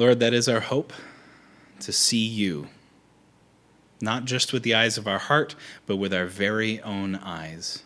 Lord, 0.00 0.18
that 0.20 0.32
is 0.32 0.48
our 0.48 0.60
hope 0.60 0.94
to 1.80 1.92
see 1.92 2.26
you, 2.26 2.68
not 4.00 4.24
just 4.24 4.50
with 4.50 4.62
the 4.62 4.74
eyes 4.74 4.96
of 4.96 5.06
our 5.06 5.18
heart, 5.18 5.54
but 5.84 5.96
with 5.96 6.14
our 6.14 6.24
very 6.24 6.80
own 6.80 7.16
eyes. 7.16 7.82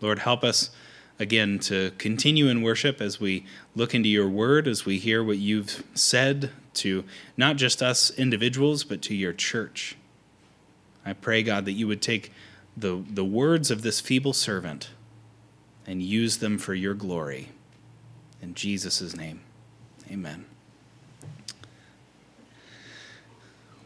Lord, 0.00 0.18
help 0.18 0.42
us 0.42 0.70
again 1.20 1.60
to 1.60 1.92
continue 1.98 2.48
in 2.48 2.62
worship 2.62 3.00
as 3.00 3.20
we 3.20 3.46
look 3.76 3.94
into 3.94 4.08
your 4.08 4.28
word, 4.28 4.66
as 4.66 4.84
we 4.84 4.98
hear 4.98 5.22
what 5.22 5.38
you've 5.38 5.84
said 5.94 6.50
to 6.74 7.04
not 7.36 7.54
just 7.54 7.80
us 7.80 8.10
individuals, 8.10 8.82
but 8.82 9.00
to 9.02 9.14
your 9.14 9.32
church. 9.32 9.96
I 11.06 11.12
pray, 11.12 11.44
God, 11.44 11.64
that 11.64 11.74
you 11.74 11.86
would 11.86 12.02
take 12.02 12.32
the, 12.76 13.04
the 13.08 13.24
words 13.24 13.70
of 13.70 13.82
this 13.82 14.00
feeble 14.00 14.32
servant 14.32 14.90
and 15.86 16.02
use 16.02 16.38
them 16.38 16.58
for 16.58 16.74
your 16.74 16.94
glory. 16.94 17.50
In 18.42 18.54
Jesus' 18.54 19.14
name, 19.14 19.42
amen. 20.10 20.49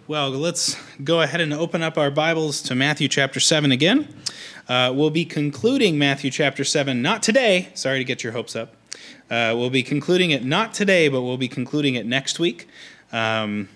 Well, 0.07 0.29
let's 0.29 0.77
go 1.03 1.23
ahead 1.23 1.41
and 1.41 1.55
open 1.55 1.83
up 1.83 1.97
our 1.97 2.11
Bibles 2.11 2.61
to 2.65 2.75
Matthew 2.75 3.09
chapter 3.09 3.41
7 3.41 3.73
again. 3.73 4.07
Uh, 4.69 4.93
we'll 4.95 5.09
be 5.09 5.25
concluding 5.25 5.97
Matthew 5.97 6.31
chapter 6.31 6.63
7, 6.63 7.01
not 7.01 7.23
today. 7.23 7.71
Sorry 7.73 8.01
to 8.01 8.05
get 8.05 8.23
your 8.23 8.35
hopes 8.35 8.55
up. 8.55 8.75
Uh, 9.31 9.55
we'll 9.57 9.71
be 9.71 9.83
concluding 9.83 10.31
it 10.31 10.45
not 10.45 10.75
today, 10.75 11.09
but 11.09 11.23
we'll 11.23 11.39
be 11.39 11.49
concluding 11.49 11.95
it 11.95 12.05
next 12.05 12.39
week. 12.39 12.69
Um, 13.15 13.71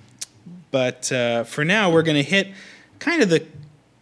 but 0.71 1.11
uh, 1.11 1.45
for 1.45 1.65
now, 1.65 1.91
we're 1.91 2.03
going 2.03 2.23
to 2.23 2.31
hit 2.31 2.49
kind 2.99 3.23
of 3.23 3.31
the 3.31 3.47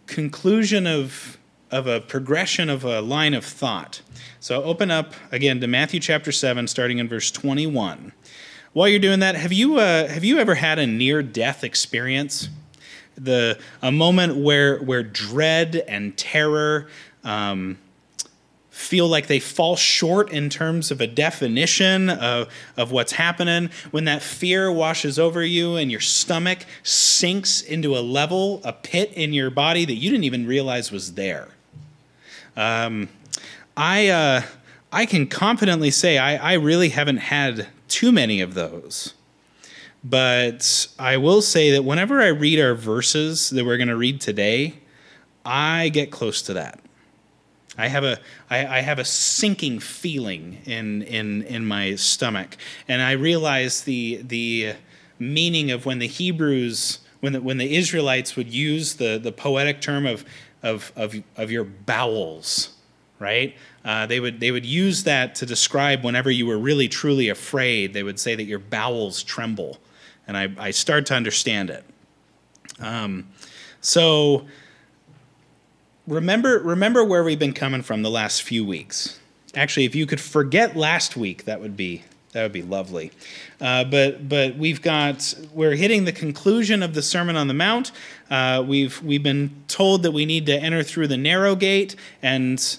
conclusion 0.08 0.84
of, 0.84 1.38
of 1.70 1.86
a 1.86 2.00
progression 2.00 2.68
of 2.68 2.82
a 2.82 3.00
line 3.00 3.34
of 3.34 3.44
thought. 3.44 4.02
So 4.40 4.64
open 4.64 4.90
up 4.90 5.14
again 5.30 5.60
to 5.60 5.68
Matthew 5.68 6.00
chapter 6.00 6.32
7, 6.32 6.66
starting 6.66 6.98
in 6.98 7.08
verse 7.08 7.30
21. 7.30 8.10
While 8.76 8.88
you're 8.88 8.98
doing 8.98 9.20
that, 9.20 9.36
have 9.36 9.54
you, 9.54 9.78
uh, 9.78 10.06
have 10.06 10.22
you 10.22 10.36
ever 10.36 10.54
had 10.54 10.78
a 10.78 10.86
near 10.86 11.22
death 11.22 11.64
experience? 11.64 12.50
The, 13.16 13.58
a 13.80 13.90
moment 13.90 14.36
where, 14.36 14.76
where 14.80 15.02
dread 15.02 15.82
and 15.88 16.14
terror 16.18 16.86
um, 17.24 17.78
feel 18.68 19.08
like 19.08 19.28
they 19.28 19.40
fall 19.40 19.76
short 19.76 20.30
in 20.30 20.50
terms 20.50 20.90
of 20.90 21.00
a 21.00 21.06
definition 21.06 22.10
of, 22.10 22.52
of 22.76 22.92
what's 22.92 23.12
happening, 23.12 23.70
when 23.92 24.04
that 24.04 24.20
fear 24.20 24.70
washes 24.70 25.18
over 25.18 25.42
you 25.42 25.76
and 25.76 25.90
your 25.90 26.00
stomach 26.00 26.66
sinks 26.82 27.62
into 27.62 27.96
a 27.96 28.00
level, 28.00 28.60
a 28.62 28.74
pit 28.74 29.10
in 29.14 29.32
your 29.32 29.48
body 29.48 29.86
that 29.86 29.94
you 29.94 30.10
didn't 30.10 30.24
even 30.24 30.46
realize 30.46 30.92
was 30.92 31.14
there. 31.14 31.48
Um, 32.58 33.08
I, 33.74 34.08
uh, 34.08 34.42
I 34.92 35.06
can 35.06 35.28
confidently 35.28 35.90
say 35.90 36.18
I, 36.18 36.52
I 36.52 36.52
really 36.56 36.90
haven't 36.90 37.16
had 37.16 37.68
too 37.96 38.12
many 38.12 38.42
of 38.42 38.52
those. 38.52 39.14
But 40.04 40.86
I 40.98 41.16
will 41.16 41.40
say 41.40 41.70
that 41.70 41.82
whenever 41.82 42.20
I 42.20 42.26
read 42.26 42.60
our 42.60 42.74
verses 42.74 43.48
that 43.48 43.64
we're 43.64 43.78
going 43.78 43.88
to 43.88 43.96
read 43.96 44.20
today, 44.20 44.74
I 45.46 45.88
get 45.88 46.10
close 46.10 46.42
to 46.42 46.52
that. 46.52 46.78
I 47.78 47.88
have 47.88 48.04
a 48.04 48.18
I, 48.50 48.66
I 48.66 48.80
have 48.80 48.98
a 48.98 49.04
sinking 49.04 49.78
feeling 49.78 50.58
in 50.66 51.04
in 51.04 51.42
in 51.44 51.64
my 51.64 51.94
stomach, 51.94 52.58
and 52.86 53.00
I 53.00 53.12
realize 53.12 53.80
the 53.80 54.20
the 54.22 54.74
meaning 55.18 55.70
of 55.70 55.86
when 55.86 55.98
the 55.98 56.06
Hebrews 56.06 56.98
when 57.20 57.32
the, 57.32 57.40
when 57.40 57.56
the 57.56 57.76
Israelites 57.76 58.36
would 58.36 58.52
use 58.52 58.96
the 58.96 59.18
the 59.18 59.32
poetic 59.32 59.80
term 59.80 60.04
of 60.04 60.22
of 60.62 60.92
of, 60.96 61.14
of 61.34 61.50
your 61.50 61.64
bowels, 61.64 62.75
right? 63.18 63.56
Uh, 63.84 64.06
they 64.06 64.20
would 64.20 64.40
they 64.40 64.50
would 64.50 64.66
use 64.66 65.04
that 65.04 65.34
to 65.36 65.46
describe 65.46 66.04
whenever 66.04 66.30
you 66.30 66.46
were 66.46 66.58
really 66.58 66.88
truly 66.88 67.28
afraid. 67.28 67.92
They 67.92 68.02
would 68.02 68.18
say 68.18 68.34
that 68.34 68.44
your 68.44 68.58
bowels 68.58 69.22
tremble, 69.22 69.78
and 70.26 70.36
I 70.36 70.50
I 70.58 70.70
start 70.70 71.06
to 71.06 71.14
understand 71.14 71.70
it. 71.70 71.84
Um, 72.80 73.28
so 73.80 74.46
remember 76.06 76.58
remember 76.58 77.04
where 77.04 77.24
we've 77.24 77.38
been 77.38 77.54
coming 77.54 77.82
from 77.82 78.02
the 78.02 78.10
last 78.10 78.42
few 78.42 78.64
weeks. 78.64 79.18
Actually, 79.54 79.86
if 79.86 79.94
you 79.94 80.06
could 80.06 80.20
forget 80.20 80.76
last 80.76 81.16
week, 81.16 81.44
that 81.44 81.60
would 81.60 81.76
be 81.76 82.04
that 82.32 82.42
would 82.42 82.52
be 82.52 82.62
lovely. 82.62 83.12
Uh, 83.60 83.84
but 83.84 84.28
but 84.28 84.56
we've 84.56 84.82
got 84.82 85.34
we're 85.54 85.74
hitting 85.74 86.04
the 86.04 86.12
conclusion 86.12 86.82
of 86.82 86.92
the 86.92 87.00
Sermon 87.00 87.36
on 87.36 87.48
the 87.48 87.54
Mount. 87.54 87.92
Uh, 88.30 88.62
we've 88.66 89.02
we've 89.02 89.22
been 89.22 89.64
told 89.68 90.02
that 90.02 90.10
we 90.10 90.26
need 90.26 90.44
to 90.46 90.54
enter 90.54 90.82
through 90.82 91.06
the 91.08 91.16
narrow 91.16 91.56
gate 91.56 91.96
and 92.20 92.78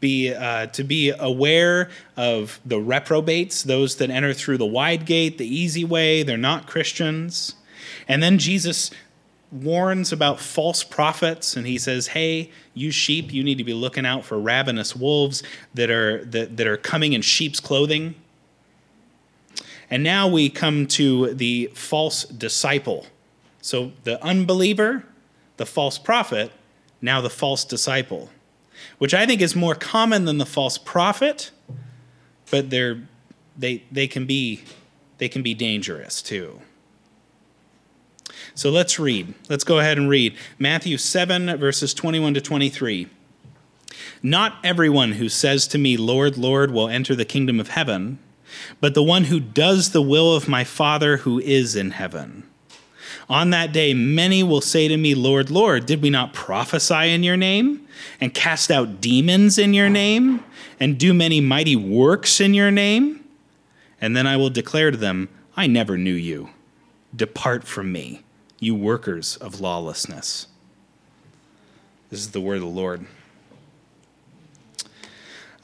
be 0.00 0.34
uh, 0.34 0.66
to 0.66 0.84
be 0.84 1.10
aware 1.10 1.90
of 2.16 2.60
the 2.64 2.80
reprobates, 2.80 3.62
those 3.62 3.96
that 3.96 4.10
enter 4.10 4.34
through 4.34 4.58
the 4.58 4.66
wide 4.66 5.06
gate, 5.06 5.38
the 5.38 5.46
easy 5.46 5.84
way. 5.84 6.22
They're 6.22 6.36
not 6.36 6.66
Christians. 6.66 7.54
And 8.08 8.22
then 8.22 8.38
Jesus 8.38 8.90
warns 9.50 10.12
about 10.12 10.38
false 10.38 10.84
prophets 10.84 11.56
and 11.56 11.66
he 11.66 11.78
says 11.78 12.08
hey 12.08 12.50
you 12.74 12.90
sheep 12.90 13.32
you 13.32 13.42
need 13.42 13.56
to 13.56 13.64
be 13.64 13.72
looking 13.72 14.04
out 14.04 14.22
for 14.22 14.38
ravenous 14.38 14.94
wolves 14.94 15.42
that 15.72 15.90
are 15.90 16.22
that, 16.26 16.58
that 16.58 16.66
are 16.66 16.76
coming 16.76 17.14
in 17.14 17.22
sheep's 17.22 17.58
clothing 17.58 18.14
and 19.90 20.02
now 20.02 20.28
we 20.28 20.50
come 20.50 20.86
to 20.86 21.32
the 21.32 21.70
false 21.72 22.24
disciple 22.24 23.06
so 23.62 23.90
the 24.04 24.22
unbeliever 24.22 25.02
the 25.56 25.64
false 25.64 25.96
prophet 25.96 26.52
now 27.00 27.22
the 27.22 27.30
false 27.30 27.64
disciple 27.64 28.28
which 28.98 29.14
i 29.14 29.26
think 29.26 29.40
is 29.40 29.54
more 29.54 29.74
common 29.74 30.24
than 30.24 30.38
the 30.38 30.46
false 30.46 30.78
prophet 30.78 31.50
but 32.50 32.70
they're 32.70 33.02
they 33.56 33.82
they 33.90 34.06
can 34.06 34.26
be 34.26 34.62
they 35.18 35.28
can 35.28 35.42
be 35.42 35.54
dangerous 35.54 36.22
too 36.22 36.60
so 38.58 38.70
let's 38.70 38.98
read. 38.98 39.34
Let's 39.48 39.62
go 39.62 39.78
ahead 39.78 39.98
and 39.98 40.08
read 40.08 40.36
Matthew 40.58 40.98
7, 40.98 41.58
verses 41.58 41.94
21 41.94 42.34
to 42.34 42.40
23. 42.40 43.06
Not 44.20 44.56
everyone 44.64 45.12
who 45.12 45.28
says 45.28 45.68
to 45.68 45.78
me, 45.78 45.96
Lord, 45.96 46.36
Lord, 46.36 46.72
will 46.72 46.88
enter 46.88 47.14
the 47.14 47.24
kingdom 47.24 47.60
of 47.60 47.68
heaven, 47.68 48.18
but 48.80 48.94
the 48.94 49.02
one 49.02 49.24
who 49.24 49.38
does 49.38 49.92
the 49.92 50.02
will 50.02 50.34
of 50.34 50.48
my 50.48 50.64
Father 50.64 51.18
who 51.18 51.38
is 51.38 51.76
in 51.76 51.92
heaven. 51.92 52.47
On 53.28 53.50
that 53.50 53.72
day, 53.72 53.92
many 53.92 54.42
will 54.42 54.62
say 54.62 54.88
to 54.88 54.96
me, 54.96 55.14
Lord, 55.14 55.50
Lord, 55.50 55.84
did 55.84 56.00
we 56.00 56.08
not 56.08 56.32
prophesy 56.32 57.12
in 57.12 57.22
your 57.22 57.36
name, 57.36 57.86
and 58.20 58.32
cast 58.32 58.70
out 58.70 59.00
demons 59.00 59.58
in 59.58 59.74
your 59.74 59.90
name, 59.90 60.42
and 60.80 60.98
do 60.98 61.12
many 61.12 61.40
mighty 61.40 61.76
works 61.76 62.40
in 62.40 62.54
your 62.54 62.70
name? 62.70 63.24
And 64.00 64.16
then 64.16 64.26
I 64.26 64.36
will 64.36 64.50
declare 64.50 64.90
to 64.90 64.96
them, 64.96 65.28
I 65.56 65.66
never 65.66 65.98
knew 65.98 66.14
you. 66.14 66.50
Depart 67.14 67.64
from 67.64 67.92
me 67.92 68.22
you 68.60 68.74
workers 68.74 69.36
of 69.36 69.60
lawlessness. 69.60 70.46
This 72.10 72.20
is 72.20 72.30
the 72.30 72.40
word 72.40 72.56
of 72.56 72.62
the 72.62 72.66
Lord. 72.66 73.06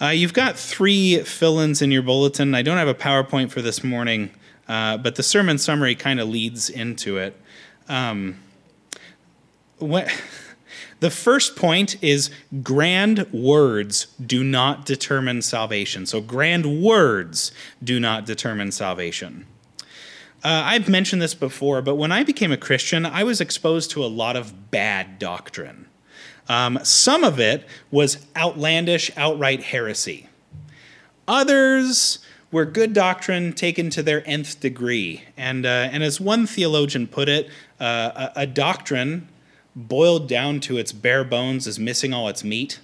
Uh, 0.00 0.08
you've 0.08 0.34
got 0.34 0.58
three 0.58 1.19
fill 1.20 1.58
ins 1.58 1.80
in 1.80 1.91
your 1.91 2.03
bulletin. 2.03 2.54
I 2.54 2.62
don't 2.62 2.76
have 2.76 2.88
a 2.88 2.94
PowerPoint 2.94 3.50
for 3.50 3.62
this 3.62 3.82
morning, 3.82 4.30
uh, 4.69 4.98
but 4.98 5.14
the 5.14 5.22
sermon 5.22 5.58
summary 5.58 5.94
kind 5.94 6.20
of 6.20 6.28
leads 6.28 6.69
into 6.69 7.16
it. 7.19 7.41
Um, 7.89 8.37
what, 9.78 10.09
the 11.00 11.11
first 11.11 11.56
point 11.56 12.03
is 12.03 12.31
grand 12.62 13.31
words 13.33 14.06
do 14.25 14.43
not 14.45 14.87
determine 14.87 15.43
salvation. 15.43 16.06
So, 16.06 16.21
grand 16.21 16.83
words 16.83 17.53
do 17.83 18.00
not 18.00 18.27
determine 18.27 18.72
salvation. 18.72 19.47
Uh, 20.43 20.62
I've 20.67 20.91
mentioned 20.91 21.22
this 21.22 21.34
before, 21.34 21.81
but 21.81 21.95
when 21.95 22.12
I 22.12 22.22
became 22.22 22.53
a 22.53 22.59
Christian, 22.59 23.06
I 23.06 23.25
was 23.25 23.41
exposed 23.41 23.91
to 23.93 24.05
a 24.05 24.06
lot 24.06 24.37
of 24.37 24.71
bad 24.71 25.19
doctrine. 25.19 25.87
Um, 26.51 26.78
some 26.83 27.25
of 27.25 27.41
it 27.41 27.66
was 27.91 28.27
outlandish, 28.37 29.11
outright 29.16 29.62
heresy. 29.62 30.28
Others 31.27 32.19
were 32.54 32.65
good 32.65 32.92
doctrine 32.92 33.53
taken 33.53 33.91
to 33.91 34.00
their 34.00 34.22
nth 34.28 34.60
degree. 34.60 35.25
And, 35.37 35.66
uh, 35.66 35.89
and 35.91 36.04
as 36.04 36.21
one 36.21 36.47
theologian 36.47 37.09
put 37.09 37.28
it, 37.28 37.48
uh, 37.80 38.30
a, 38.36 38.42
a 38.42 38.47
doctrine 38.47 39.28
boiled 39.74 40.28
down 40.28 40.60
to 40.60 40.78
its 40.78 40.92
bare 40.92 41.24
bones 41.24 41.66
is 41.66 41.80
missing 41.80 42.15
all 42.15 42.28
its 42.28 42.45
meat. 42.45 42.78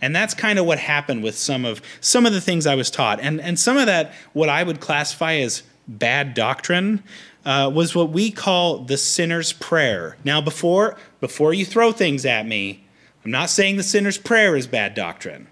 And 0.00 0.16
that's 0.16 0.32
kind 0.32 0.58
of 0.58 0.64
what 0.64 0.78
happened 0.78 1.22
with 1.22 1.36
some 1.36 1.66
of 1.66 1.82
some 2.00 2.24
of 2.24 2.32
the 2.32 2.40
things 2.40 2.66
I 2.66 2.74
was 2.74 2.90
taught. 2.90 3.20
And 3.20 3.42
and 3.42 3.58
some 3.58 3.76
of 3.76 3.86
that 3.86 4.14
what 4.32 4.48
I 4.48 4.62
would 4.62 4.80
classify 4.80 5.34
as 5.34 5.62
bad 5.86 6.32
doctrine 6.32 7.02
uh, 7.44 7.70
was 7.72 7.94
what 7.94 8.08
we 8.10 8.30
call 8.30 8.78
the 8.78 8.96
sinner's 8.96 9.52
prayer. 9.52 10.16
Now, 10.24 10.40
before 10.40 10.96
before 11.20 11.52
you 11.52 11.66
throw 11.66 11.92
things 11.92 12.24
at 12.24 12.46
me, 12.46 12.86
I'm 13.22 13.30
not 13.30 13.50
saying 13.50 13.76
the 13.76 13.82
sinner's 13.82 14.18
prayer 14.18 14.56
is 14.56 14.66
bad 14.66 14.94
doctrine. 14.94 15.48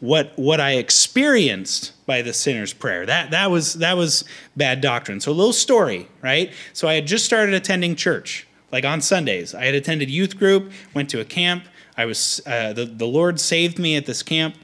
What 0.00 0.32
what 0.36 0.60
I 0.60 0.72
experienced 0.72 1.92
by 2.06 2.22
the 2.22 2.32
sinner's 2.32 2.72
prayer 2.72 3.04
that 3.06 3.32
that 3.32 3.50
was 3.50 3.74
that 3.74 3.96
was 3.96 4.24
bad 4.56 4.80
doctrine. 4.80 5.20
So 5.20 5.32
a 5.32 5.34
little 5.34 5.52
story, 5.52 6.08
right? 6.22 6.52
So 6.72 6.88
I 6.88 6.94
had 6.94 7.06
just 7.06 7.24
started 7.24 7.54
attending 7.54 7.96
church, 7.96 8.46
like 8.70 8.84
on 8.84 9.00
Sundays. 9.00 9.54
I 9.54 9.64
had 9.64 9.74
attended 9.74 10.08
youth 10.08 10.38
group, 10.38 10.72
went 10.94 11.10
to 11.10 11.20
a 11.20 11.24
camp. 11.24 11.64
I 11.96 12.04
was 12.04 12.40
uh, 12.46 12.72
the 12.72 12.84
the 12.84 13.06
Lord 13.06 13.40
saved 13.40 13.78
me 13.78 13.96
at 13.96 14.06
this 14.06 14.22
camp 14.22 14.54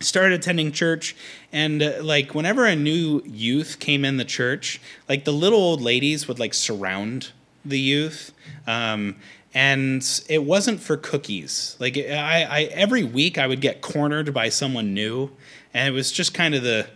started 0.00 0.38
attending 0.38 0.72
church 0.72 1.16
and 1.52 1.82
uh, 1.82 1.94
like 2.02 2.34
whenever 2.34 2.66
a 2.66 2.76
new 2.76 3.22
youth 3.24 3.78
came 3.78 4.04
in 4.04 4.18
the 4.18 4.24
church 4.24 4.80
like 5.08 5.24
the 5.24 5.32
little 5.32 5.58
old 5.58 5.80
ladies 5.80 6.28
would 6.28 6.38
like 6.38 6.52
surround 6.52 7.32
the 7.64 7.78
youth 7.78 8.32
um, 8.66 9.16
and 9.56 10.20
it 10.28 10.44
wasn't 10.44 10.80
for 10.80 10.98
cookies. 10.98 11.78
Like 11.80 11.96
I, 11.96 12.42
I 12.44 12.62
every 12.72 13.02
week 13.02 13.38
i 13.38 13.46
would 13.46 13.62
get 13.62 13.80
cornered 13.80 14.34
by 14.34 14.50
someone 14.50 14.92
new 14.92 15.30
and 15.72 15.88
it 15.88 15.92
was 15.92 16.12
just 16.12 16.34
kind 16.34 16.54
of 16.54 16.62
the 16.62 16.88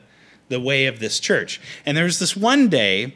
the 0.51 0.61
way 0.61 0.85
of 0.85 1.01
this 1.01 1.19
church. 1.19 1.59
And 1.87 1.97
there 1.97 2.05
was 2.05 2.19
this 2.19 2.37
one 2.37 2.69
day 2.69 3.15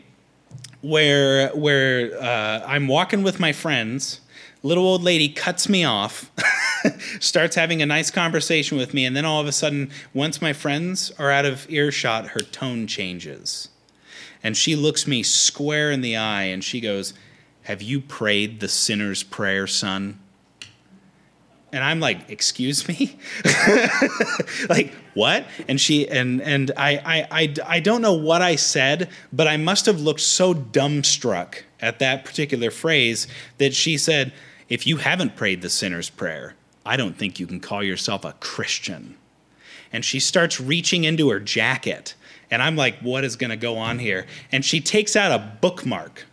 where 0.81 1.51
where 1.51 2.19
uh, 2.21 2.65
i'm 2.67 2.89
walking 2.89 3.23
with 3.23 3.39
my 3.39 3.53
friends. 3.53 4.23
Little 4.63 4.87
old 4.87 5.03
lady 5.03 5.29
cuts 5.29 5.69
me 5.69 5.85
off 5.85 6.31
starts 7.21 7.55
having 7.55 7.83
a 7.83 7.87
nice 7.87 8.11
conversation 8.11 8.79
with 8.79 8.95
me, 8.95 9.05
and 9.05 9.15
then 9.15 9.27
all 9.27 9.43
of 9.43 9.47
a 9.47 9.53
sudden, 9.53 9.91
once 10.15 10.41
my 10.41 10.55
friends 10.55 11.13
are 11.19 11.31
out 11.31 11.45
of 11.45 11.71
earshot, 11.71 12.29
her 12.29 12.41
tone 12.41 12.87
changes. 12.87 13.69
And 14.43 14.57
she 14.57 14.75
looks 14.75 15.07
me 15.07 15.23
square 15.23 15.91
in 15.91 16.01
the 16.01 16.17
eye 16.17 16.45
and 16.45 16.65
she 16.65 16.81
goes, 16.81 17.13
Have 17.65 17.83
you 17.83 18.01
prayed 18.01 18.61
the 18.61 18.69
sinner's 18.69 19.23
prayer, 19.23 19.67
son? 19.67 20.21
And 21.73 21.83
I'm 21.83 21.99
like, 21.99 22.31
excuse 22.31 22.87
me? 22.87 23.19
like, 24.69 24.95
what? 25.15 25.45
And 25.67 25.81
she 25.81 26.09
and 26.09 26.41
and 26.41 26.71
I, 26.77 26.97
I 26.99 27.43
I 27.43 27.55
I 27.67 27.81
don't 27.81 28.01
know 28.01 28.13
what 28.13 28.43
I 28.43 28.55
said, 28.55 29.11
but 29.33 29.49
I 29.49 29.57
must 29.57 29.87
have 29.87 30.01
looked 30.01 30.21
so 30.21 30.55
dumbstruck 30.55 31.63
at 31.81 31.99
that 31.99 32.25
particular 32.25 32.71
phrase 32.71 33.27
that 33.59 33.75
she 33.75 33.99
said, 33.99 34.33
if 34.69 34.87
you 34.87 34.99
haven't 34.99 35.37
prayed 35.37 35.63
the 35.63 35.71
sinner's 35.71 36.11
prayer, 36.11 36.55
I 36.87 36.97
don't 36.97 37.17
think 37.17 37.41
you 37.41 37.47
can 37.47 37.61
call 37.61 37.83
yourself 37.83 38.25
a 38.25 38.35
Christian. 38.35 39.17
And 39.93 40.05
she 40.05 40.21
starts 40.21 40.61
reaching 40.61 41.05
into 41.05 41.31
her 41.31 41.41
jacket. 41.41 42.15
And 42.51 42.63
I'm 42.63 42.77
like, 42.77 42.99
what 43.01 43.25
is 43.25 43.37
going 43.37 43.51
to 43.51 43.57
go 43.57 43.79
on 43.79 43.99
here? 43.99 44.27
And 44.53 44.65
she 44.65 44.81
takes 44.81 45.17
out 45.17 45.33
a 45.33 45.59
bookmark. 45.61 46.27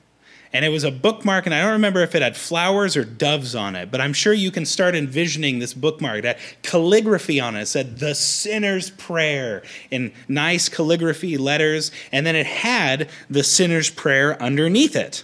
And 0.54 0.66
it 0.66 0.70
was 0.70 0.84
a 0.84 0.92
bookmark, 0.92 1.46
and 1.46 1.56
I 1.56 1.62
don't 1.62 1.72
remember 1.72 2.02
if 2.02 2.14
it 2.14 2.22
had 2.22 2.36
flowers 2.36 2.98
or 2.98 3.06
doves 3.06 3.56
on 3.56 3.76
it, 3.76 3.90
but 3.90 4.02
I'm 4.02 4.12
sure 4.12 4.34
you 4.34 4.52
can 4.52 4.66
start 4.66 4.96
envisioning 4.96 5.60
this 5.60 5.74
bookmark. 5.74 6.24
That 6.24 6.40
calligraphy 6.62 7.40
on 7.40 7.56
it 7.56 7.68
said, 7.68 8.00
The 8.00 8.14
Sinner's 8.14 8.90
Prayer, 8.90 9.64
in 9.90 10.12
nice 10.28 10.68
calligraphy 10.68 11.38
letters. 11.38 11.92
And 12.12 12.26
then 12.26 12.36
it 12.36 12.46
had 12.46 13.10
the 13.30 13.44
Sinner's 13.44 13.90
Prayer 13.90 14.42
underneath 14.42 14.96
it. 14.96 15.24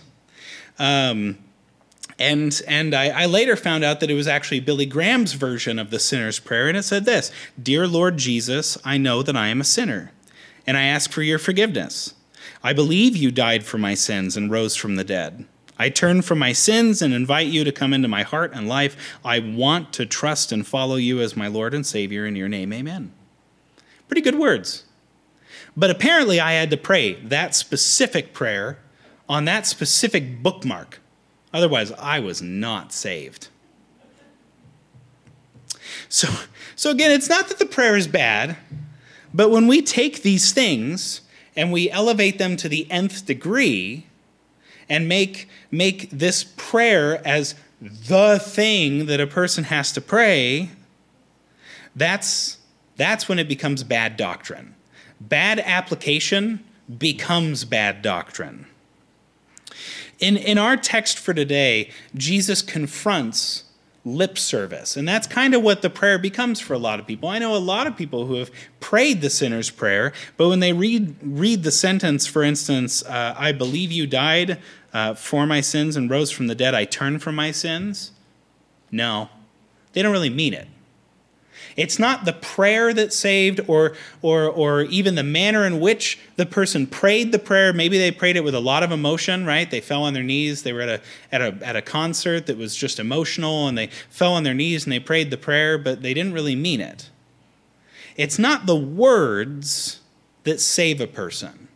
Um, 0.80 1.38
and 2.20 2.62
and 2.68 2.94
I, 2.94 3.24
I, 3.24 3.26
later 3.26 3.56
found 3.56 3.84
out 3.84 4.00
that 4.00 4.10
it 4.10 4.16
was 4.16 4.28
actually 4.28 4.60
Billy 4.60 4.86
Graham's 4.86 5.34
version 5.34 5.78
of 5.78 5.92
the 5.92 6.00
sinner's 6.00 6.40
prayer, 6.40 6.68
and 6.68 6.78
it 6.78 6.84
said 6.84 7.06
this 7.06 7.32
Dear 7.62 7.88
Lord 7.88 8.18
Jesus, 8.18 8.78
I 8.84 8.98
know 8.98 9.22
that 9.24 9.36
I 9.36 9.48
am 9.48 9.62
a 9.62 9.64
sinner, 9.64 10.12
and 10.66 10.78
I 10.78 10.84
ask 10.84 11.12
for 11.12 11.22
your 11.22 11.40
forgiveness. 11.40 12.14
I 12.64 12.74
believe 12.74 13.16
you 13.16 13.32
died 13.32 13.64
for 13.64 13.78
my 13.78 13.94
sins 13.94 14.36
and 14.36 14.52
rose 14.52 14.76
from 14.76 14.96
the 14.96 15.04
dead. 15.04 15.46
I 15.80 15.90
turn 15.90 16.22
from 16.22 16.40
my 16.40 16.54
sins 16.54 17.02
and 17.02 17.14
invite 17.14 17.48
you 17.48 17.64
to 17.64 17.72
come 17.72 17.94
into 17.94 18.08
my 18.08 18.24
heart 18.24 18.52
and 18.54 18.68
life. 18.68 19.18
I 19.24 19.40
want 19.40 19.94
to 19.94 20.06
trust 20.06 20.52
and 20.52 20.66
follow 20.66 20.96
you 20.96 21.22
as 21.22 21.38
my 21.38 21.48
Lord 21.48 21.74
and 21.74 21.86
Savior. 21.86 22.26
In 22.26 22.36
your 22.36 22.50
name, 22.50 22.74
amen. 22.74 23.12
Pretty 24.08 24.22
good 24.22 24.40
words. 24.40 24.86
But 25.76 25.92
apparently, 25.92 26.40
I 26.40 26.54
had 26.54 26.72
to 26.72 26.78
pray 26.78 27.14
that 27.16 27.54
specific 27.54 28.34
prayer 28.34 28.80
on 29.30 29.46
that 29.46 29.68
specific 29.68 30.42
bookmark 30.42 31.00
Otherwise, 31.54 31.92
I 31.94 32.20
was 32.20 32.42
not 32.42 32.92
saved. 32.92 33.48
So, 36.10 36.28
so 36.76 36.92
again, 36.92 37.12
it's 37.12 37.30
not 37.30 37.48
that 37.50 37.60
the 37.60 37.66
prayer 37.66 37.96
is 37.96 38.08
bad, 38.08 38.58
but 39.34 39.50
when 39.50 39.68
we 39.68 39.82
take 39.82 40.22
these 40.22 40.52
things 40.52 41.22
and 41.58 41.72
we 41.72 41.90
elevate 41.90 42.38
them 42.38 42.56
to 42.56 42.70
the 42.70 42.90
nth 42.90 43.26
degree 43.26 44.06
and 44.88 45.10
make, 45.10 45.50
make 45.72 46.10
this 46.12 46.46
prayer 46.56 47.26
as 47.28 47.56
the 47.82 48.40
thing 48.40 49.08
that 49.08 49.20
a 49.20 49.28
person 49.28 49.66
has 49.66 49.92
to 49.92 50.00
pray, 50.00 50.70
that's, 51.96 52.60
that's 52.96 53.28
when 53.28 53.40
it 53.40 53.50
becomes 53.50 53.84
bad 53.84 54.16
doctrine. 54.16 54.76
Bad 55.20 55.60
application 55.60 56.64
becomes 56.98 57.66
bad 57.66 58.02
doctrine. 58.02 58.68
In, 60.20 60.38
in 60.38 60.58
our 60.58 60.78
text 60.78 61.20
for 61.20 61.34
today, 61.34 61.92
Jesus 62.16 62.62
confronts 62.62 63.64
lip 64.08 64.38
service. 64.38 64.96
And 64.96 65.08
that's 65.08 65.28
kind 65.28 65.54
of 65.54 65.62
what 65.62 65.82
the 65.82 65.90
prayer 65.90 66.18
becomes 66.18 66.60
for 66.60 66.74
a 66.74 66.80
lot 66.80 67.00
of 67.00 67.06
people. 67.06 67.30
I 67.30 67.40
know 67.40 67.56
a 67.56 67.58
lot 67.58 67.88
of 67.88 67.98
people 67.98 68.26
who 68.26 68.36
have 68.36 68.50
prayed 68.80 69.22
the 69.22 69.30
sinner's 69.30 69.70
prayer, 69.70 70.14
but 70.38 70.48
when 70.48 70.60
they 70.60 70.74
read, 70.74 71.16
read 71.22 71.64
the 71.64 71.72
sentence, 71.72 72.26
for 72.26 72.44
instance, 72.44 73.04
uh, 73.06 73.36
I 73.38 73.52
believe 73.52 73.92
you 73.92 74.08
died 74.08 74.60
uh, 74.94 75.14
for 75.14 75.46
my 75.46 75.62
sins 75.62 75.96
and 75.96 76.10
rose 76.10 76.32
from 76.32 76.48
the 76.48 76.56
dead, 76.56 76.74
I 76.74 76.86
turn 76.86 77.20
from 77.20 77.36
my 77.36 77.52
sins, 77.52 78.12
no, 78.90 79.30
they 79.94 80.02
don't 80.02 80.14
really 80.14 80.30
mean 80.30 80.54
it. 80.54 80.68
It's 81.78 82.00
not 82.00 82.26
the 82.26 82.34
prayer 82.34 82.92
that 82.92 83.14
saved 83.14 83.62
or, 83.68 83.94
or, 84.24 84.46
or 84.46 84.82
even 84.82 85.14
the 85.14 85.22
manner 85.22 85.64
in 85.64 85.80
which 85.80 86.20
the 86.36 86.46
person 86.48 86.88
prayed 86.88 87.32
the 87.32 87.38
prayer. 87.38 87.72
Maybe 87.72 88.00
they 88.00 88.10
prayed 88.10 88.36
it 88.36 88.44
with 88.44 88.56
a 88.56 88.60
lot 88.60 88.82
of 88.82 88.92
emotion, 88.92 89.46
right? 89.46 89.70
They 89.70 89.80
fell 89.80 90.04
on 90.04 90.16
their 90.16 90.24
knees. 90.24 90.64
They 90.64 90.74
were 90.74 90.82
at 90.82 90.90
a, 90.90 91.02
at 91.32 91.42
a, 91.42 91.58
at 91.62 91.76
a 91.76 91.84
concert 91.84 92.48
that 92.48 92.58
was 92.58 92.76
just 92.76 93.00
emotional 93.00 93.68
and 93.68 93.78
they 93.78 93.88
fell 94.10 94.34
on 94.34 94.42
their 94.42 94.56
knees 94.56 94.86
and 94.86 94.92
they 94.92 95.00
prayed 95.00 95.30
the 95.30 95.38
prayer, 95.38 95.78
but 95.78 96.02
they 96.02 96.16
didn't 96.16 96.34
really 96.34 96.56
mean 96.56 96.82
it. 96.82 97.12
It's 98.16 98.40
not 98.40 98.66
the 98.66 98.76
words 98.76 100.00
that 100.46 100.60
save 100.60 101.00
a 101.00 101.06
person. 101.06 101.68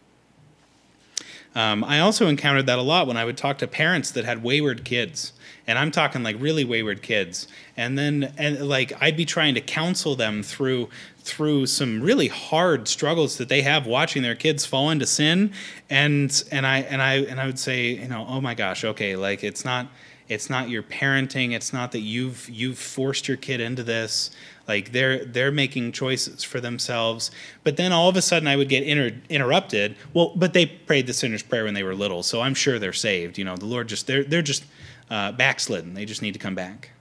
Um, 1.54 1.84
I 1.84 2.00
also 2.00 2.28
encountered 2.28 2.66
that 2.68 2.80
a 2.80 2.82
lot 2.82 3.08
when 3.08 3.18
I 3.18 3.26
would 3.26 3.38
talk 3.38 3.58
to 3.58 3.68
parents 3.68 4.12
that 4.12 4.24
had 4.24 4.44
wayward 4.44 4.86
kids. 4.86 5.34
And 5.68 5.78
I'm 5.78 5.92
talking 5.92 6.24
like 6.24 6.38
really 6.40 6.64
wayward 6.64 7.02
kids. 7.02 7.48
And 7.78 7.98
then 7.98 8.34
and 8.38 8.68
like 8.68 8.94
I'd 9.02 9.18
be 9.18 9.26
trying 9.26 9.56
to 9.56 9.62
counsel 9.62 10.16
them 10.16 10.44
through 10.44 10.90
through 11.20 11.68
some 11.68 12.02
really 12.02 12.28
hard 12.28 12.88
struggles 12.88 13.38
that 13.38 13.48
they 13.48 13.62
have 13.62 13.86
watching 13.86 14.24
their 14.24 14.36
kids 14.36 14.66
fall 14.66 14.90
into 14.90 15.06
sin. 15.06 15.52
And 15.90 16.44
and 16.52 16.66
I 16.66 16.80
and 16.80 17.02
I 17.02 17.16
and 17.16 17.40
I 17.40 17.46
would 17.46 17.60
say, 17.60 17.90
you 17.90 18.08
know, 18.08 18.26
oh 18.28 18.42
my 18.42 18.54
gosh, 18.54 18.84
okay, 18.84 19.16
like 19.16 19.44
it's 19.44 19.66
not 19.66 19.88
it's 20.30 20.50
not 20.50 20.70
your 20.70 20.84
parenting, 20.84 21.54
it's 21.54 21.74
not 21.74 21.92
that 21.92 22.00
you've 22.00 22.50
you've 22.50 22.80
forced 22.80 23.28
your 23.28 23.38
kid 23.38 23.60
into 23.60 23.84
this 23.84 24.32
like 24.72 24.92
they're 24.92 25.26
they're 25.26 25.52
making 25.52 25.92
choices 25.92 26.44
for 26.44 26.60
themselves 26.62 27.32
but 27.64 27.78
then 27.78 27.92
all 27.92 28.10
of 28.10 28.16
a 28.16 28.22
sudden 28.22 28.48
i 28.48 28.56
would 28.56 28.70
get 28.70 28.84
inter- 28.84 29.18
interrupted 29.30 29.96
well 30.14 30.32
but 30.36 30.54
they 30.54 30.66
prayed 30.66 31.08
the 31.08 31.14
sinner's 31.14 31.44
prayer 31.44 31.66
when 31.66 31.74
they 31.74 31.84
were 31.84 31.96
little 31.96 32.24
so 32.24 32.42
i'm 32.42 32.56
sure 32.56 32.80
they're 32.80 32.94
saved 32.94 33.38
you 33.38 33.44
know 33.44 33.56
the 33.56 33.66
lord 33.66 33.88
just 33.88 34.08
they're 34.08 34.24
they're 34.24 34.42
just 34.42 34.64
uh, 35.12 35.32
backslidden. 35.34 35.94
They 35.94 36.06
just 36.06 36.22
need 36.22 36.32
to 36.32 36.40
come 36.40 36.56
back. 36.56 36.92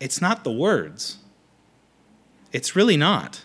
It's 0.00 0.20
not 0.20 0.44
the 0.44 0.52
words. 0.52 1.18
It's 2.52 2.74
really 2.76 2.96
not. 2.96 3.44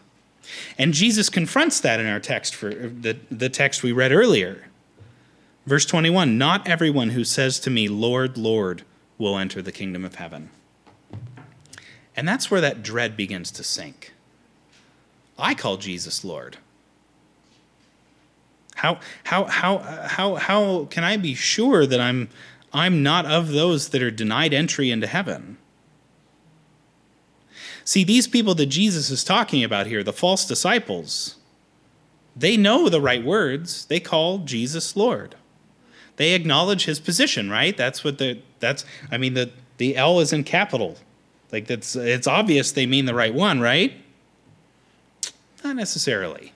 And 0.77 0.93
Jesus 0.93 1.29
confronts 1.29 1.79
that 1.79 2.00
in 2.00 2.07
our 2.07 2.19
text 2.19 2.55
for 2.55 2.74
the, 2.74 3.17
the 3.31 3.50
text 3.50 3.83
we 3.83 3.91
read 3.91 4.12
earlier. 4.12 4.65
Verse 5.65 5.86
21 5.86 6.38
Not 6.38 6.67
everyone 6.67 7.12
who 7.12 7.24
says 7.24 7.60
to 7.60 7.69
me, 7.69 7.88
Lord, 7.88 8.38
Lord, 8.38 8.83
will 9.17 9.38
enter 9.38 9.62
the 9.62 9.72
kingdom 9.72 10.03
of 10.03 10.15
heaven. 10.15 10.50
And 12.15 12.27
that's 12.27 12.51
where 12.51 12.62
that 12.62 12.84
dread 12.84 13.17
begins 13.17 13.51
to 13.51 13.63
sink. 13.63 14.13
I 15.38 15.53
call 15.53 15.77
Jesus 15.77 16.24
Lord. 16.24 16.58
How 18.75 19.00
how 19.24 19.46
how 19.46 19.77
how 19.77 20.36
how 20.36 20.86
can 20.86 21.03
I 21.03 21.17
be 21.17 21.36
sure 21.36 21.86
that 21.86 22.00
I'm 22.00 22.29
I'm 22.72 23.03
not 23.03 23.25
of 23.25 23.50
those 23.50 23.89
that 23.89 24.01
are 24.01 24.12
denied 24.12 24.53
entry 24.53 24.91
into 24.91 25.08
heaven? 25.08 25.58
See, 27.86 28.03
these 28.03 28.27
people 28.27 28.55
that 28.55 28.67
Jesus 28.67 29.10
is 29.10 29.24
talking 29.24 29.63
about 29.63 29.88
here, 29.88 30.03
the 30.03 30.13
false 30.13 30.46
disciples, 30.46 31.36
they 32.36 32.58
know 32.58 32.89
the 32.89 33.01
right 33.01 33.24
words. 33.24 33.86
They 33.86 34.00
call 34.00 34.39
Jesus 34.39 34.96
Lord. 34.96 35.36
They 36.15 36.34
acknowledge 36.34 36.86
his 36.86 37.00
position, 37.00 37.50
right? 37.50 37.75
That's 37.75 38.03
what 38.03 38.17
the 38.17 38.39
that's 38.60 38.86
I 39.12 39.17
mean 39.17 39.34
the 39.34 39.51
the 39.77 39.96
L 39.96 40.20
is 40.20 40.34
in 40.34 40.43
capital. 40.43 40.98
Like 41.53 41.67
that's 41.67 41.95
it's 41.95 42.27
obvious 42.27 42.72
they 42.72 42.88
mean 42.88 43.05
the 43.05 43.13
right 43.13 43.33
one, 43.33 43.62
right? 43.62 43.93
Not 45.63 45.77
necessarily. 45.77 46.51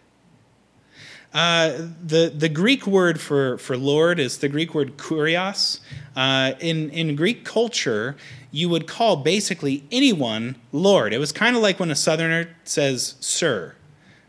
Uh, 1.34 1.89
the, 2.04 2.34
the 2.36 2.50
Greek 2.50 2.88
word 2.88 3.22
for, 3.22 3.58
for 3.60 3.77
Lord 3.77 4.20
is 4.20 4.39
the 4.39 4.50
Greek 4.50 4.74
word 4.74 4.98
kurios. 4.98 5.82
Uh, 6.16 6.54
in, 6.60 6.89
in 6.89 7.16
Greek 7.16 7.46
culture, 7.46 8.18
you 8.50 8.70
would 8.70 8.88
call 8.88 9.18
basically 9.18 9.84
anyone 9.92 10.56
Lord. 10.72 11.13
It 11.13 11.20
was 11.20 11.32
kind 11.32 11.56
of 11.56 11.62
like 11.62 11.80
when 11.80 11.92
a 11.92 11.96
Southerner 11.96 12.50
says, 12.63 13.16
Sir. 13.20 13.75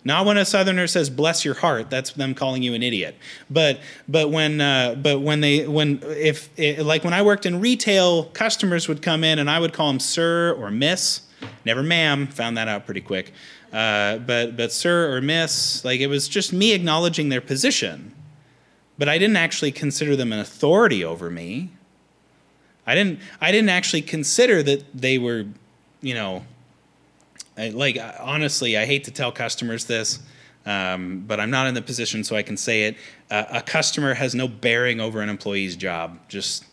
Not 0.09 0.25
when 0.25 0.39
a 0.39 0.45
Southerner 0.47 0.87
says 0.87 1.11
"bless 1.11 1.45
your 1.45 1.53
heart," 1.53 1.91
that's 1.91 2.13
them 2.13 2.35
calling 2.35 2.63
you 2.63 2.73
an 2.73 2.83
idiot. 2.83 3.15
But 3.51 3.81
but 4.09 4.31
when 4.31 4.59
uh, 4.59 4.95
but 4.95 5.21
when 5.21 5.43
they 5.43 5.69
when 5.69 6.01
if 6.03 6.49
it, 6.59 6.81
like 6.85 7.05
when 7.05 7.13
I 7.13 7.21
worked 7.21 7.45
in 7.45 7.61
retail, 7.61 8.25
customers 8.25 8.89
would 8.89 9.03
come 9.03 9.23
in 9.23 9.39
and 9.39 9.51
I 9.51 9.61
would 9.61 9.75
call 9.75 9.89
them 9.89 10.01
"sir" 10.01 10.55
or 10.59 10.71
"miss." 10.71 11.21
Never 11.67 11.83
ma'am, 11.83 12.27
found 12.27 12.57
that 12.57 12.69
out 12.69 12.87
pretty 12.87 13.03
quick. 13.03 13.35
Uh, 13.71 14.17
but, 14.19 14.57
but 14.57 14.73
sir 14.73 15.15
or 15.15 15.21
miss, 15.21 15.85
like 15.85 16.01
it 16.01 16.07
was 16.07 16.27
just 16.27 16.55
me 16.55 16.73
acknowledging 16.73 17.29
their 17.29 17.43
position. 17.43 18.15
But 18.97 19.11
I 19.11 19.19
didn't 19.19 19.37
actually 19.37 19.73
consider 19.73 20.17
them 20.17 20.33
an 20.33 20.39
authority 20.39 21.05
over 21.05 21.29
me. 21.31 21.71
I 22.87 22.95
didn't, 22.95 23.21
I 23.43 23.53
didn't 23.53 23.69
actually 23.69 24.03
consider 24.03 24.63
that 24.63 24.85
they 24.95 25.19
were, 25.19 25.45
you 26.01 26.15
know, 26.15 26.45
I, 27.59 27.71
like 27.71 27.99
honestly, 28.21 28.77
I 28.77 28.87
hate 28.87 29.05
to 29.05 29.11
tell 29.11 29.33
customers 29.33 29.85
this, 29.85 30.21
um, 30.65 31.25
but 31.27 31.41
I'm 31.41 31.51
not 31.51 31.67
in 31.67 31.75
the 31.75 31.83
position 31.83 32.23
so 32.25 32.37
I 32.37 32.43
can 32.43 32.57
say 32.57 32.85
it. 32.85 32.97
Uh, 33.31 33.45
a 33.51 33.63
customer 33.63 34.15
has 34.15 34.35
no 34.35 34.47
bearing 34.47 35.01
over 35.01 35.21
an 35.21 35.29
employee's 35.29 35.77
job. 35.77 36.19
Just 36.29 36.65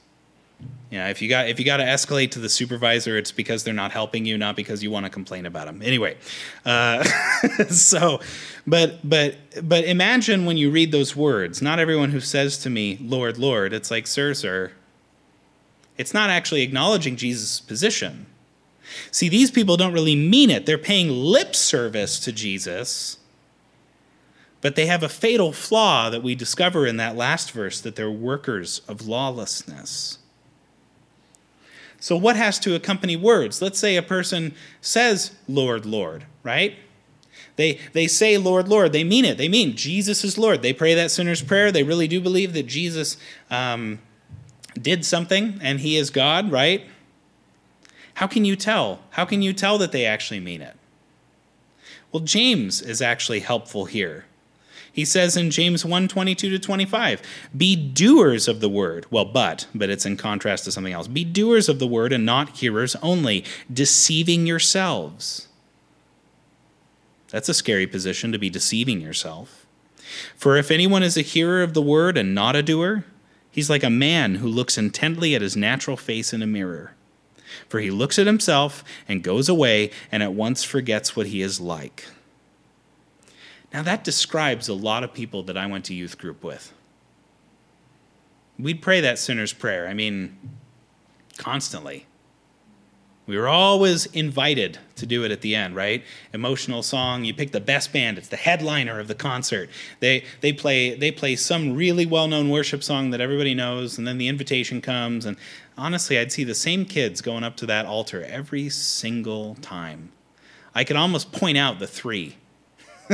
you 0.92 1.00
know, 1.00 1.08
if 1.08 1.22
you 1.22 1.28
got 1.28 1.50
if 1.50 1.60
you 1.60 1.66
got 1.66 1.78
to 1.78 1.84
escalate 1.84 2.32
to 2.32 2.40
the 2.40 2.50
supervisor, 2.50 3.18
it's 3.18 3.32
because 3.32 3.64
they're 3.64 3.74
not 3.74 3.92
helping 3.92 4.26
you, 4.26 4.38
not 4.38 4.56
because 4.56 4.84
you 4.84 4.92
want 4.92 5.06
to 5.06 5.10
complain 5.10 5.46
about 5.46 5.66
them. 5.66 5.82
Anyway, 5.82 6.18
uh, 6.66 7.04
so, 7.70 8.22
but 8.68 9.00
but 9.04 9.36
but 9.64 9.84
imagine 9.86 10.46
when 10.46 10.58
you 10.58 10.70
read 10.70 10.92
those 10.92 11.16
words. 11.16 11.62
Not 11.62 11.80
everyone 11.80 12.12
who 12.12 12.20
says 12.20 12.58
to 12.60 12.70
me, 12.70 13.00
"Lord, 13.02 13.38
Lord," 13.38 13.74
it's 13.74 13.90
like, 13.90 14.08
"Sir, 14.08 14.34
sir." 14.34 14.72
It's 15.98 16.14
not 16.14 16.30
actually 16.30 16.62
acknowledging 16.62 17.16
Jesus' 17.16 17.62
position. 17.62 18.26
See, 19.12 19.30
these 19.30 19.52
people 19.52 19.78
don't 19.78 19.94
really 19.94 20.16
mean 20.16 20.50
it. 20.50 20.66
They're 20.66 20.78
paying 20.78 21.10
lip 21.10 21.56
service 21.56 22.20
to 22.22 22.32
Jesus, 22.32 23.18
but 24.62 24.76
they 24.76 24.86
have 24.86 25.04
a 25.04 25.10
fatal 25.10 25.52
flaw 25.52 26.10
that 26.10 26.24
we 26.24 26.36
discover 26.36 26.86
in 26.86 26.98
that 26.98 27.16
last 27.16 27.52
verse 27.52 27.82
that 27.82 27.96
they're 27.96 28.12
workers 28.12 28.82
of 28.88 29.08
lawlessness. 29.08 30.20
So, 32.00 32.16
what 32.16 32.36
has 32.36 32.60
to 32.60 32.76
accompany 32.76 33.16
words? 33.16 33.62
Let's 33.62 33.80
say 33.80 33.96
a 33.96 34.04
person 34.04 34.54
says, 34.82 35.32
Lord, 35.48 35.86
Lord, 35.86 36.26
right? 36.44 36.76
They, 37.56 37.80
they 37.94 38.08
say, 38.08 38.38
Lord, 38.38 38.68
Lord. 38.68 38.92
They 38.92 39.04
mean 39.04 39.26
it. 39.26 39.38
They 39.38 39.48
mean 39.48 39.76
Jesus 39.76 40.24
is 40.24 40.38
Lord. 40.38 40.62
They 40.62 40.74
pray 40.74 40.94
that 40.94 41.12
sinner's 41.12 41.42
prayer. 41.42 41.72
They 41.72 41.84
really 41.84 42.08
do 42.08 42.20
believe 42.20 42.54
that 42.54 42.68
Jesus 42.68 43.18
um, 43.50 44.00
did 44.80 45.06
something 45.06 45.60
and 45.62 45.80
he 45.80 45.96
is 45.96 46.10
God, 46.10 46.52
right? 46.52 46.86
How 48.16 48.28
can 48.28 48.46
you 48.46 48.56
tell? 48.56 49.00
How 49.12 49.26
can 49.26 49.42
you 49.42 49.54
tell 49.54 49.78
that 49.78 49.92
they 49.92 50.06
actually 50.06 50.40
mean 50.40 50.62
it? 50.62 50.76
Well, 52.12 52.24
James 52.24 52.82
is 52.82 53.02
actually 53.02 53.42
helpful 53.42 53.86
here. 53.86 54.26
He 54.92 55.04
says 55.04 55.36
in 55.36 55.52
James 55.52 55.84
1 55.84 56.08
22 56.08 56.50
to 56.50 56.58
25, 56.58 57.22
be 57.56 57.76
doers 57.76 58.48
of 58.48 58.62
the 58.62 58.70
word. 58.70 59.06
Well, 59.12 59.26
but, 59.26 59.68
but 59.76 59.90
it's 59.90 60.06
in 60.06 60.16
contrast 60.16 60.64
to 60.64 60.72
something 60.72 60.94
else. 60.94 61.10
Be 61.10 61.26
doers 61.26 61.68
of 61.68 61.80
the 61.80 61.88
word 61.88 62.14
and 62.14 62.26
not 62.26 62.58
hearers 62.58 62.96
only, 63.04 63.44
deceiving 63.72 64.48
yourselves. 64.48 65.50
That's 67.32 67.50
a 67.50 67.54
scary 67.54 67.86
position 67.86 68.32
to 68.32 68.40
be 68.40 68.50
deceiving 68.50 69.02
yourself. 69.02 69.66
For 70.38 70.56
if 70.56 70.72
anyone 70.72 71.04
is 71.04 71.18
a 71.18 71.22
hearer 71.22 71.62
of 71.62 71.74
the 71.74 71.82
word 71.82 72.18
and 72.18 72.34
not 72.34 72.56
a 72.56 72.64
doer, 72.64 73.04
he's 73.52 73.70
like 73.70 73.84
a 73.84 73.90
man 73.90 74.36
who 74.36 74.48
looks 74.48 74.78
intently 74.78 75.36
at 75.36 75.42
his 75.42 75.58
natural 75.58 75.98
face 75.98 76.32
in 76.32 76.42
a 76.42 76.48
mirror. 76.48 76.95
For 77.68 77.80
he 77.80 77.92
looks 77.92 78.18
at 78.20 78.28
himself 78.28 78.84
and 79.08 79.24
goes 79.24 79.50
away 79.50 79.92
and 80.12 80.24
at 80.24 80.34
once 80.34 80.64
forgets 80.64 81.16
what 81.16 81.28
he 81.28 81.42
is 81.42 81.60
like. 81.60 82.06
Now, 83.74 83.84
that 83.84 84.04
describes 84.04 84.70
a 84.70 84.74
lot 84.74 85.04
of 85.04 85.14
people 85.14 85.44
that 85.44 85.58
I 85.58 85.66
went 85.66 85.86
to 85.86 85.94
youth 85.94 86.18
group 86.18 86.44
with. 86.44 86.72
We'd 88.58 88.82
pray 88.82 89.02
that 89.02 89.20
sinner's 89.20 89.52
prayer, 89.52 89.88
I 89.88 89.94
mean, 89.94 90.38
constantly. 91.38 92.06
We 93.28 93.38
were 93.38 93.48
always 93.48 94.06
invited 94.08 94.78
to 94.98 95.06
do 95.08 95.26
it 95.26 95.32
at 95.32 95.42
the 95.42 95.56
end, 95.56 95.76
right? 95.76 96.04
Emotional 96.32 96.84
song. 96.84 97.26
You 97.26 97.34
pick 97.34 97.52
the 97.52 97.60
best 97.60 97.92
band. 97.92 98.20
It's 98.20 98.28
the 98.28 98.38
headliner 98.38 99.00
of 99.00 99.08
the 99.08 99.16
concert. 99.16 99.70
They 100.00 100.24
they 100.42 100.54
play 100.54 100.94
they 100.94 101.12
play 101.12 101.36
some 101.36 101.76
really 101.76 102.06
well-known 102.06 102.50
worship 102.50 102.84
song 102.84 103.10
that 103.10 103.22
everybody 103.22 103.56
knows, 103.56 103.98
and 103.98 104.08
then 104.08 104.20
the 104.20 104.28
invitation 104.28 104.80
comes. 104.80 105.26
And 105.26 105.38
honestly, 105.78 106.18
I'd 106.18 106.32
see 106.32 106.44
the 106.44 106.56
same 106.56 106.86
kids 106.86 107.22
going 107.22 107.44
up 107.44 107.56
to 107.58 107.66
that 107.66 107.86
altar 107.86 108.24
every 108.24 108.70
single 108.70 109.56
time. 109.56 110.12
I 110.74 110.84
could 110.84 110.96
almost 110.96 111.32
point 111.32 111.58
out 111.58 111.80
the 111.80 111.88
three 111.88 112.36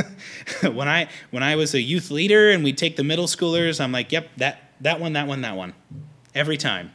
when 0.62 0.88
I 0.88 1.08
when 1.30 1.42
I 1.42 1.56
was 1.56 1.74
a 1.74 1.80
youth 1.80 2.10
leader 2.10 2.50
and 2.50 2.64
we'd 2.64 2.78
take 2.78 2.96
the 2.96 3.04
middle 3.04 3.26
schoolers, 3.26 3.80
I'm 3.80 3.92
like, 3.92 4.12
yep, 4.12 4.28
that 4.36 4.70
that 4.80 5.00
one, 5.00 5.12
that 5.14 5.26
one, 5.26 5.42
that 5.42 5.56
one, 5.56 5.74
every 6.34 6.56
time. 6.56 6.92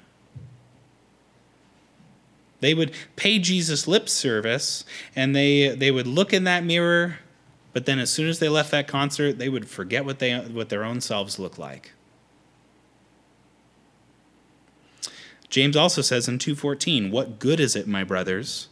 They 2.59 2.73
would 2.73 2.91
pay 3.15 3.37
Jesus 3.37 3.87
lip 3.87 4.09
service, 4.09 4.83
and 5.15 5.35
they 5.35 5.75
they 5.75 5.91
would 5.91 6.07
look 6.07 6.33
in 6.33 6.43
that 6.45 6.63
mirror, 6.63 7.19
but 7.71 7.85
then 7.85 7.99
as 7.99 8.09
soon 8.09 8.27
as 8.27 8.39
they 8.39 8.49
left 8.49 8.71
that 8.71 8.87
concert, 8.87 9.37
they 9.37 9.49
would 9.49 9.69
forget 9.69 10.05
what 10.05 10.19
they 10.19 10.35
what 10.35 10.69
their 10.69 10.83
own 10.83 11.01
selves 11.01 11.37
look 11.37 11.57
like. 11.57 11.91
James 15.49 15.75
also 15.75 16.01
says 16.01 16.27
in 16.27 16.39
2:14, 16.39 17.11
"What 17.11 17.39
good 17.39 17.59
is 17.59 17.75
it, 17.75 17.87
my 17.87 18.03
brothers, 18.03 18.67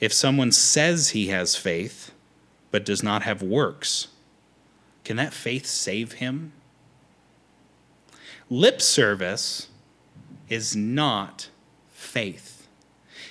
if 0.00 0.12
someone 0.12 0.52
says 0.52 1.10
he 1.10 1.28
has 1.28 1.56
faith?" 1.56 2.12
but 2.72 2.84
does 2.84 3.02
not 3.02 3.22
have 3.22 3.42
works, 3.42 4.08
can 5.04 5.16
that 5.18 5.32
faith 5.32 5.66
save 5.66 6.14
him? 6.14 6.52
Lip 8.50 8.80
service 8.80 9.68
is 10.48 10.74
not 10.74 11.48
faith. 11.92 12.66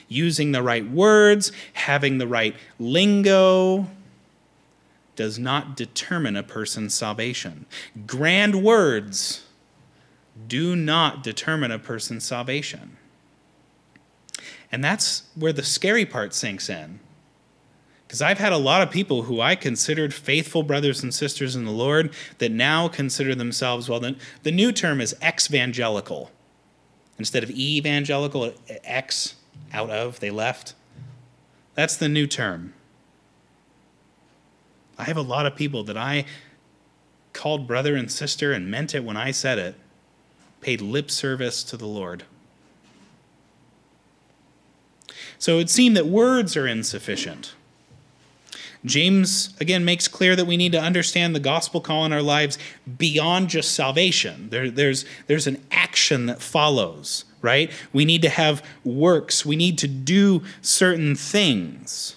Using 0.08 0.52
the 0.52 0.62
right 0.62 0.88
words, 0.88 1.52
having 1.74 2.18
the 2.18 2.28
right 2.28 2.56
lingo, 2.80 3.90
does 5.16 5.40
not 5.40 5.76
determine 5.76 6.36
a 6.36 6.44
person's 6.44 6.94
salvation. 6.94 7.66
Grand 8.06 8.64
words 8.64 9.44
do 10.48 10.76
not 10.76 11.24
determine 11.24 11.72
a 11.72 11.80
person's 11.80 12.24
salvation. 12.24 12.98
And 14.72 14.84
that's 14.84 15.24
where 15.36 15.54
the 15.54 15.64
scary 15.64 16.06
part 16.06 16.34
sinks 16.34 16.70
in. 16.70 17.00
Because 18.08 18.22
I've 18.22 18.40
had 18.40 18.52
a 18.52 18.58
lot 18.58 18.82
of 18.82 18.92
people 18.92 19.24
who 19.24 19.40
I 19.40 19.56
considered 19.56 20.14
faithful 20.14 20.64
brothers 20.64 21.02
and 21.02 21.14
sisters 21.14 21.56
in 21.56 21.64
the 21.64 21.72
Lord 21.72 22.14
that 22.40 22.52
now 22.52 22.88
consider 22.88 23.36
themselves, 23.36 23.88
well, 23.88 24.02
the, 24.02 24.18
the 24.44 24.52
new 24.52 24.72
term 24.72 25.00
is 25.00 25.16
ex-evangelical. 25.22 26.30
Instead 27.18 27.44
of 27.44 27.52
evangelical, 27.52 28.54
ex, 28.84 29.36
out 29.72 29.90
of, 29.90 30.20
they 30.20 30.30
left. 30.30 30.74
That's 31.76 31.96
the 31.96 32.10
new 32.10 32.28
term. 32.28 32.74
I 34.98 35.06
have 35.06 35.18
a 35.18 35.22
lot 35.22 35.46
of 35.46 35.56
people 35.56 35.84
that 35.86 35.98
I 35.98 36.26
called 37.32 37.66
brother 37.66 37.96
and 37.96 38.12
sister 38.12 38.52
and 38.52 38.70
meant 38.70 38.94
it 38.94 39.04
when 39.04 39.16
I 39.18 39.32
said 39.32 39.58
it, 39.58 39.76
paid 40.62 40.82
lip 40.82 41.12
service 41.12 41.64
to 41.66 41.78
the 41.78 41.88
Lord. 41.88 42.24
So 45.38 45.58
it 45.58 45.70
seemed 45.70 45.98
that 45.98 46.06
words 46.06 46.56
are 46.56 46.68
insufficient. 46.68 47.54
James, 48.86 49.56
again, 49.60 49.86
makes 49.86 50.08
clear 50.08 50.36
that 50.36 50.46
we 50.46 50.58
need 50.58 50.72
to 50.72 50.80
understand 50.80 51.36
the 51.36 51.40
gospel 51.40 51.82
call 51.82 52.06
in 52.06 52.14
our 52.14 52.22
lives 52.22 52.58
beyond 52.98 53.50
just 53.50 53.74
salvation. 53.74 54.50
There, 54.50 54.72
there's, 54.72 55.06
there's 55.28 55.46
an 55.46 55.64
action 55.72 56.26
that 56.26 56.42
follows, 56.42 57.26
right? 57.42 57.72
We 57.94 58.06
need 58.06 58.24
to 58.24 58.30
have 58.30 58.64
works, 58.84 59.46
we 59.46 59.56
need 59.56 59.78
to 59.80 59.88
do 59.88 60.44
certain 60.62 61.16
things. 61.16 62.16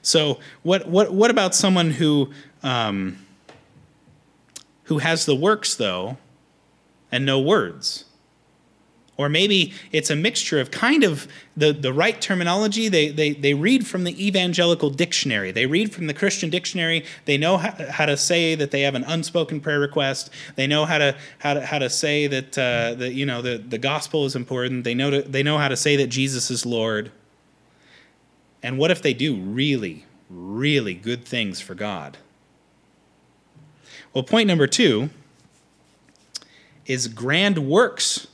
So, 0.00 0.38
what, 0.62 0.86
what, 0.88 1.12
what 1.12 1.30
about 1.30 1.54
someone 1.54 1.90
who, 1.90 2.30
um, 2.62 3.18
who 4.84 4.98
has 4.98 5.26
the 5.26 5.34
works, 5.34 5.74
though, 5.74 6.16
and 7.10 7.24
no 7.24 7.40
words? 7.40 8.04
Or 9.18 9.30
maybe 9.30 9.72
it's 9.92 10.10
a 10.10 10.16
mixture 10.16 10.60
of 10.60 10.70
kind 10.70 11.02
of 11.02 11.26
the, 11.56 11.72
the 11.72 11.92
right 11.92 12.20
terminology. 12.20 12.88
They, 12.88 13.08
they, 13.08 13.32
they 13.32 13.54
read 13.54 13.86
from 13.86 14.04
the 14.04 14.26
evangelical 14.26 14.90
dictionary, 14.90 15.52
they 15.52 15.64
read 15.64 15.94
from 15.94 16.06
the 16.06 16.12
Christian 16.12 16.50
dictionary. 16.50 17.04
They 17.24 17.38
know 17.38 17.56
how, 17.56 17.74
how 17.90 18.06
to 18.06 18.16
say 18.16 18.54
that 18.56 18.72
they 18.72 18.82
have 18.82 18.94
an 18.94 19.04
unspoken 19.04 19.60
prayer 19.60 19.80
request. 19.80 20.30
They 20.56 20.66
know 20.66 20.84
how 20.84 20.98
to, 20.98 21.16
how 21.38 21.54
to, 21.54 21.64
how 21.64 21.78
to 21.78 21.88
say 21.88 22.26
that, 22.26 22.58
uh, 22.58 22.94
that 22.96 23.14
you 23.14 23.24
know, 23.24 23.40
the, 23.40 23.56
the 23.56 23.78
gospel 23.78 24.26
is 24.26 24.36
important. 24.36 24.84
They 24.84 24.94
know, 24.94 25.10
to, 25.10 25.22
they 25.22 25.42
know 25.42 25.56
how 25.56 25.68
to 25.68 25.76
say 25.76 25.96
that 25.96 26.08
Jesus 26.08 26.50
is 26.50 26.66
Lord. 26.66 27.10
And 28.62 28.76
what 28.76 28.90
if 28.90 29.00
they 29.00 29.14
do 29.14 29.36
really, 29.36 30.04
really 30.28 30.92
good 30.92 31.24
things 31.24 31.58
for 31.60 31.74
God? 31.74 32.18
Well, 34.12 34.24
point 34.24 34.46
number 34.46 34.66
two 34.66 35.08
is 36.86 37.08
grand 37.08 37.58
works 37.58 38.28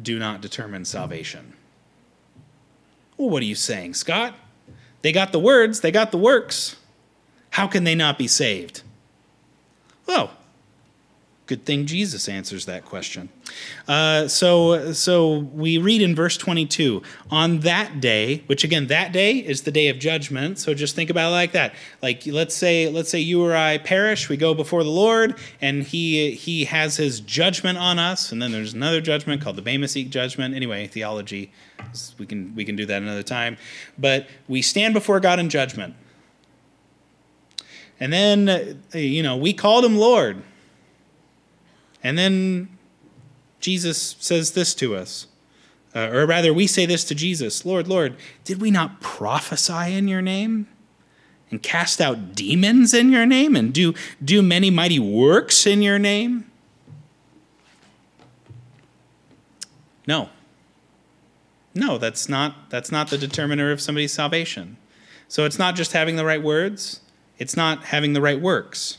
do 0.00 0.18
not 0.18 0.40
determine 0.40 0.84
salvation. 0.84 1.54
Well, 3.16 3.30
what 3.30 3.42
are 3.42 3.46
you 3.46 3.54
saying, 3.54 3.94
Scott? 3.94 4.34
They 5.02 5.12
got 5.12 5.32
the 5.32 5.38
words, 5.38 5.80
they 5.80 5.90
got 5.90 6.10
the 6.10 6.18
works. 6.18 6.76
How 7.50 7.66
can 7.66 7.84
they 7.84 7.94
not 7.94 8.18
be 8.18 8.28
saved? 8.28 8.82
Well, 10.06 10.32
Good 11.46 11.64
thing 11.64 11.86
Jesus 11.86 12.28
answers 12.28 12.66
that 12.66 12.84
question. 12.84 13.28
Uh, 13.86 14.26
so, 14.26 14.92
so 14.92 15.38
we 15.38 15.78
read 15.78 16.02
in 16.02 16.12
verse 16.12 16.36
22 16.36 17.02
on 17.30 17.60
that 17.60 18.00
day, 18.00 18.42
which 18.46 18.64
again, 18.64 18.88
that 18.88 19.12
day 19.12 19.36
is 19.36 19.62
the 19.62 19.70
day 19.70 19.86
of 19.86 20.00
judgment. 20.00 20.58
So 20.58 20.74
just 20.74 20.96
think 20.96 21.08
about 21.08 21.28
it 21.28 21.34
like 21.34 21.52
that. 21.52 21.76
Like 22.02 22.26
let's 22.26 22.56
say, 22.56 22.88
let's 22.88 23.10
say 23.10 23.20
you 23.20 23.44
or 23.44 23.54
I 23.54 23.78
perish, 23.78 24.28
we 24.28 24.36
go 24.36 24.54
before 24.54 24.82
the 24.82 24.90
Lord, 24.90 25.38
and 25.60 25.84
He 25.84 26.32
He 26.32 26.64
has 26.64 26.96
His 26.96 27.20
judgment 27.20 27.78
on 27.78 28.00
us, 28.00 28.32
and 28.32 28.42
then 28.42 28.50
there's 28.50 28.74
another 28.74 29.00
judgment 29.00 29.40
called 29.40 29.54
the 29.54 29.62
Bema 29.62 29.86
Seat 29.86 30.10
judgment. 30.10 30.52
Anyway, 30.52 30.88
theology, 30.88 31.52
we 32.18 32.26
can 32.26 32.56
we 32.56 32.64
can 32.64 32.74
do 32.74 32.86
that 32.86 33.02
another 33.02 33.22
time. 33.22 33.56
But 33.96 34.26
we 34.48 34.62
stand 34.62 34.94
before 34.94 35.20
God 35.20 35.38
in 35.38 35.48
judgment, 35.48 35.94
and 38.00 38.12
then 38.12 38.82
you 38.92 39.22
know 39.22 39.36
we 39.36 39.52
called 39.52 39.84
Him 39.84 39.96
Lord. 39.96 40.42
And 42.06 42.16
then 42.16 42.68
Jesus 43.58 44.14
says 44.20 44.52
this 44.52 44.76
to 44.76 44.94
us. 44.94 45.26
Uh, 45.92 46.08
or 46.12 46.24
rather, 46.24 46.54
we 46.54 46.68
say 46.68 46.86
this 46.86 47.02
to 47.02 47.16
Jesus 47.16 47.66
Lord, 47.66 47.88
Lord, 47.88 48.14
did 48.44 48.60
we 48.60 48.70
not 48.70 49.00
prophesy 49.00 49.92
in 49.92 50.06
your 50.06 50.22
name? 50.22 50.68
And 51.50 51.60
cast 51.60 52.00
out 52.00 52.36
demons 52.36 52.94
in 52.94 53.10
your 53.10 53.26
name? 53.26 53.56
And 53.56 53.74
do, 53.74 53.92
do 54.24 54.40
many 54.40 54.70
mighty 54.70 55.00
works 55.00 55.66
in 55.66 55.82
your 55.82 55.98
name? 55.98 56.48
No. 60.06 60.28
No, 61.74 61.98
that's 61.98 62.28
not, 62.28 62.70
that's 62.70 62.92
not 62.92 63.10
the 63.10 63.18
determiner 63.18 63.72
of 63.72 63.80
somebody's 63.80 64.12
salvation. 64.12 64.76
So 65.26 65.44
it's 65.44 65.58
not 65.58 65.74
just 65.74 65.90
having 65.90 66.14
the 66.14 66.24
right 66.24 66.42
words, 66.42 67.00
it's 67.38 67.56
not 67.56 67.86
having 67.86 68.12
the 68.12 68.20
right 68.20 68.40
works. 68.40 68.98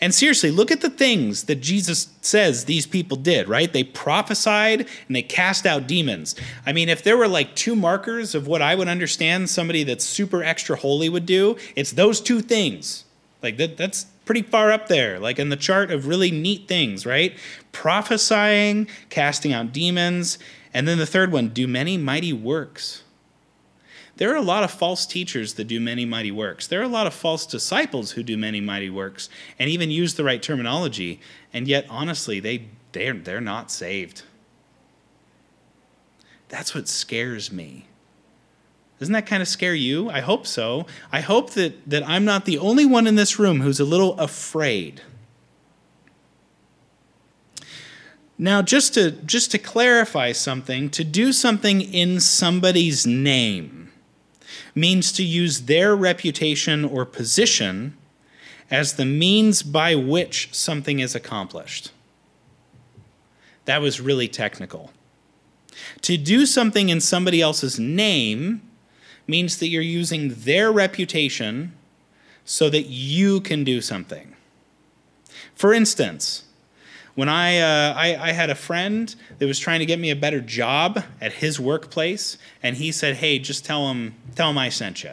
And 0.00 0.14
seriously, 0.14 0.50
look 0.50 0.70
at 0.70 0.80
the 0.80 0.90
things 0.90 1.44
that 1.44 1.56
Jesus 1.56 2.08
says 2.20 2.64
these 2.64 2.86
people 2.86 3.16
did, 3.16 3.48
right? 3.48 3.72
They 3.72 3.84
prophesied 3.84 4.80
and 5.06 5.16
they 5.16 5.22
cast 5.22 5.66
out 5.66 5.86
demons. 5.86 6.34
I 6.66 6.72
mean, 6.72 6.88
if 6.88 7.02
there 7.02 7.16
were 7.16 7.28
like 7.28 7.54
two 7.54 7.76
markers 7.76 8.34
of 8.34 8.46
what 8.46 8.62
I 8.62 8.74
would 8.74 8.88
understand 8.88 9.50
somebody 9.50 9.84
that's 9.84 10.04
super 10.04 10.42
extra 10.42 10.76
holy 10.76 11.08
would 11.08 11.26
do, 11.26 11.56
it's 11.76 11.92
those 11.92 12.20
two 12.20 12.40
things. 12.40 13.04
Like 13.42 13.56
that, 13.58 13.76
that's 13.76 14.06
pretty 14.24 14.42
far 14.42 14.72
up 14.72 14.88
there, 14.88 15.20
like 15.20 15.38
in 15.38 15.50
the 15.50 15.56
chart 15.56 15.90
of 15.90 16.06
really 16.06 16.30
neat 16.30 16.66
things, 16.66 17.06
right? 17.06 17.36
Prophesying, 17.72 18.88
casting 19.10 19.52
out 19.52 19.72
demons, 19.72 20.38
and 20.72 20.88
then 20.88 20.98
the 20.98 21.06
third 21.06 21.30
one, 21.30 21.50
do 21.50 21.68
many 21.68 21.96
mighty 21.96 22.32
works. 22.32 23.03
There 24.16 24.32
are 24.32 24.36
a 24.36 24.42
lot 24.42 24.62
of 24.62 24.70
false 24.70 25.06
teachers 25.06 25.54
that 25.54 25.64
do 25.64 25.80
many 25.80 26.04
mighty 26.04 26.30
works. 26.30 26.66
There 26.66 26.80
are 26.80 26.84
a 26.84 26.88
lot 26.88 27.06
of 27.06 27.14
false 27.14 27.46
disciples 27.46 28.12
who 28.12 28.22
do 28.22 28.36
many 28.36 28.60
mighty 28.60 28.90
works 28.90 29.28
and 29.58 29.68
even 29.68 29.90
use 29.90 30.14
the 30.14 30.24
right 30.24 30.42
terminology, 30.42 31.20
and 31.52 31.66
yet 31.66 31.86
honestly, 31.90 32.38
they 32.38 32.68
they're, 32.94 33.14
they're 33.14 33.40
not 33.40 33.70
saved. 33.72 34.22
That's 36.48 36.74
what 36.74 36.88
scares 36.88 37.50
me. 37.52 37.86
Doesn't 39.00 39.12
that 39.12 39.26
kind 39.26 39.42
of 39.42 39.48
scare 39.48 39.74
you? 39.74 40.08
I 40.08 40.20
hope 40.20 40.46
so. 40.46 40.86
I 41.10 41.20
hope 41.20 41.50
that, 41.50 41.90
that 41.90 42.08
I'm 42.08 42.24
not 42.24 42.44
the 42.44 42.58
only 42.58 42.86
one 42.86 43.08
in 43.08 43.16
this 43.16 43.38
room 43.38 43.60
who's 43.60 43.80
a 43.80 43.84
little 43.84 44.18
afraid. 44.20 45.02
Now, 48.38 48.62
just 48.62 48.94
to, 48.94 49.10
just 49.10 49.50
to 49.50 49.58
clarify 49.58 50.30
something, 50.30 50.88
to 50.90 51.02
do 51.02 51.32
something 51.32 51.80
in 51.80 52.20
somebody's 52.20 53.04
name 53.04 53.83
means 54.74 55.12
to 55.12 55.22
use 55.22 55.62
their 55.62 55.94
reputation 55.94 56.84
or 56.84 57.04
position 57.04 57.96
as 58.70 58.94
the 58.94 59.04
means 59.04 59.62
by 59.62 59.94
which 59.94 60.48
something 60.52 60.98
is 60.98 61.14
accomplished. 61.14 61.92
That 63.66 63.80
was 63.80 64.00
really 64.00 64.28
technical. 64.28 64.90
To 66.02 66.16
do 66.16 66.46
something 66.46 66.88
in 66.88 67.00
somebody 67.00 67.40
else's 67.40 67.78
name 67.78 68.62
means 69.26 69.58
that 69.58 69.68
you're 69.68 69.82
using 69.82 70.34
their 70.34 70.70
reputation 70.70 71.72
so 72.44 72.68
that 72.68 72.86
you 72.86 73.40
can 73.40 73.64
do 73.64 73.80
something. 73.80 74.34
For 75.54 75.72
instance, 75.72 76.44
when 77.14 77.28
I, 77.28 77.58
uh, 77.58 77.94
I, 77.96 78.16
I 78.16 78.32
had 78.32 78.50
a 78.50 78.54
friend 78.54 79.14
that 79.38 79.46
was 79.46 79.58
trying 79.58 79.80
to 79.80 79.86
get 79.86 79.98
me 79.98 80.10
a 80.10 80.16
better 80.16 80.40
job 80.40 81.02
at 81.20 81.34
his 81.34 81.60
workplace, 81.60 82.38
and 82.62 82.76
he 82.76 82.90
said, 82.90 83.16
"Hey, 83.16 83.38
just 83.38 83.64
tell 83.64 83.88
him 83.88 84.14
tell 84.34 84.50
him 84.50 84.58
I 84.58 84.68
sent 84.68 85.04
you." 85.04 85.12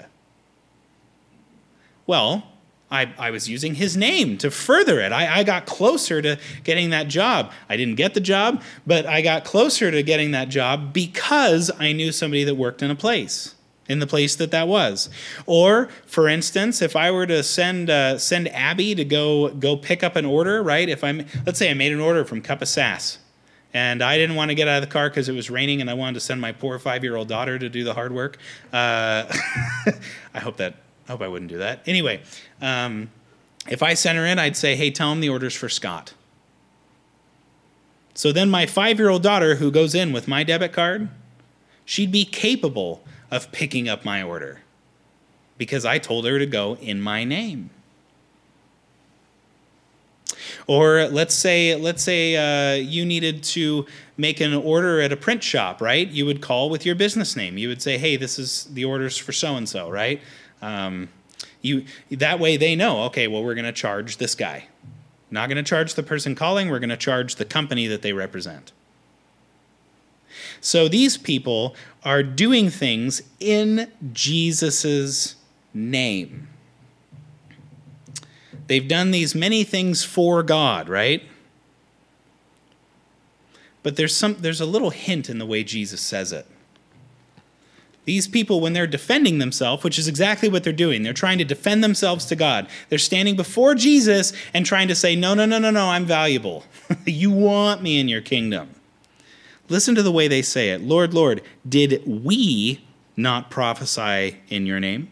Well, 2.08 2.48
I, 2.90 3.14
I 3.18 3.32
was 3.32 3.48
using 3.48 3.76
his 3.76 3.96
name 3.96 4.38
to 4.40 4.52
further 4.52 5.00
it. 5.00 5.12
I, 5.12 5.40
I 5.40 5.44
got 5.44 5.66
closer 5.66 6.22
to 6.22 6.38
getting 6.64 6.90
that 6.90 7.08
job. 7.08 7.52
I 7.70 7.78
didn't 7.78 7.96
get 7.96 8.14
the 8.14 8.20
job, 8.20 8.62
but 8.86 9.06
I 9.06 9.22
got 9.22 9.46
closer 9.46 9.92
to 9.92 10.04
getting 10.04 10.32
that 10.32 10.50
job 10.50 10.92
because 10.92 11.72
I 11.80 11.94
knew 11.94 12.12
somebody 12.12 12.44
that 12.44 12.56
worked 12.56 12.82
in 12.82 12.92
a 12.92 12.96
place 12.96 13.56
in 13.92 14.00
the 14.00 14.08
place 14.08 14.36
that 14.38 14.52
that 14.52 14.68
was. 14.68 15.10
Or, 15.46 15.90
for 16.06 16.28
instance, 16.28 16.82
if 16.82 16.96
I 16.96 17.12
were 17.12 17.28
to 17.28 17.44
send 17.44 17.90
uh, 17.90 18.18
send 18.18 18.48
Abby 18.50 18.96
to 18.96 19.04
go 19.04 19.50
go 19.50 19.76
pick 19.76 20.04
up 20.04 20.16
an 20.16 20.26
order, 20.26 20.64
right? 20.64 20.88
If 20.88 21.04
I'm 21.04 21.26
let's 21.46 21.60
say 21.60 21.70
I 21.70 21.74
made 21.74 21.92
an 21.92 22.00
order 22.00 22.24
from 22.24 22.42
Cup 22.42 22.62
of 22.62 22.68
Sass, 22.68 23.20
and 23.74 24.02
I 24.02 24.18
didn't 24.18 24.36
want 24.36 24.50
to 24.50 24.56
get 24.56 24.68
out 24.68 24.82
of 24.82 24.90
the 24.90 24.94
car 24.94 25.10
because 25.10 25.28
it 25.30 25.34
was 25.34 25.50
raining, 25.50 25.82
and 25.82 25.90
I 25.90 25.94
wanted 25.94 26.16
to 26.16 26.20
send 26.22 26.40
my 26.40 26.54
poor 26.54 26.80
five 26.80 27.04
year 27.04 27.16
old 27.16 27.28
daughter 27.28 27.60
to 27.60 27.70
do 27.70 27.84
the 27.84 27.94
hard 27.94 28.14
work. 28.14 28.38
Uh, 28.72 29.26
I 30.34 30.40
hope 30.40 30.58
that 30.58 30.76
I 31.08 31.12
hope 31.12 31.22
I 31.22 31.28
wouldn't 31.28 31.52
do 31.52 31.58
that. 31.58 31.82
Anyway, 31.86 32.22
um, 32.62 33.10
if 33.68 33.84
I 33.84 33.94
sent 33.94 34.18
her 34.18 34.26
in, 34.26 34.40
I'd 34.40 34.56
say, 34.56 34.76
"Hey, 34.76 34.90
tell 34.90 35.12
him 35.12 35.20
the 35.20 35.30
order's 35.30 35.56
for 35.56 35.70
Scott." 35.70 36.14
So 38.14 38.32
then 38.32 38.50
my 38.50 38.66
five 38.66 39.00
year 39.00 39.10
old 39.10 39.24
daughter, 39.24 39.56
who 39.56 39.70
goes 39.70 39.94
in 39.94 40.14
with 40.14 40.28
my 40.28 40.44
debit 40.44 40.74
card, 40.74 41.10
she'd 41.86 42.12
be 42.12 42.26
capable 42.26 43.04
of 43.32 43.52
picking 43.52 43.88
up 43.90 44.06
my 44.06 44.22
order 44.22 44.60
because 45.58 45.86
I 45.86 45.98
told 45.98 46.26
her 46.26 46.38
to 46.38 46.46
go 46.46 46.78
in 46.82 47.02
my 47.02 47.24
name. 47.24 47.70
Or 50.68 51.08
let's 51.08 51.34
say 51.34 51.76
let's 51.76 52.04
say 52.04 52.36
uh, 52.36 52.76
you 52.76 53.06
needed 53.06 53.44
to 53.44 53.86
make 54.18 54.40
an 54.42 54.54
order 54.54 55.02
at 55.02 55.12
a 55.12 55.18
print 55.18 55.44
shop, 55.44 55.82
right? 55.82 56.08
You 56.08 56.26
would 56.26 56.42
call 56.42 56.70
with 56.70 56.86
your 56.86 56.96
business 56.96 57.36
name. 57.36 57.58
You 57.58 57.68
would 57.70 57.82
say, 57.82 57.98
"Hey, 57.98 58.18
this 58.18 58.38
is 58.38 58.66
the 58.66 58.86
orders 58.86 59.18
for 59.18 59.32
so 59.32 59.56
and 59.56 59.68
so," 59.68 59.90
right? 59.90 60.22
Um, 60.62 61.10
you 61.62 61.86
that 62.12 62.40
way 62.40 62.58
they 62.58 62.76
know. 62.76 63.04
Okay, 63.04 63.28
well 63.28 63.44
we're 63.44 63.56
going 63.56 63.66
to 63.66 63.72
charge 63.72 64.18
this 64.18 64.36
guy. 64.36 64.68
Not 65.30 65.48
going 65.48 65.64
to 65.64 65.68
charge 65.68 65.94
the 65.94 66.04
person 66.04 66.36
calling. 66.36 66.70
We're 66.70 66.80
going 66.80 66.90
to 66.90 66.98
charge 66.98 67.36
the 67.36 67.46
company 67.46 67.88
that 67.88 68.02
they 68.02 68.14
represent. 68.14 68.72
So 70.60 70.88
these 70.88 71.18
people 71.18 71.76
are 72.04 72.24
doing 72.24 72.70
things 72.70 73.22
in 73.40 73.92
Jesus' 74.14 75.36
name. 75.74 76.48
They've 78.68 78.88
done 78.88 79.12
these 79.12 79.36
many 79.36 79.64
things 79.64 80.04
for 80.04 80.44
God, 80.44 80.88
right? 80.90 81.24
But 83.84 83.96
there's 83.96 84.16
some 84.16 84.36
there's 84.40 84.62
a 84.62 84.66
little 84.66 84.92
hint 84.92 85.30
in 85.30 85.40
the 85.40 85.46
way 85.46 85.64
Jesus 85.64 86.02
says 86.02 86.32
it. 86.32 86.46
These 88.06 88.28
people, 88.28 88.62
when 88.62 88.74
they're 88.74 88.88
defending 88.88 89.38
themselves, 89.38 89.84
which 89.84 90.00
is 90.00 90.08
exactly 90.08 90.50
what 90.50 90.64
they're 90.64 90.74
doing, 90.74 91.04
they're 91.04 91.14
trying 91.14 91.38
to 91.38 91.46
defend 91.46 91.84
themselves 91.84 92.26
to 92.26 92.36
God. 92.36 92.68
They're 92.90 92.98
standing 92.98 93.36
before 93.36 93.76
Jesus 93.76 94.34
and 94.54 94.66
trying 94.66 94.88
to 94.88 94.96
say, 94.96 95.16
No, 95.16 95.34
no, 95.34 95.46
no, 95.46 95.60
no, 95.60 95.70
no, 95.70 95.88
I'm 95.88 96.06
valuable. 96.06 96.64
you 97.06 97.30
want 97.30 97.84
me 97.84 98.00
in 98.00 98.08
your 98.08 98.22
kingdom. 98.22 98.70
Listen 99.72 99.96
to 99.96 100.04
the 100.04 100.12
way 100.12 100.28
they 100.28 100.42
say 100.42 100.72
it 100.72 100.82
Lord, 100.82 101.14
Lord, 101.14 101.42
did 101.68 102.04
we 102.06 102.86
not 103.16 103.50
prophesy 103.50 104.38
in 104.50 104.66
your 104.66 104.82
name 104.82 105.10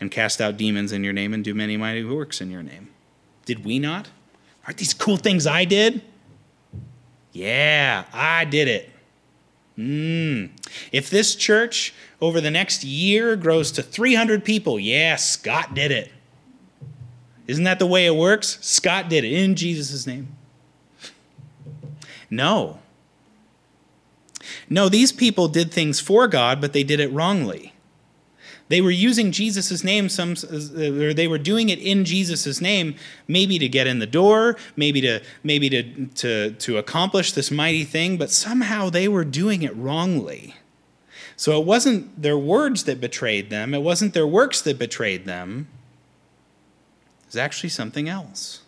and 0.00 0.12
cast 0.12 0.40
out 0.40 0.56
demons 0.56 0.92
in 0.92 1.02
your 1.02 1.12
name 1.12 1.34
and 1.34 1.42
do 1.42 1.54
many 1.54 1.76
mighty 1.76 2.04
works 2.04 2.40
in 2.40 2.52
your 2.52 2.62
name? 2.62 2.90
Did 3.44 3.64
we 3.64 3.80
not? 3.80 4.10
Aren't 4.64 4.78
these 4.78 4.94
cool 4.94 5.16
things 5.16 5.44
I 5.46 5.64
did? 5.64 6.02
Yeah, 7.32 8.04
I 8.12 8.44
did 8.44 8.68
it. 8.68 8.90
Mm. 9.76 10.50
If 10.92 11.10
this 11.10 11.34
church 11.34 11.92
over 12.20 12.40
the 12.40 12.52
next 12.52 12.84
year 12.84 13.34
grows 13.34 13.72
to 13.72 13.82
300 13.82 14.44
people, 14.44 14.78
yeah, 14.78 15.16
Scott 15.16 15.74
did 15.74 15.90
it. 15.90 16.12
Isn't 17.48 17.64
that 17.64 17.80
the 17.80 17.86
way 17.86 18.06
it 18.06 18.14
works? 18.14 18.56
Scott 18.60 19.08
did 19.08 19.24
it 19.24 19.32
in 19.32 19.56
Jesus' 19.56 20.06
name. 20.06 20.28
No. 22.30 22.78
No, 24.68 24.88
these 24.88 25.12
people 25.12 25.48
did 25.48 25.72
things 25.72 26.00
for 26.00 26.28
God, 26.28 26.60
but 26.60 26.72
they 26.72 26.84
did 26.84 27.00
it 27.00 27.12
wrongly. 27.12 27.74
They 28.68 28.80
were 28.80 28.90
using 28.90 29.30
Jesus' 29.30 29.84
name, 29.84 30.08
some, 30.08 30.32
or 30.32 31.12
they 31.12 31.28
were 31.28 31.38
doing 31.38 31.68
it 31.68 31.78
in 31.78 32.04
Jesus' 32.04 32.60
name, 32.60 32.94
maybe 33.28 33.58
to 33.58 33.68
get 33.68 33.86
in 33.86 33.98
the 33.98 34.06
door, 34.06 34.56
maybe 34.74 35.02
to 35.02 35.20
maybe 35.42 35.68
to, 35.68 36.06
to, 36.06 36.50
to 36.52 36.78
accomplish 36.78 37.32
this 37.32 37.50
mighty 37.50 37.84
thing, 37.84 38.16
but 38.16 38.30
somehow 38.30 38.88
they 38.88 39.06
were 39.06 39.24
doing 39.24 39.62
it 39.62 39.76
wrongly. 39.76 40.54
So 41.36 41.60
it 41.60 41.66
wasn't 41.66 42.22
their 42.22 42.38
words 42.38 42.84
that 42.84 43.00
betrayed 43.00 43.50
them, 43.50 43.74
it 43.74 43.82
wasn't 43.82 44.14
their 44.14 44.26
works 44.26 44.62
that 44.62 44.78
betrayed 44.78 45.26
them. 45.26 45.68
It 47.22 47.26
was 47.26 47.36
actually 47.36 47.70
something 47.70 48.08
else. 48.08 48.62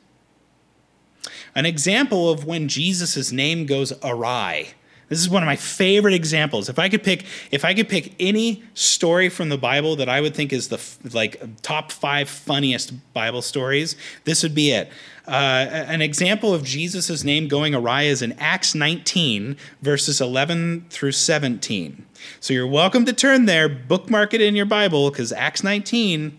An 1.55 1.65
example 1.65 2.29
of 2.29 2.45
when 2.45 2.69
Jesus' 2.69 3.33
name 3.33 3.65
goes 3.65 3.93
awry. 4.05 4.75
This 5.09 5.21
is 5.21 5.31
one 5.31 5.43
of 5.43 5.47
my 5.47 5.57
favorite 5.57 6.15
examples. 6.15 6.69
If 6.69 6.81
I 6.81 6.89
could 6.89 7.05
pick, 7.05 7.25
if 7.53 7.65
I 7.65 7.75
could 7.75 7.89
pick 7.89 8.15
any 8.19 8.65
story 8.75 9.29
from 9.29 9.51
the 9.51 9.59
Bible 9.59 9.95
that 9.97 10.09
I 10.09 10.21
would 10.21 10.35
think 10.35 10.53
is 10.53 10.69
the 10.69 10.81
like 11.15 11.63
top 11.63 11.93
five 11.93 12.29
funniest 12.29 12.93
Bible 13.13 13.43
stories, 13.43 13.95
this 14.25 14.43
would 14.43 14.55
be 14.55 14.73
it. 14.73 14.91
Uh, 15.29 15.67
an 15.71 16.03
example 16.03 16.53
of 16.53 16.65
Jesus' 16.65 17.23
name 17.23 17.47
going 17.47 17.75
awry 17.75 18.03
is 18.03 18.21
in 18.21 18.33
Acts 18.33 18.75
19, 18.75 19.57
verses 19.81 20.21
11 20.21 20.87
through 20.91 21.13
17. 21.13 22.05
So 22.41 22.53
you're 22.53 22.67
welcome 22.67 23.05
to 23.05 23.13
turn 23.13 23.47
there, 23.47 23.69
bookmark 23.69 24.35
it 24.35 24.41
in 24.41 24.57
your 24.57 24.67
Bible, 24.67 25.11
because 25.11 25.33
Acts 25.33 25.63
19, 25.63 26.37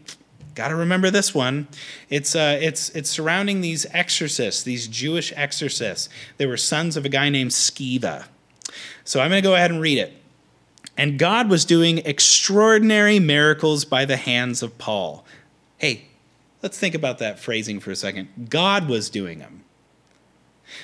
got 0.55 0.69
to 0.69 0.75
remember 0.75 1.09
this 1.09 1.33
one. 1.33 1.67
It's 2.09 2.35
uh, 2.35 2.57
it's 2.61 2.89
it's 2.89 3.09
surrounding 3.09 3.61
these 3.61 3.85
exorcists, 3.91 4.63
these 4.63 4.87
Jewish 4.87 5.31
exorcists. 5.37 6.09
They 6.35 6.45
were 6.45 6.57
sons 6.57 6.97
of 6.97 7.05
a 7.05 7.09
guy 7.09 7.29
named 7.29 7.51
Sceva. 7.51 8.25
So 9.03 9.19
I'm 9.19 9.29
going 9.29 9.41
to 9.41 9.47
go 9.47 9.55
ahead 9.55 9.71
and 9.71 9.81
read 9.81 9.97
it. 9.97 10.13
And 10.97 11.19
God 11.19 11.49
was 11.49 11.63
doing 11.63 11.99
extraordinary 11.99 13.19
miracles 13.19 13.85
by 13.85 14.05
the 14.05 14.17
hands 14.17 14.63
of 14.63 14.77
Paul. 14.77 15.25
Hey, 15.77 16.07
let's 16.63 16.79
think 16.79 16.95
about 16.95 17.19
that 17.19 17.39
phrasing 17.39 17.79
for 17.79 17.91
a 17.91 17.95
second. 17.95 18.49
God 18.49 18.89
was 18.89 19.09
doing 19.09 19.39
them. 19.39 19.63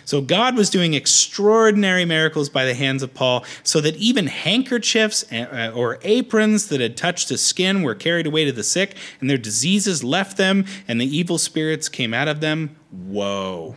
So 0.06 0.22
God 0.22 0.56
was 0.56 0.70
doing 0.70 0.94
extraordinary 0.94 2.06
miracles 2.06 2.50
by 2.50 2.66
the 2.66 2.74
hands 2.74 3.04
of 3.04 3.14
Paul, 3.14 3.44
so 3.64 3.82
that 3.82 3.96
even 3.98 4.28
handkerchiefs 4.28 5.30
uh, 5.32 5.72
or 5.76 6.00
aprons 6.04 6.68
that 6.68 6.80
had 6.80 6.96
touched 6.96 7.30
his 7.30 7.42
skin 7.42 7.84
were 7.84 7.96
carried 7.96 8.26
away 8.26 8.46
to 8.46 8.52
the 8.52 8.64
sick, 8.64 8.96
and 9.20 9.30
their 9.30 9.38
diseases 9.38 10.04
left 10.04 10.38
them, 10.38 10.66
and 10.88 11.02
the 11.02 11.18
evil 11.18 11.38
spirits 11.38 11.90
came 11.90 12.14
out 12.14 12.28
of 12.28 12.40
them. 12.40 12.76
Whoa. 12.92 13.76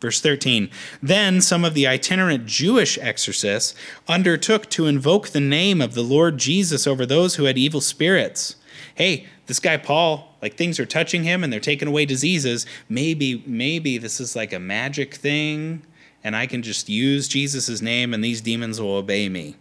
Verse 0.00 0.20
13 0.20 0.70
Then 1.02 1.40
some 1.40 1.64
of 1.64 1.74
the 1.74 1.86
itinerant 1.86 2.46
Jewish 2.46 2.98
exorcists 2.98 3.74
undertook 4.08 4.68
to 4.70 4.86
invoke 4.86 5.28
the 5.28 5.40
name 5.40 5.80
of 5.80 5.94
the 5.94 6.02
Lord 6.02 6.38
Jesus 6.38 6.86
over 6.86 7.06
those 7.06 7.36
who 7.36 7.44
had 7.44 7.58
evil 7.58 7.80
spirits. 7.80 8.56
Hey, 8.94 9.26
this 9.46 9.60
guy 9.60 9.76
Paul, 9.76 10.36
like 10.40 10.56
things 10.56 10.78
are 10.78 10.86
touching 10.86 11.24
him 11.24 11.44
and 11.44 11.52
they're 11.52 11.60
taking 11.60 11.88
away 11.88 12.06
diseases. 12.06 12.66
Maybe, 12.88 13.42
maybe 13.46 13.98
this 13.98 14.20
is 14.20 14.36
like 14.36 14.52
a 14.52 14.58
magic 14.58 15.14
thing 15.14 15.82
and 16.22 16.34
I 16.34 16.46
can 16.46 16.62
just 16.62 16.88
use 16.88 17.28
Jesus' 17.28 17.82
name 17.82 18.14
and 18.14 18.24
these 18.24 18.40
demons 18.40 18.80
will 18.80 18.94
obey 18.94 19.28
me. 19.28 19.56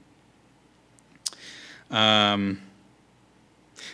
Um, 1.92 2.62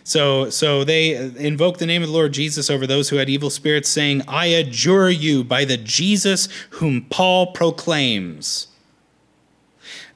so, 0.09 0.49
so 0.49 0.83
they 0.83 1.15
invoked 1.15 1.77
the 1.77 1.85
name 1.85 2.01
of 2.01 2.07
the 2.07 2.13
Lord 2.15 2.31
Jesus 2.31 2.71
over 2.71 2.87
those 2.87 3.09
who 3.09 3.17
had 3.17 3.29
evil 3.29 3.51
spirits, 3.51 3.87
saying, 3.89 4.23
I 4.27 4.47
adjure 4.47 5.11
you 5.11 5.43
by 5.43 5.65
the 5.65 5.77
Jesus 5.77 6.49
whom 6.71 7.03
Paul 7.11 7.51
proclaims. 7.51 8.69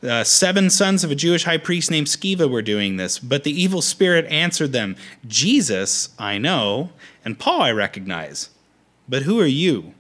Uh, 0.02 0.24
seven 0.24 0.72
sons 0.72 1.04
of 1.04 1.12
a 1.12 1.16
Jewish 1.16 1.44
high 1.44 1.60
priest 1.60 1.92
named 1.92 2.08
Sceva 2.08 2.50
were 2.50 2.64
doing 2.64 2.98
this, 2.98 3.20
but 3.20 3.44
the 3.44 3.52
evil 3.52 3.84
spirit 3.84 4.26
answered 4.32 4.72
them, 4.72 4.96
Jesus 5.28 6.10
I 6.18 6.40
know, 6.40 6.90
and 7.24 7.38
Paul 7.38 7.62
I 7.62 7.72
recognize. 7.72 8.50
But 9.08 9.22
who 9.22 9.40
are 9.40 9.46
you? 9.46 9.94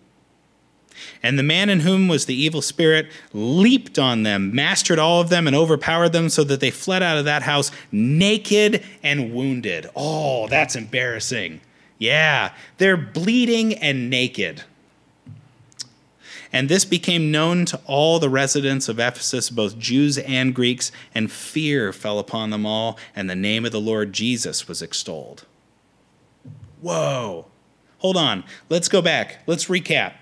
And 1.21 1.37
the 1.39 1.43
man 1.43 1.69
in 1.69 1.81
whom 1.81 2.07
was 2.07 2.25
the 2.25 2.35
evil 2.35 2.61
spirit 2.61 3.07
leaped 3.33 3.97
on 3.97 4.23
them, 4.23 4.53
mastered 4.53 4.99
all 4.99 5.21
of 5.21 5.29
them, 5.29 5.47
and 5.47 5.55
overpowered 5.55 6.09
them 6.09 6.29
so 6.29 6.43
that 6.43 6.59
they 6.59 6.71
fled 6.71 7.03
out 7.03 7.17
of 7.17 7.25
that 7.25 7.43
house 7.43 7.71
naked 7.91 8.83
and 9.01 9.33
wounded. 9.33 9.89
Oh, 9.95 10.47
that's 10.47 10.75
embarrassing. 10.75 11.61
Yeah, 11.97 12.53
they're 12.77 12.97
bleeding 12.97 13.75
and 13.75 14.09
naked. 14.09 14.63
And 16.51 16.69
this 16.69 16.85
became 16.85 17.31
known 17.31 17.65
to 17.65 17.81
all 17.85 18.19
the 18.19 18.29
residents 18.29 18.87
of 18.87 18.99
Ephesus, 18.99 19.49
both 19.49 19.79
Jews 19.79 20.19
and 20.19 20.53
Greeks, 20.53 20.91
and 21.15 21.31
fear 21.31 21.91
fell 21.91 22.19
upon 22.19 22.51
them 22.51 22.65
all, 22.65 22.99
and 23.15 23.27
the 23.27 23.35
name 23.35 23.65
of 23.65 23.71
the 23.71 23.81
Lord 23.81 24.13
Jesus 24.13 24.67
was 24.67 24.81
extolled. 24.81 25.45
Whoa. 26.81 27.47
Hold 27.99 28.17
on. 28.17 28.43
Let's 28.69 28.87
go 28.87 29.01
back. 29.01 29.39
Let's 29.47 29.65
recap 29.65 30.13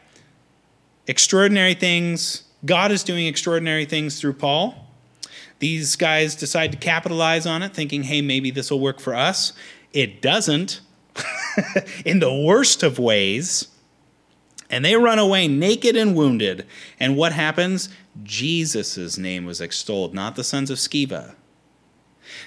extraordinary 1.12 1.74
things. 1.74 2.44
God 2.64 2.90
is 2.90 3.04
doing 3.04 3.28
extraordinary 3.28 3.84
things 3.84 4.20
through 4.20 4.34
Paul. 4.34 4.88
These 5.60 5.98
guys 5.98 6.36
decide 6.36 6.72
to 6.72 6.78
capitalize 6.78 7.46
on 7.46 7.62
it, 7.62 7.74
thinking, 7.74 8.04
hey, 8.04 8.22
maybe 8.22 8.50
this 8.50 8.72
will 8.72 8.80
work 8.80 9.02
for 9.02 9.14
us. 9.14 9.52
It 9.92 10.22
doesn't, 10.22 10.80
in 12.06 12.20
the 12.20 12.34
worst 12.34 12.82
of 12.82 12.98
ways. 12.98 13.68
And 14.70 14.86
they 14.86 14.96
run 14.96 15.20
away 15.20 15.50
naked 15.50 15.98
and 15.98 16.16
wounded. 16.16 16.66
And 16.98 17.18
what 17.18 17.34
happens? 17.34 17.90
Jesus' 18.24 19.18
name 19.18 19.44
was 19.44 19.60
extolled, 19.60 20.14
not 20.14 20.38
the 20.38 20.46
sons 20.46 20.70
of 20.70 20.78
Sceva. 20.78 21.36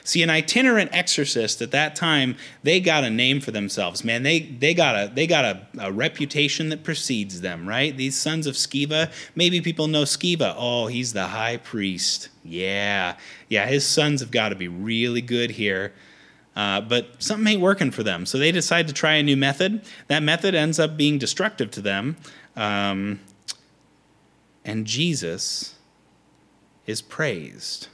See, 0.02 0.22
an 0.22 0.30
itinerant 0.30 0.90
exorcist 0.92 1.60
at 1.60 1.70
that 1.72 1.96
time, 1.96 2.36
they 2.62 2.80
got 2.80 3.04
a 3.04 3.10
name 3.10 3.40
for 3.40 3.50
themselves, 3.50 4.04
man. 4.04 4.22
They 4.22 4.40
they 4.40 4.74
got 4.74 4.94
a 4.94 5.12
they 5.12 5.26
got 5.26 5.44
a, 5.44 5.66
a 5.78 5.92
reputation 5.92 6.68
that 6.70 6.84
precedes 6.84 7.40
them, 7.40 7.68
right? 7.68 7.96
These 7.96 8.18
sons 8.18 8.46
of 8.46 8.54
Sceva, 8.54 9.12
maybe 9.34 9.60
people 9.60 9.88
know 9.88 10.02
Sceva. 10.02 10.54
Oh, 10.56 10.86
he's 10.86 11.12
the 11.12 11.26
high 11.26 11.56
priest. 11.56 12.28
Yeah, 12.42 13.16
yeah, 13.48 13.66
his 13.66 13.86
sons 13.86 14.20
have 14.20 14.30
got 14.30 14.50
to 14.50 14.56
be 14.56 14.68
really 14.68 15.22
good 15.22 15.50
here. 15.50 15.92
Uh, 16.56 16.80
but 16.80 17.20
something 17.20 17.54
ain't 17.54 17.60
working 17.60 17.90
for 17.90 18.04
them. 18.04 18.26
So 18.26 18.38
they 18.38 18.52
decide 18.52 18.86
to 18.86 18.94
try 18.94 19.14
a 19.14 19.22
new 19.22 19.36
method. 19.36 19.84
That 20.06 20.22
method 20.22 20.54
ends 20.54 20.78
up 20.78 20.96
being 20.96 21.18
destructive 21.18 21.70
to 21.72 21.80
them. 21.80 22.16
Um, 22.54 23.18
and 24.64 24.86
Jesus 24.86 25.74
is 26.86 27.02
praised. 27.02 27.88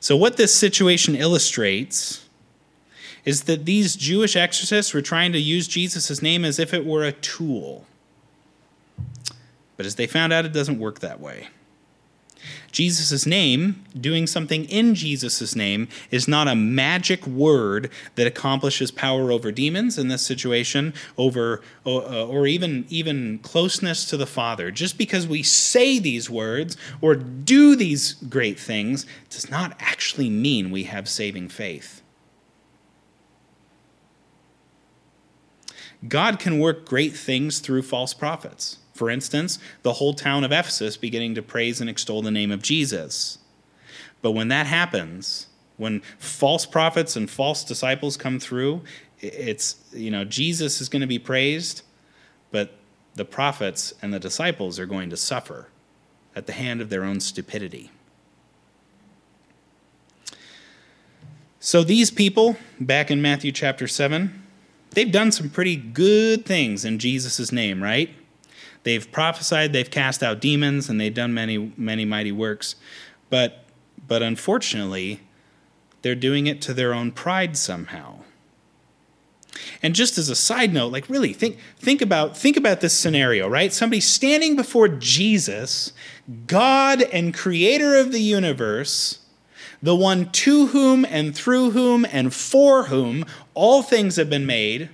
So, 0.00 0.16
what 0.16 0.36
this 0.36 0.54
situation 0.54 1.14
illustrates 1.14 2.26
is 3.24 3.44
that 3.44 3.64
these 3.64 3.96
Jewish 3.96 4.36
exorcists 4.36 4.94
were 4.94 5.02
trying 5.02 5.32
to 5.32 5.38
use 5.38 5.66
Jesus' 5.66 6.22
name 6.22 6.44
as 6.44 6.58
if 6.58 6.72
it 6.72 6.86
were 6.86 7.04
a 7.04 7.12
tool. 7.12 7.86
But 9.76 9.84
as 9.84 9.96
they 9.96 10.06
found 10.06 10.32
out, 10.32 10.46
it 10.46 10.52
doesn't 10.52 10.78
work 10.78 11.00
that 11.00 11.20
way. 11.20 11.48
Jesus' 12.76 13.24
name, 13.24 13.82
doing 13.98 14.26
something 14.26 14.66
in 14.66 14.94
Jesus' 14.94 15.56
name, 15.56 15.88
is 16.10 16.28
not 16.28 16.46
a 16.46 16.54
magic 16.54 17.26
word 17.26 17.90
that 18.16 18.26
accomplishes 18.26 18.90
power 18.90 19.32
over 19.32 19.50
demons 19.50 19.96
in 19.96 20.08
this 20.08 20.20
situation, 20.20 20.92
over 21.16 21.62
or, 21.84 22.02
uh, 22.02 22.26
or 22.26 22.46
even, 22.46 22.84
even 22.90 23.38
closeness 23.38 24.04
to 24.04 24.18
the 24.18 24.26
Father. 24.26 24.70
Just 24.70 24.98
because 24.98 25.26
we 25.26 25.42
say 25.42 25.98
these 25.98 26.28
words 26.28 26.76
or 27.00 27.14
do 27.14 27.76
these 27.76 28.12
great 28.12 28.60
things 28.60 29.06
does 29.30 29.48
not 29.48 29.74
actually 29.80 30.28
mean 30.28 30.70
we 30.70 30.84
have 30.84 31.08
saving 31.08 31.48
faith. 31.48 32.02
God 36.06 36.38
can 36.38 36.58
work 36.58 36.84
great 36.84 37.16
things 37.16 37.60
through 37.60 37.80
false 37.80 38.12
prophets. 38.12 38.80
For 38.96 39.10
instance, 39.10 39.58
the 39.82 39.94
whole 39.94 40.14
town 40.14 40.42
of 40.42 40.52
Ephesus 40.52 40.96
beginning 40.96 41.34
to 41.34 41.42
praise 41.42 41.80
and 41.80 41.90
extol 41.90 42.22
the 42.22 42.30
name 42.30 42.50
of 42.50 42.62
Jesus. 42.62 43.38
But 44.22 44.32
when 44.32 44.48
that 44.48 44.66
happens, 44.66 45.48
when 45.76 46.00
false 46.18 46.64
prophets 46.64 47.14
and 47.16 47.28
false 47.28 47.62
disciples 47.62 48.16
come 48.16 48.40
through, 48.40 48.80
it's, 49.20 49.76
you 49.92 50.10
know, 50.10 50.24
Jesus 50.24 50.80
is 50.80 50.88
going 50.88 51.00
to 51.00 51.06
be 51.06 51.18
praised, 51.18 51.82
but 52.50 52.72
the 53.14 53.24
prophets 53.24 53.92
and 54.00 54.12
the 54.12 54.18
disciples 54.18 54.78
are 54.78 54.86
going 54.86 55.10
to 55.10 55.16
suffer 55.16 55.68
at 56.34 56.46
the 56.46 56.52
hand 56.52 56.80
of 56.80 56.88
their 56.88 57.04
own 57.04 57.20
stupidity. 57.20 57.90
So 61.60 61.82
these 61.82 62.10
people, 62.10 62.56
back 62.78 63.10
in 63.10 63.20
Matthew 63.20 63.52
chapter 63.52 63.88
7, 63.88 64.42
they've 64.90 65.10
done 65.10 65.32
some 65.32 65.50
pretty 65.50 65.76
good 65.76 66.46
things 66.46 66.84
in 66.84 66.98
Jesus' 66.98 67.50
name, 67.50 67.82
right? 67.82 68.14
They've 68.86 69.10
prophesied, 69.10 69.72
they've 69.72 69.90
cast 69.90 70.22
out 70.22 70.40
demons, 70.40 70.88
and 70.88 71.00
they've 71.00 71.12
done 71.12 71.34
many, 71.34 71.72
many 71.76 72.04
mighty 72.04 72.30
works. 72.30 72.76
But, 73.30 73.64
but 74.06 74.22
unfortunately, 74.22 75.22
they're 76.02 76.14
doing 76.14 76.46
it 76.46 76.62
to 76.62 76.72
their 76.72 76.94
own 76.94 77.10
pride 77.10 77.56
somehow. 77.56 78.20
And 79.82 79.92
just 79.92 80.18
as 80.18 80.28
a 80.28 80.36
side 80.36 80.72
note, 80.72 80.92
like 80.92 81.10
really 81.10 81.32
think 81.32 81.58
think 81.78 82.00
about 82.00 82.36
think 82.36 82.56
about 82.56 82.80
this 82.80 82.96
scenario, 82.96 83.48
right? 83.48 83.72
Somebody 83.72 83.98
standing 83.98 84.54
before 84.54 84.86
Jesus, 84.86 85.92
God 86.46 87.02
and 87.02 87.34
creator 87.34 87.96
of 87.96 88.12
the 88.12 88.20
universe, 88.20 89.18
the 89.82 89.96
one 89.96 90.30
to 90.30 90.68
whom 90.68 91.04
and 91.04 91.34
through 91.34 91.72
whom 91.72 92.06
and 92.12 92.32
for 92.32 92.84
whom 92.84 93.24
all 93.52 93.82
things 93.82 94.14
have 94.14 94.30
been 94.30 94.46
made, 94.46 94.90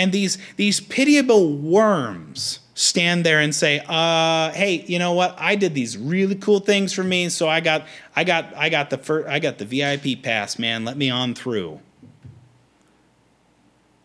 and 0.00 0.12
these, 0.12 0.38
these 0.56 0.80
pitiable 0.80 1.54
worms 1.58 2.60
stand 2.72 3.22
there 3.26 3.38
and 3.38 3.54
say, 3.54 3.84
uh, 3.86 4.50
hey, 4.52 4.82
you 4.86 4.98
know 4.98 5.12
what? 5.12 5.36
I 5.38 5.56
did 5.56 5.74
these 5.74 5.98
really 5.98 6.36
cool 6.36 6.60
things 6.60 6.94
for 6.94 7.04
me, 7.04 7.28
so 7.28 7.50
I 7.50 7.60
got 7.60 7.86
I 8.16 8.24
got 8.24 8.56
I 8.56 8.70
got 8.70 8.88
the 8.88 8.96
first, 8.96 9.28
I 9.28 9.38
got 9.38 9.58
the 9.58 9.66
VIP 9.66 10.22
pass, 10.22 10.58
man. 10.58 10.86
Let 10.86 10.96
me 10.96 11.10
on 11.10 11.34
through. 11.34 11.80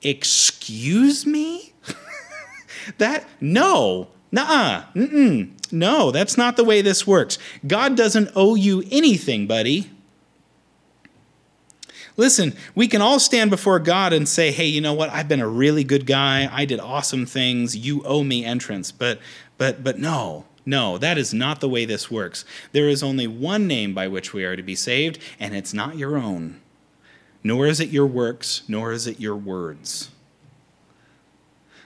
Excuse 0.02 1.26
me? 1.26 1.74
that 2.98 3.26
no, 3.40 4.10
nah, 4.34 4.84
mm 4.94 5.52
no, 5.72 6.12
that's 6.12 6.38
not 6.38 6.58
the 6.58 6.64
way 6.64 6.82
this 6.82 7.08
works. 7.08 7.40
God 7.66 7.98
doesn't 7.98 8.30
owe 8.36 8.56
you 8.56 8.84
anything, 8.92 9.48
buddy. 9.48 9.90
Listen, 12.18 12.54
we 12.74 12.88
can 12.88 13.02
all 13.02 13.20
stand 13.20 13.50
before 13.50 13.80
God 13.80 14.14
and 14.14 14.28
say, 14.28 14.52
"Hey, 14.52 14.68
you 14.68 14.80
know 14.80 14.94
what? 14.94 15.10
I've 15.10 15.28
been 15.28 15.42
a 15.42 15.48
really 15.48 15.84
good 15.84 16.06
guy. 16.06 16.50
I 16.52 16.66
did 16.66 16.80
awesome 16.80 17.26
things. 17.26 17.76
You 17.76 18.04
owe 18.04 18.24
me 18.24 18.46
entrance." 18.46 18.92
But 18.92 19.20
but 19.58 19.84
but 19.84 20.00
no. 20.00 20.46
No, 20.66 20.98
that 20.98 21.18
is 21.18 21.34
not 21.34 21.60
the 21.60 21.70
way 21.70 21.86
this 21.86 22.10
works. 22.10 22.44
There 22.72 22.90
is 22.90 23.04
only 23.04 23.28
one 23.28 23.68
name 23.68 23.94
by 23.94 24.08
which 24.08 24.34
we 24.34 24.44
are 24.44 24.56
to 24.56 24.64
be 24.64 24.76
saved, 24.76 25.20
and 25.40 25.56
it's 25.56 25.74
not 25.76 25.98
your 25.98 26.18
own. 26.18 26.60
Nor 27.44 27.68
is 27.68 27.80
it 27.80 27.90
your 27.90 28.08
works, 28.08 28.64
nor 28.68 28.92
is 28.92 29.06
it 29.06 29.20
your 29.20 29.36
words. 29.36 30.10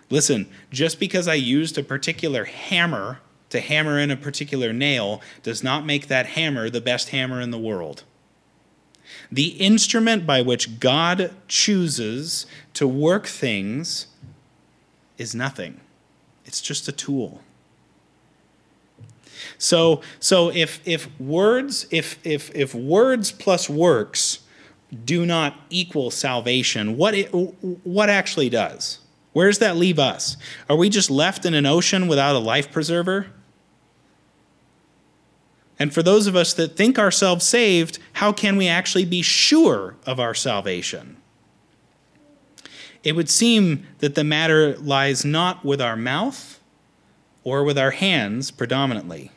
Listen, 0.10 0.48
just 0.72 1.00
because 1.00 1.28
I 1.28 1.34
used 1.34 1.78
a 1.78 1.84
particular 1.84 2.46
hammer 2.46 3.20
to 3.50 3.60
hammer 3.60 4.00
in 4.00 4.12
a 4.12 4.18
particular 4.18 4.72
nail 4.72 5.22
does 5.44 5.62
not 5.64 5.86
make 5.86 6.08
that 6.08 6.28
hammer 6.28 6.70
the 6.70 6.82
best 6.82 7.10
hammer 7.10 7.42
in 7.42 7.52
the 7.52 7.58
world. 7.58 8.04
The 9.32 9.50
instrument 9.50 10.26
by 10.26 10.42
which 10.42 10.80
God 10.80 11.34
chooses 11.48 12.46
to 12.74 12.88
work 12.88 13.28
things 13.28 14.08
is 15.18 15.36
nothing, 15.36 15.82
it's 16.46 16.62
just 16.62 16.88
a 16.88 16.92
tool. 16.92 17.42
So, 19.58 20.02
so 20.20 20.50
if, 20.52 20.86
if 20.86 21.08
words 21.20 21.88
if, 21.92 22.20
if, 22.26 22.54
if 22.54 22.76
words 22.76 23.32
plus 23.32 23.70
works 23.70 24.40
do 25.06 25.26
not 25.26 25.56
equal 25.70 26.12
salvation, 26.12 26.98
what, 26.98 27.14
it, 27.14 27.28
what 27.30 28.10
actually 28.10 28.50
does? 28.50 29.00
Where 29.34 29.48
does 29.48 29.60
that 29.60 29.78
leave 29.78 30.00
us? 30.00 30.36
Are 30.70 30.76
we 30.76 30.90
just 30.90 31.12
left 31.12 31.46
in 31.46 31.54
an 31.54 31.66
ocean 31.66 32.08
without 32.08 32.36
a 32.36 32.40
life 32.40 32.72
preserver? 32.72 33.28
And 35.80 35.94
for 35.94 36.04
those 36.04 36.28
of 36.28 36.36
us 36.36 36.54
that 36.56 36.76
think 36.76 37.00
ourselves 37.00 37.46
saved, 37.46 38.00
how 38.14 38.34
can 38.34 38.58
we 38.58 38.68
actually 38.68 39.06
be 39.06 39.22
sure 39.22 39.96
of 40.06 40.20
our 40.20 40.34
salvation? 40.34 41.16
It 43.02 43.16
would 43.16 43.30
seem 43.30 43.88
that 44.00 44.16
the 44.16 44.26
matter 44.26 44.76
lies 44.78 45.24
not 45.24 45.64
with 45.64 45.82
our 45.82 45.96
mouth 45.96 46.60
or 47.46 47.64
with 47.64 47.78
our 47.78 47.92
hands 47.92 48.52
predominantly, 48.52 49.32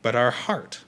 but 0.00 0.16
our 0.16 0.30
heart. 0.30 0.82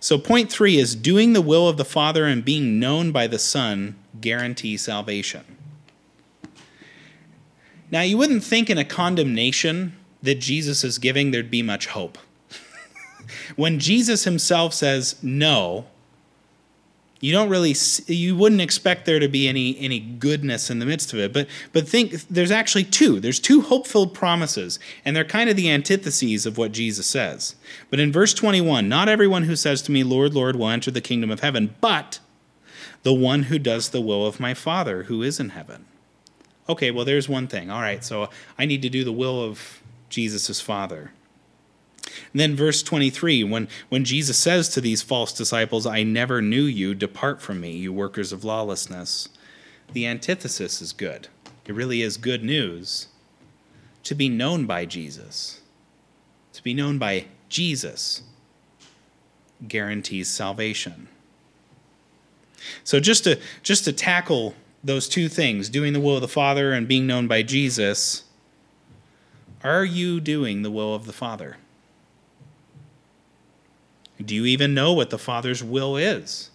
So, 0.00 0.18
point 0.18 0.52
three 0.52 0.76
is 0.78 0.94
doing 0.94 1.32
the 1.32 1.40
will 1.40 1.66
of 1.66 1.76
the 1.76 1.84
Father 1.84 2.24
and 2.24 2.44
being 2.44 2.78
known 2.78 3.10
by 3.10 3.26
the 3.26 3.38
Son 3.38 3.96
guarantee 4.20 4.76
salvation. 4.76 5.56
Now, 7.90 8.02
you 8.02 8.18
wouldn't 8.18 8.44
think 8.44 8.68
in 8.68 8.78
a 8.78 8.84
condemnation 8.84 9.96
that 10.22 10.36
Jesus 10.36 10.84
is 10.84 10.98
giving, 10.98 11.30
there'd 11.30 11.50
be 11.50 11.62
much 11.62 11.86
hope. 11.88 12.18
when 13.56 13.78
Jesus 13.78 14.24
himself 14.24 14.74
says 14.74 15.16
no, 15.22 15.86
you 17.20 17.32
don't 17.32 17.48
really 17.48 17.74
you 18.06 18.36
wouldn't 18.36 18.60
expect 18.60 19.04
there 19.04 19.18
to 19.18 19.28
be 19.28 19.48
any 19.48 19.78
any 19.78 19.98
goodness 19.98 20.70
in 20.70 20.78
the 20.78 20.86
midst 20.86 21.12
of 21.12 21.18
it. 21.18 21.32
But 21.32 21.48
but 21.72 21.88
think 21.88 22.12
there's 22.28 22.50
actually 22.50 22.84
two. 22.84 23.18
There's 23.18 23.40
two 23.40 23.62
hope-filled 23.62 24.14
promises 24.14 24.78
and 25.04 25.16
they're 25.16 25.24
kind 25.24 25.50
of 25.50 25.56
the 25.56 25.68
antitheses 25.68 26.46
of 26.46 26.58
what 26.58 26.72
jesus 26.72 27.06
says. 27.06 27.56
But 27.90 28.00
in 28.00 28.12
verse 28.12 28.34
21 28.34 28.88
not 28.88 29.08
everyone 29.08 29.44
who 29.44 29.56
says 29.56 29.82
to 29.82 29.92
me 29.92 30.04
lord 30.04 30.34
lord 30.34 30.56
will 30.56 30.68
enter 30.68 30.90
the 30.90 31.00
kingdom 31.00 31.30
of 31.30 31.40
heaven 31.40 31.74
but 31.80 32.20
the 33.02 33.14
one 33.14 33.44
who 33.44 33.58
does 33.58 33.90
the 33.90 34.00
will 34.00 34.26
of 34.26 34.40
my 34.40 34.54
father 34.54 35.04
who 35.04 35.22
is 35.22 35.40
in 35.40 35.50
heaven. 35.50 35.86
Okay 36.68 36.92
well 36.92 37.04
there's 37.04 37.28
one 37.28 37.48
thing. 37.48 37.68
All 37.68 37.80
right 37.80 38.04
so 38.04 38.30
i 38.56 38.64
need 38.64 38.82
to 38.82 38.88
do 38.88 39.02
the 39.02 39.12
will 39.12 39.42
of 39.42 39.82
jesus' 40.08 40.60
father. 40.60 41.12
And 42.32 42.40
then 42.40 42.56
verse 42.56 42.82
23 42.82 43.44
when 43.44 43.68
when 43.88 44.04
Jesus 44.04 44.38
says 44.38 44.68
to 44.70 44.80
these 44.80 45.02
false 45.02 45.32
disciples 45.32 45.86
I 45.86 46.02
never 46.02 46.40
knew 46.40 46.62
you 46.62 46.94
depart 46.94 47.40
from 47.42 47.60
me 47.60 47.72
you 47.72 47.92
workers 47.92 48.32
of 48.32 48.44
lawlessness 48.44 49.28
the 49.92 50.06
antithesis 50.06 50.82
is 50.82 50.92
good. 50.92 51.28
It 51.66 51.74
really 51.74 52.02
is 52.02 52.16
good 52.16 52.44
news 52.44 53.08
to 54.04 54.14
be 54.14 54.28
known 54.28 54.66
by 54.66 54.84
Jesus. 54.84 55.60
To 56.54 56.62
be 56.62 56.74
known 56.74 56.98
by 56.98 57.26
Jesus 57.48 58.22
guarantees 59.66 60.28
salvation. 60.28 61.08
So 62.84 63.00
just 63.00 63.24
to 63.24 63.38
just 63.62 63.84
to 63.84 63.92
tackle 63.92 64.54
those 64.82 65.08
two 65.08 65.28
things 65.28 65.68
doing 65.68 65.92
the 65.92 66.00
will 66.00 66.14
of 66.14 66.20
the 66.20 66.28
father 66.28 66.72
and 66.72 66.86
being 66.86 67.06
known 67.06 67.26
by 67.26 67.42
Jesus 67.42 68.24
are 69.62 69.84
you 69.84 70.20
doing 70.20 70.62
the 70.62 70.70
will 70.70 70.94
of 70.94 71.06
the 71.06 71.12
father 71.12 71.56
do 74.24 74.34
you 74.34 74.46
even 74.46 74.74
know 74.74 74.92
what 74.92 75.10
the 75.10 75.18
Father's 75.18 75.62
will 75.62 75.96
is? 75.96 76.50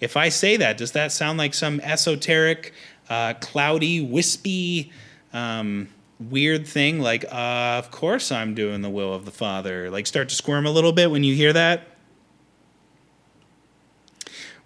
If 0.00 0.16
I 0.16 0.28
say 0.28 0.56
that, 0.56 0.76
does 0.76 0.92
that 0.92 1.12
sound 1.12 1.38
like 1.38 1.54
some 1.54 1.80
esoteric, 1.80 2.72
uh, 3.08 3.34
cloudy, 3.34 4.00
wispy, 4.00 4.92
um, 5.32 5.88
weird 6.20 6.66
thing? 6.66 7.00
Like, 7.00 7.24
uh, 7.24 7.78
of 7.78 7.90
course 7.90 8.30
I'm 8.30 8.54
doing 8.54 8.82
the 8.82 8.90
will 8.90 9.12
of 9.12 9.24
the 9.24 9.30
Father. 9.30 9.90
Like, 9.90 10.06
start 10.06 10.28
to 10.28 10.34
squirm 10.34 10.66
a 10.66 10.70
little 10.70 10.92
bit 10.92 11.10
when 11.10 11.24
you 11.24 11.34
hear 11.34 11.52
that? 11.52 11.88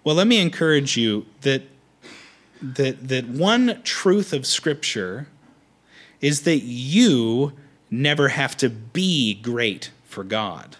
Well, 0.03 0.15
let 0.15 0.27
me 0.27 0.39
encourage 0.39 0.95
you 0.95 1.25
that, 1.41 1.63
that, 2.61 3.07
that 3.07 3.27
one 3.27 3.81
truth 3.83 4.31
of 4.31 4.45
Scripture 4.45 5.27
is 6.21 6.43
that 6.43 6.59
you 6.59 7.53
never 7.89 8.29
have 8.29 8.55
to 8.57 8.69
be 8.69 9.33
great 9.33 9.91
for 10.05 10.23
God 10.23 10.77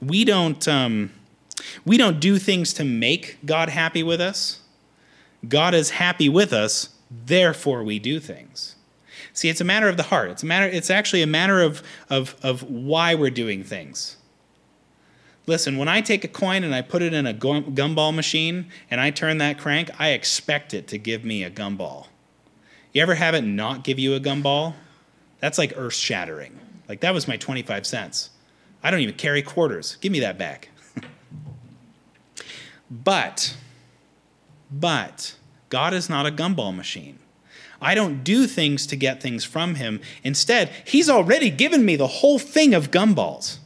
we 0.00 0.24
don't 0.24 0.66
um, 0.66 1.10
we 1.84 1.96
don't 1.96 2.20
do 2.20 2.38
things 2.38 2.72
to 2.74 2.84
make 2.84 3.38
God 3.44 3.68
happy 3.68 4.02
with 4.02 4.20
us. 4.20 4.60
God 5.46 5.74
is 5.74 5.90
happy 5.90 6.28
with 6.28 6.52
us, 6.52 6.90
therefore 7.10 7.82
we 7.82 7.98
do 7.98 8.20
things. 8.20 8.76
See, 9.32 9.48
it's 9.48 9.60
a 9.60 9.64
matter 9.64 9.88
of 9.88 9.96
the 9.96 10.04
heart. 10.04 10.30
It's 10.30 10.42
a 10.42 10.46
matter. 10.46 10.66
It's 10.66 10.90
actually 10.90 11.22
a 11.22 11.26
matter 11.26 11.60
of 11.60 11.82
of 12.08 12.36
of 12.42 12.62
why 12.62 13.14
we're 13.14 13.30
doing 13.30 13.62
things. 13.62 14.16
Listen, 15.46 15.78
when 15.78 15.88
I 15.88 16.00
take 16.00 16.22
a 16.22 16.28
coin 16.28 16.62
and 16.64 16.74
I 16.74 16.82
put 16.82 17.02
it 17.02 17.12
in 17.12 17.26
a 17.26 17.34
gumball 17.34 18.14
machine 18.14 18.70
and 18.90 19.00
I 19.00 19.10
turn 19.10 19.38
that 19.38 19.58
crank, 19.58 19.90
I 19.98 20.10
expect 20.10 20.74
it 20.74 20.86
to 20.88 20.98
give 20.98 21.24
me 21.24 21.42
a 21.42 21.50
gumball. 21.50 22.06
You 22.92 23.02
ever 23.02 23.14
have 23.14 23.34
it 23.34 23.42
not 23.42 23.84
give 23.84 23.98
you 23.98 24.14
a 24.14 24.20
gumball? 24.20 24.74
That's 25.40 25.58
like 25.58 25.72
earth 25.76 25.94
shattering. 25.94 26.58
Like 26.88 27.00
that 27.00 27.14
was 27.14 27.28
my 27.28 27.36
25 27.36 27.86
cents. 27.86 28.30
I 28.82 28.90
don't 28.90 29.00
even 29.00 29.14
carry 29.14 29.42
quarters. 29.42 29.96
Give 30.00 30.10
me 30.10 30.20
that 30.20 30.38
back. 30.38 30.70
but, 32.90 33.56
but, 34.70 35.36
God 35.68 35.94
is 35.94 36.08
not 36.08 36.26
a 36.26 36.32
gumball 36.32 36.74
machine. 36.74 37.18
I 37.80 37.94
don't 37.94 38.24
do 38.24 38.46
things 38.46 38.86
to 38.88 38.96
get 38.96 39.22
things 39.22 39.44
from 39.44 39.76
Him. 39.76 40.00
Instead, 40.24 40.70
He's 40.84 41.08
already 41.08 41.48
given 41.48 41.84
me 41.84 41.96
the 41.96 42.06
whole 42.06 42.38
thing 42.38 42.74
of 42.74 42.90
gumballs. 42.90 43.58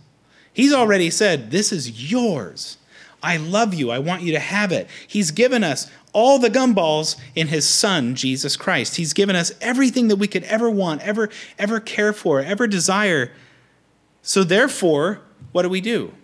He's 0.53 0.73
already 0.73 1.11
said, 1.11 1.51
This 1.51 1.73
is 1.73 2.11
yours. 2.13 2.79
I 3.23 3.39
love 3.39 3.73
you. 3.73 3.91
I 3.91 3.99
want 3.99 4.23
you 4.23 4.33
to 4.33 4.39
have 4.39 4.71
it. 4.71 4.89
He's 5.09 5.31
given 5.31 5.65
us 5.65 5.91
all 6.15 6.39
the 6.39 6.49
gumballs 6.49 7.17
in 7.35 7.49
his 7.49 7.69
son 7.69 8.15
Jesus 8.15 8.57
Christ. 8.57 8.97
He's 8.97 9.13
given 9.13 9.37
us 9.37 9.53
everything 9.61 10.09
that 10.09 10.17
we 10.17 10.27
could 10.27 10.45
ever 10.45 10.71
want, 10.71 11.03
ever 11.03 11.29
ever 11.59 11.79
care 11.79 12.15
for, 12.15 12.41
ever 12.41 12.67
desire 12.67 13.31
so 14.27 14.43
therefore, 14.43 15.21
what 15.53 15.63
do 15.63 15.69
we 15.69 15.83
do? 15.83 16.15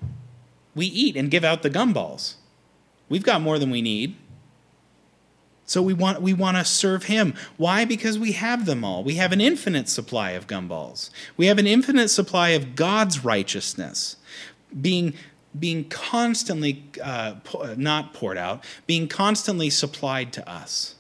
We 0.75 0.87
eat 0.87 1.17
and 1.17 1.31
give 1.31 1.45
out 1.45 1.63
the 1.63 1.69
gumballs. 1.69 2.35
We've 3.11 3.23
got 3.23 3.43
more 3.43 3.59
than 3.59 3.71
we 3.71 3.83
need. 3.83 4.17
So 5.67 5.83
we 5.83 5.93
want 5.93 6.23
we 6.23 6.33
want 6.33 6.57
to 6.57 6.65
serve 6.65 7.05
him. 7.05 7.35
Why? 7.59 7.85
Because 7.85 8.19
we 8.19 8.33
have 8.33 8.65
them 8.65 8.83
all. 8.85 9.05
We 9.05 9.17
have 9.17 9.33
an 9.33 9.41
infinite 9.41 9.89
supply 9.89 10.31
of 10.31 10.47
gumballs. 10.47 11.11
We 11.37 11.47
have 11.47 11.59
an 11.59 11.67
infinite 11.67 12.09
supply 12.09 12.51
of 12.51 12.75
God's 12.75 13.23
righteousness 13.23 14.17
being 14.81 15.15
being 15.59 15.89
constantly 15.89 16.85
uh, 17.03 17.35
not 17.77 18.15
poured 18.15 18.39
out, 18.39 18.65
being 18.87 19.09
constantly 19.09 19.71
supplied 19.71 20.33
to 20.35 20.49
us. 20.49 20.95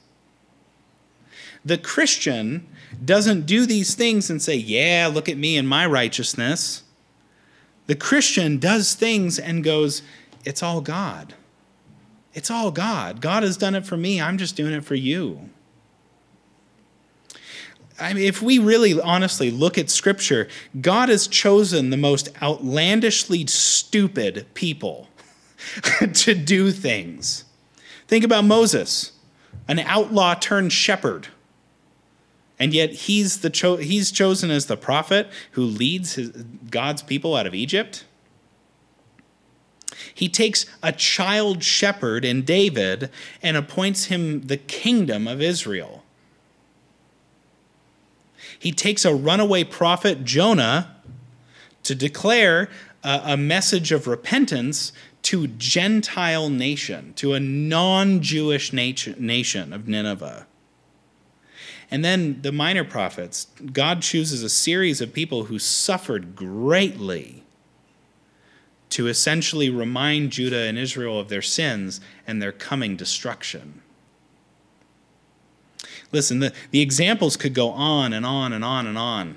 The 1.64 1.78
Christian 1.78 2.66
doesn't 3.04 3.46
do 3.46 3.66
these 3.66 3.94
things 3.94 4.30
and 4.30 4.40
say, 4.42 4.56
"Yeah, 4.56 5.10
look 5.12 5.28
at 5.28 5.36
me 5.36 5.56
and 5.56 5.68
my 5.68 5.86
righteousness." 5.86 6.82
The 7.90 7.96
Christian 7.96 8.58
does 8.58 8.94
things 8.94 9.36
and 9.36 9.64
goes, 9.64 10.02
It's 10.44 10.62
all 10.62 10.80
God. 10.80 11.34
It's 12.34 12.48
all 12.48 12.70
God. 12.70 13.20
God 13.20 13.42
has 13.42 13.56
done 13.56 13.74
it 13.74 13.84
for 13.84 13.96
me. 13.96 14.20
I'm 14.20 14.38
just 14.38 14.54
doing 14.54 14.72
it 14.72 14.84
for 14.84 14.94
you. 14.94 15.50
I 18.00 18.14
mean, 18.14 18.24
if 18.24 18.40
we 18.40 18.58
really 18.58 18.98
honestly 19.00 19.50
look 19.50 19.76
at 19.76 19.90
Scripture, 19.90 20.48
God 20.80 21.10
has 21.10 21.26
chosen 21.26 21.90
the 21.90 21.96
most 21.96 22.30
outlandishly 22.42 23.46
stupid 23.46 24.46
people 24.54 25.08
to 26.14 26.34
do 26.34 26.72
things. 26.72 27.44
Think 28.08 28.24
about 28.24 28.44
Moses, 28.44 29.12
an 29.68 29.78
outlaw 29.80 30.34
turned 30.34 30.72
shepherd, 30.72 31.28
And 32.58 32.74
yet 32.74 32.90
he's, 32.90 33.40
the 33.40 33.50
cho- 33.50 33.76
he's 33.76 34.10
chosen 34.10 34.50
as 34.50 34.66
the 34.66 34.76
prophet 34.76 35.28
who 35.52 35.62
leads 35.62 36.14
his, 36.14 36.30
God's 36.30 37.02
people 37.02 37.36
out 37.36 37.46
of 37.46 37.54
Egypt. 37.54 38.04
He 40.14 40.28
takes 40.28 40.66
a 40.82 40.92
child 40.92 41.62
shepherd 41.62 42.24
in 42.24 42.42
David 42.42 43.10
and 43.42 43.56
appoints 43.56 44.06
him 44.06 44.42
the 44.42 44.56
kingdom 44.56 45.28
of 45.28 45.40
Israel. 45.40 45.99
He 48.60 48.72
takes 48.72 49.06
a 49.06 49.14
runaway 49.14 49.64
prophet, 49.64 50.22
Jonah, 50.22 50.94
to 51.82 51.94
declare 51.94 52.68
a, 53.02 53.20
a 53.24 53.36
message 53.36 53.90
of 53.90 54.06
repentance 54.06 54.92
to 55.22 55.46
Gentile 55.46 56.50
nation, 56.50 57.14
to 57.14 57.32
a 57.32 57.40
non-Jewish 57.40 58.72
nation 58.72 59.72
of 59.72 59.88
Nineveh. 59.88 60.46
And 61.90 62.04
then 62.04 62.42
the 62.42 62.52
minor 62.52 62.84
prophets, 62.84 63.46
God 63.72 64.02
chooses 64.02 64.42
a 64.42 64.50
series 64.50 65.00
of 65.00 65.14
people 65.14 65.44
who 65.44 65.58
suffered 65.58 66.36
greatly 66.36 67.42
to 68.90 69.08
essentially 69.08 69.70
remind 69.70 70.32
Judah 70.32 70.64
and 70.64 70.76
Israel 70.76 71.18
of 71.18 71.30
their 71.30 71.42
sins 71.42 72.00
and 72.26 72.42
their 72.42 72.52
coming 72.52 72.94
destruction. 72.94 73.80
Listen, 76.12 76.40
the, 76.40 76.52
the 76.70 76.80
examples 76.80 77.36
could 77.36 77.54
go 77.54 77.70
on 77.70 78.12
and 78.12 78.26
on 78.26 78.52
and 78.52 78.64
on 78.64 78.86
and 78.86 78.98
on. 78.98 79.36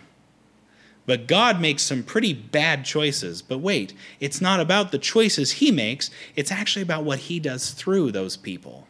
But 1.05 1.27
God 1.27 1.59
makes 1.59 1.83
some 1.83 2.03
pretty 2.03 2.33
bad 2.33 2.85
choices. 2.85 3.41
But 3.41 3.59
wait, 3.59 3.93
it's 4.19 4.39
not 4.39 4.59
about 4.59 4.91
the 4.91 4.97
choices 4.97 5.53
he 5.53 5.71
makes, 5.71 6.09
it's 6.35 6.51
actually 6.51 6.81
about 6.81 7.03
what 7.03 7.19
he 7.19 7.39
does 7.39 7.71
through 7.71 8.11
those 8.11 8.37
people. 8.37 8.87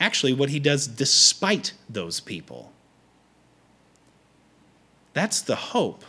Actually, 0.00 0.32
what 0.32 0.48
he 0.48 0.58
does 0.58 0.86
despite 0.86 1.74
those 1.88 2.18
people. 2.18 2.72
That's 5.12 5.42
the 5.42 5.56
hope. 5.56 6.04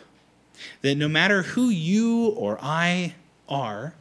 That 0.82 0.96
no 0.96 1.08
matter 1.08 1.44
who 1.44 1.70
you 1.70 2.28
or 2.30 2.58
I 2.62 3.16
are, 3.50 3.94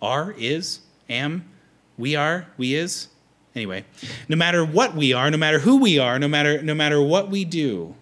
are, 0.00 0.34
is, 0.38 0.80
am, 1.08 1.48
we 1.98 2.16
are, 2.16 2.46
we 2.56 2.74
is, 2.74 3.08
anyway, 3.58 3.84
no 4.28 4.36
matter 4.36 4.64
what 4.64 4.94
we 4.94 5.12
are, 5.12 5.30
no 5.30 5.36
matter 5.36 5.58
who 5.58 5.78
we 5.78 5.98
are, 5.98 6.18
no 6.18 6.28
matter, 6.28 6.62
no 6.62 6.74
matter 6.74 7.02
what 7.02 7.28
we 7.28 7.44
do, 7.44 7.94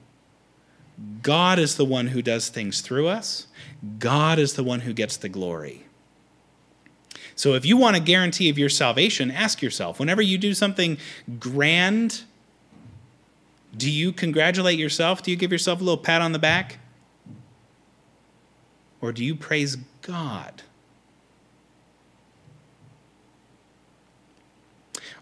God 1.23 1.59
is 1.59 1.77
the 1.77 1.85
one 1.85 2.09
who 2.09 2.21
does 2.21 2.49
things 2.49 2.83
through 2.83 3.09
us. 3.09 3.47
God 3.99 4.38
is 4.38 4.55
the 4.55 4.62
one 4.62 4.81
who 4.81 4.92
gets 4.92 5.16
the 5.16 5.29
glory. 5.29 5.87
So 7.35 7.55
if 7.55 7.64
you 7.66 7.77
want 7.77 7.97
a 7.97 8.01
guarantee 8.01 8.49
of 8.49 8.59
your 8.59 8.69
salvation, 8.69 9.31
ask 9.31 9.62
yourself 9.62 9.99
whenever 9.99 10.23
you 10.23 10.38
do 10.38 10.55
something 10.55 10.99
grand, 11.38 12.25
do 13.77 13.90
you 13.90 14.12
congratulate 14.12 14.79
yourself? 14.79 15.23
Do 15.23 15.31
you 15.31 15.37
give 15.37 15.53
yourself 15.53 15.81
a 15.81 15.85
little 15.85 15.99
pat 15.99 16.23
on 16.23 16.33
the 16.33 16.38
back? 16.38 16.79
Or 19.01 19.12
do 19.12 19.25
you 19.25 19.35
praise 19.35 19.77
God? 20.03 20.62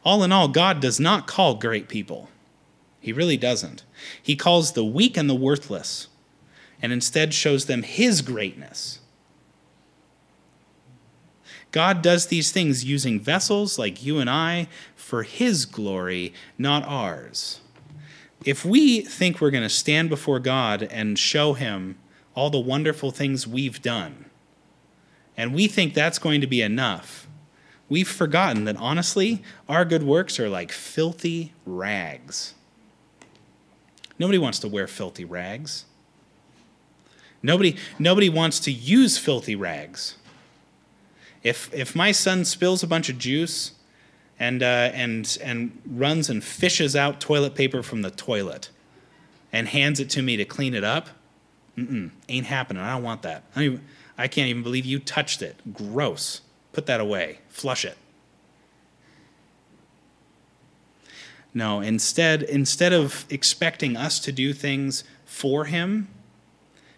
All 0.04 0.22
in 0.22 0.32
all, 0.32 0.48
God 0.48 0.80
does 0.80 1.00
not 1.00 1.26
call 1.26 1.54
great 1.54 1.88
people. 1.88 2.28
He 3.00 3.12
really 3.12 3.36
doesn't. 3.36 3.84
He 4.22 4.36
calls 4.36 4.72
the 4.72 4.84
weak 4.84 5.16
and 5.16 5.28
the 5.28 5.34
worthless, 5.34 6.08
and 6.80 6.92
instead 6.92 7.32
shows 7.34 7.66
them 7.66 7.82
His 7.82 8.22
greatness. 8.22 9.00
God 11.70 12.02
does 12.02 12.26
these 12.26 12.52
things 12.52 12.84
using 12.84 13.18
vessels 13.18 13.78
like 13.78 14.04
you 14.04 14.18
and 14.18 14.30
I 14.30 14.68
for 14.94 15.22
His 15.22 15.66
glory, 15.66 16.32
not 16.56 16.84
ours. 16.86 17.60
If 18.44 18.64
we 18.64 19.00
think 19.00 19.40
we're 19.40 19.50
going 19.50 19.62
to 19.64 19.68
stand 19.68 20.08
before 20.10 20.38
God 20.38 20.82
and 20.82 21.18
show 21.18 21.54
Him 21.54 21.98
all 22.34 22.50
the 22.50 22.60
wonderful 22.60 23.10
things 23.10 23.46
we've 23.46 23.82
done, 23.82 24.26
and 25.36 25.54
we 25.54 25.66
think 25.66 25.94
that's 25.94 26.18
going 26.18 26.40
to 26.42 26.46
be 26.46 26.62
enough, 26.62 27.23
we've 27.94 28.08
forgotten 28.08 28.64
that 28.64 28.76
honestly, 28.78 29.40
our 29.68 29.84
good 29.84 30.02
works 30.02 30.40
are 30.40 30.48
like 30.48 30.72
filthy 30.72 31.52
rags. 31.64 32.52
Nobody 34.18 34.36
wants 34.36 34.58
to 34.58 34.68
wear 34.68 34.88
filthy 34.88 35.24
rags. 35.24 35.84
Nobody, 37.40 37.76
nobody 37.96 38.28
wants 38.28 38.58
to 38.60 38.72
use 38.72 39.16
filthy 39.16 39.54
rags. 39.54 40.16
If, 41.44 41.72
if 41.72 41.94
my 41.94 42.10
son 42.10 42.44
spills 42.44 42.82
a 42.82 42.88
bunch 42.88 43.08
of 43.08 43.16
juice 43.16 43.74
and, 44.40 44.60
uh, 44.60 44.90
and, 44.92 45.38
and 45.40 45.80
runs 45.86 46.28
and 46.28 46.42
fishes 46.42 46.96
out 46.96 47.20
toilet 47.20 47.54
paper 47.54 47.80
from 47.80 48.02
the 48.02 48.10
toilet 48.10 48.70
and 49.52 49.68
hands 49.68 50.00
it 50.00 50.10
to 50.10 50.22
me 50.22 50.36
to 50.36 50.44
clean 50.44 50.74
it 50.74 50.82
up, 50.82 51.10
ain't 51.78 52.46
happening. 52.46 52.82
I 52.82 52.94
don't 52.94 53.04
want 53.04 53.22
that. 53.22 53.44
I, 53.54 53.62
even, 53.62 53.84
I 54.18 54.26
can't 54.26 54.48
even 54.48 54.64
believe 54.64 54.84
you 54.84 54.98
touched 54.98 55.42
it. 55.42 55.60
Gross. 55.72 56.40
Put 56.74 56.86
that 56.86 57.00
away. 57.00 57.38
Flush 57.48 57.84
it. 57.84 57.96
No, 61.54 61.80
instead, 61.80 62.42
instead 62.42 62.92
of 62.92 63.24
expecting 63.30 63.96
us 63.96 64.18
to 64.18 64.32
do 64.32 64.52
things 64.52 65.04
for 65.24 65.66
him, 65.66 66.08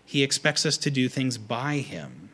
he 0.05 0.23
expects 0.23 0.65
us 0.65 0.79
to 0.79 0.91
do 0.91 1.11
things 1.11 1.37
by 1.37 1.77
him. 1.77 2.31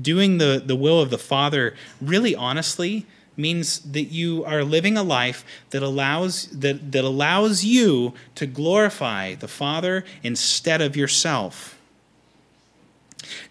Doing 0.00 0.38
the, 0.38 0.62
the 0.64 0.76
will 0.76 1.00
of 1.00 1.10
the 1.10 1.18
Father, 1.18 1.74
really 2.00 2.36
honestly, 2.36 3.06
means 3.36 3.80
that 3.80 4.04
you 4.04 4.44
are 4.44 4.62
living 4.62 4.96
a 4.96 5.02
life 5.02 5.44
that 5.70 5.82
allows, 5.82 6.46
that, 6.48 6.92
that 6.92 7.04
allows 7.04 7.64
you 7.64 8.14
to 8.36 8.46
glorify 8.46 9.34
the 9.34 9.48
Father 9.48 10.04
instead 10.22 10.80
of 10.80 10.96
yourself. 10.96 11.77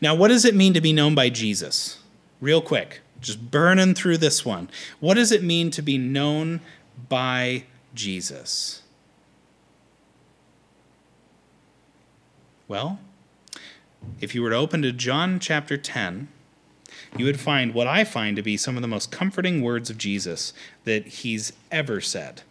Now, 0.01 0.15
what 0.15 0.29
does 0.29 0.45
it 0.45 0.55
mean 0.55 0.73
to 0.73 0.81
be 0.81 0.93
known 0.93 1.15
by 1.15 1.29
Jesus? 1.29 1.99
Real 2.41 2.61
quick. 2.61 3.01
Just 3.19 3.49
burning 3.49 3.95
through 3.95 4.17
this 4.17 4.45
one. 4.45 4.69
What 4.99 5.15
does 5.15 5.31
it 5.31 5.43
mean 5.43 5.71
to 5.71 5.81
be 5.81 5.97
known 5.97 6.61
by 7.09 7.63
Jesus? 7.93 8.83
Well, 12.67 12.99
if 14.19 14.35
you 14.35 14.41
were 14.41 14.49
to 14.51 14.55
open 14.55 14.81
to 14.81 14.91
John 14.91 15.39
chapter 15.39 15.77
10, 15.77 16.27
you 17.17 17.25
would 17.25 17.39
find 17.39 17.73
what 17.73 17.87
I 17.87 18.03
find 18.03 18.35
to 18.35 18.41
be 18.41 18.57
some 18.57 18.75
of 18.75 18.81
the 18.81 18.87
most 18.87 19.11
comforting 19.11 19.61
words 19.61 19.89
of 19.89 19.97
Jesus 19.97 20.53
that 20.83 21.07
he's 21.07 21.53
ever 21.71 22.01
said. 22.01 22.41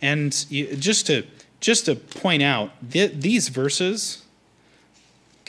And 0.00 0.32
just 0.50 1.06
to 1.06 1.26
just 1.58 1.86
to 1.86 1.96
point 1.96 2.42
out, 2.42 2.70
th- 2.90 3.12
these 3.14 3.48
verses 3.48 4.25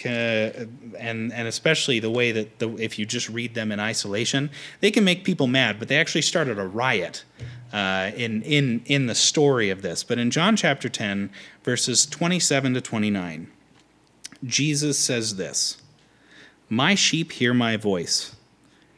and 0.06 1.34
and 1.34 1.48
especially 1.48 2.00
the 2.00 2.10
way 2.10 2.32
that 2.32 2.60
the, 2.60 2.76
if 2.76 3.00
you 3.00 3.06
just 3.06 3.30
read 3.30 3.54
them 3.54 3.72
in 3.72 3.80
isolation, 3.80 4.50
they 4.80 4.92
can 4.92 5.04
make 5.04 5.24
people 5.24 5.48
mad. 5.48 5.80
But 5.80 5.88
they 5.88 5.98
actually 5.98 6.22
started 6.22 6.60
a 6.60 6.68
riot 6.68 7.24
uh, 7.74 8.12
in 8.16 8.42
in 8.44 8.82
in 8.86 9.08
the 9.08 9.16
story 9.16 9.70
of 9.70 9.82
this. 9.82 10.04
But 10.04 10.18
in 10.18 10.32
John 10.32 10.56
chapter 10.56 10.90
ten, 10.90 11.30
verses 11.64 12.06
twenty 12.06 12.40
seven 12.40 12.74
to 12.74 12.82
twenty 12.82 13.10
nine, 13.10 13.52
Jesus 14.44 14.98
says 14.98 15.36
this: 15.36 15.82
"My 16.70 16.96
sheep 16.96 17.34
hear 17.34 17.54
my 17.54 17.78
voice, 17.78 18.36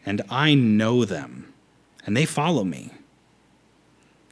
and 0.06 0.22
I 0.30 0.54
know 0.54 1.06
them, 1.06 1.54
and 2.06 2.16
they 2.16 2.26
follow 2.26 2.64
me. 2.64 2.92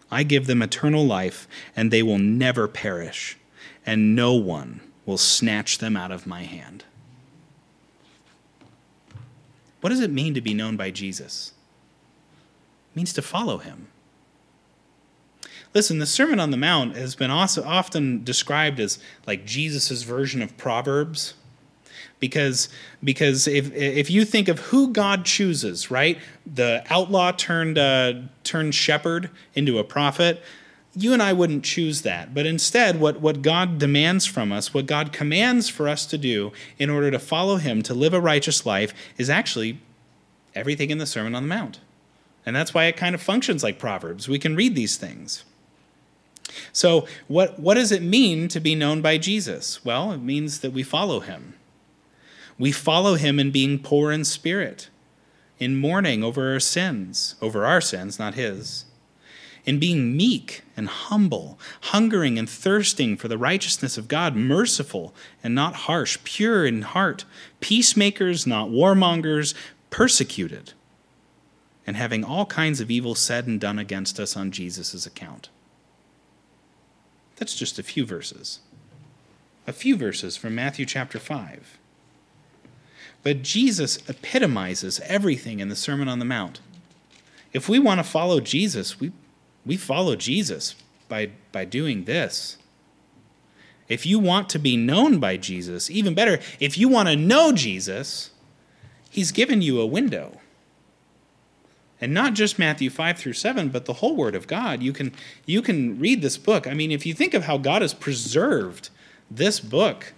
I 0.10 0.24
give 0.24 0.48
them 0.48 0.62
eternal 0.62 1.06
life, 1.06 1.48
and 1.76 1.92
they 1.92 2.02
will 2.02 2.20
never 2.20 2.68
perish, 2.68 3.38
and 3.86 4.16
no 4.16 4.34
one." 4.34 4.82
Will 5.08 5.18
snatch 5.18 5.80
them 5.80 5.98
out 5.98 6.12
of 6.12 6.28
my 6.28 6.44
hand. 6.44 6.84
What 9.82 9.90
does 9.90 10.02
it 10.02 10.12
mean 10.12 10.36
to 10.36 10.42
be 10.42 10.54
known 10.54 10.76
by 10.76 10.92
Jesus? 10.92 11.54
It 12.92 12.98
means 12.98 13.14
to 13.14 13.22
follow 13.24 13.58
him. 13.58 13.88
Listen, 15.74 16.00
the 16.00 16.06
Sermon 16.06 16.40
on 16.40 16.52
the 16.52 16.58
Mount 16.58 16.96
has 16.96 17.16
been 17.16 17.32
also 17.32 17.64
often 17.64 18.24
described 18.24 18.80
as 18.80 19.00
like 19.26 19.46
Jesus' 19.46 20.04
version 20.04 20.42
of 20.42 20.58
Proverbs. 20.58 21.36
Because, 22.20 22.68
because 23.04 23.48
if, 23.48 23.72
if 23.74 24.10
you 24.10 24.26
think 24.26 24.48
of 24.48 24.60
who 24.60 24.92
God 24.92 25.24
chooses, 25.24 25.92
right? 25.92 26.18
The 26.52 26.84
outlaw 26.90 27.32
turned, 27.32 27.78
uh, 27.78 28.14
turned 28.44 28.74
shepherd 28.74 29.30
into 29.54 29.78
a 29.78 29.84
prophet, 29.84 30.42
you 30.98 31.14
and 31.14 31.22
I 31.22 31.32
wouldn't 31.32 31.64
choose 31.64 32.02
that. 32.02 32.34
But 32.34 32.48
instead, 32.48 33.00
what, 33.00 33.22
what 33.22 33.44
God 33.44 33.78
demands 33.78 34.26
from 34.26 34.52
us, 34.52 34.74
what 34.74 34.88
God 34.88 35.14
commands 35.14 35.70
for 35.70 35.88
us 35.88 36.06
to 36.08 36.18
do 36.18 36.52
in 36.80 36.90
order 36.90 37.12
to 37.12 37.20
follow 37.20 37.58
Him, 37.58 37.84
to 37.84 37.94
live 37.94 38.14
a 38.14 38.20
righteous 38.20 38.66
life, 38.66 38.94
is 39.18 39.30
actually 39.30 39.80
everything 40.56 40.90
in 40.90 40.98
the 40.98 41.06
Sermon 41.06 41.36
on 41.36 41.44
the 41.44 41.50
Mount. 41.50 41.80
And 42.46 42.56
that's 42.56 42.74
why 42.74 42.86
it 42.86 42.98
kind 42.98 43.14
of 43.14 43.22
functions 43.22 43.64
like 43.64 43.78
Proverbs. 43.78 44.28
We 44.28 44.40
can 44.40 44.56
read 44.56 44.74
these 44.74 44.98
things. 44.98 45.44
So, 46.72 47.06
what, 47.28 47.60
what 47.60 47.76
does 47.76 47.92
it 47.92 48.02
mean 48.02 48.48
to 48.48 48.60
be 48.60 48.74
known 48.74 49.02
by 49.02 49.18
Jesus? 49.18 49.86
Well, 49.86 50.12
it 50.12 50.22
means 50.22 50.62
that 50.62 50.72
we 50.72 50.82
follow 50.82 51.20
Him. 51.20 51.54
We 52.58 52.72
follow 52.72 53.16
Him 53.16 53.40
in 53.40 53.52
being 53.52 53.78
poor 53.78 54.12
in 54.12 54.26
spirit, 54.26 54.90
in 55.60 55.76
mourning 55.76 56.24
over 56.24 56.54
our 56.54 56.60
sins, 56.60 57.36
over 57.40 57.66
our 57.66 57.82
sins, 57.82 58.18
not 58.18 58.34
His 58.34 58.86
in 59.68 59.80
being 59.80 60.16
meek 60.16 60.64
and 60.78 60.88
humble, 60.88 61.60
hungering 61.82 62.40
and 62.40 62.50
thirsting 62.50 63.18
for 63.18 63.28
the 63.28 63.38
righteousness 63.38 63.98
of 63.98 64.08
God, 64.08 64.34
merciful 64.34 65.14
and 65.44 65.54
not 65.54 65.76
harsh, 65.76 66.18
pure 66.24 66.66
in 66.66 66.84
heart, 66.84 67.26
peacemakers, 67.60 68.48
not 68.48 68.70
warmongers, 68.70 69.54
persecuted, 69.90 70.72
and 71.86 71.98
having 71.98 72.24
all 72.24 72.46
kinds 72.46 72.80
of 72.80 72.90
evil 72.90 73.14
said 73.14 73.46
and 73.46 73.60
done 73.60 73.78
against 73.78 74.22
us 74.22 74.38
on 74.38 74.52
Jesus' 74.52 75.06
account. 75.06 75.50
That's 77.36 77.56
just 77.56 77.78
a 77.78 77.84
few 77.84 78.06
verses. 78.06 78.62
A 79.68 79.74
few 79.74 79.98
verses 79.98 80.38
from 80.38 80.56
Matthew 80.56 80.86
chapter 80.86 81.20
5. 81.20 81.78
But 83.22 83.42
Jesus 83.42 83.98
epitomizes 84.08 85.02
everything 85.02 85.60
in 85.60 85.68
the 85.68 85.76
Sermon 85.76 86.08
on 86.08 86.20
the 86.20 86.26
Mount. 86.26 86.62
If 87.52 87.68
we 87.68 87.80
want 87.80 88.00
to 88.00 88.04
follow 88.06 88.40
Jesus, 88.40 89.00
we, 89.00 89.12
we 89.68 89.78
follow 89.78 90.16
Jesus 90.16 90.76
by, 91.10 91.32
by 91.52 91.66
doing 91.66 92.06
this. 92.06 92.58
If 93.88 94.06
you 94.06 94.20
want 94.20 94.50
to 94.50 94.60
be 94.60 94.76
known 94.76 95.20
by 95.20 95.38
Jesus, 95.38 95.90
even 95.90 96.14
better, 96.14 96.40
if 96.60 96.78
you 96.78 96.90
want 96.90 97.10
to 97.10 97.16
know 97.16 97.52
Jesus, 97.52 98.32
he's 99.10 99.32
given 99.32 99.62
you 99.62 99.80
a 99.80 99.86
window. 99.86 100.40
And 102.00 102.14
not 102.14 102.34
just 102.34 102.60
Matthew 102.60 102.90
5 102.90 103.18
through 103.18 103.34
7, 103.34 103.70
but 103.70 103.86
the 103.86 103.94
whole 103.94 104.16
Word 104.16 104.36
of 104.36 104.46
God. 104.46 104.84
You 104.84 104.94
can, 104.94 105.14
you 105.46 105.62
can 105.62 106.00
read 106.00 106.22
this 106.22 106.38
book. 106.38 106.68
I 106.68 106.74
mean, 106.74 106.92
if 106.92 107.06
you 107.06 107.14
think 107.14 107.34
of 107.34 107.46
how 107.46 107.58
God 107.58 107.82
has 107.82 107.94
preserved 107.94 108.90
this 109.32 109.60
book 109.60 110.14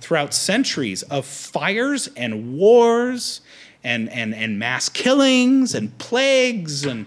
throughout 0.00 0.34
centuries 0.34 1.02
of 1.04 1.24
fires 1.24 2.08
and 2.16 2.58
wars 2.58 3.40
and, 3.82 4.10
and, 4.10 4.34
and 4.34 4.58
mass 4.58 4.88
killings 4.88 5.74
and 5.74 5.96
plagues 5.98 6.84
and, 6.84 7.06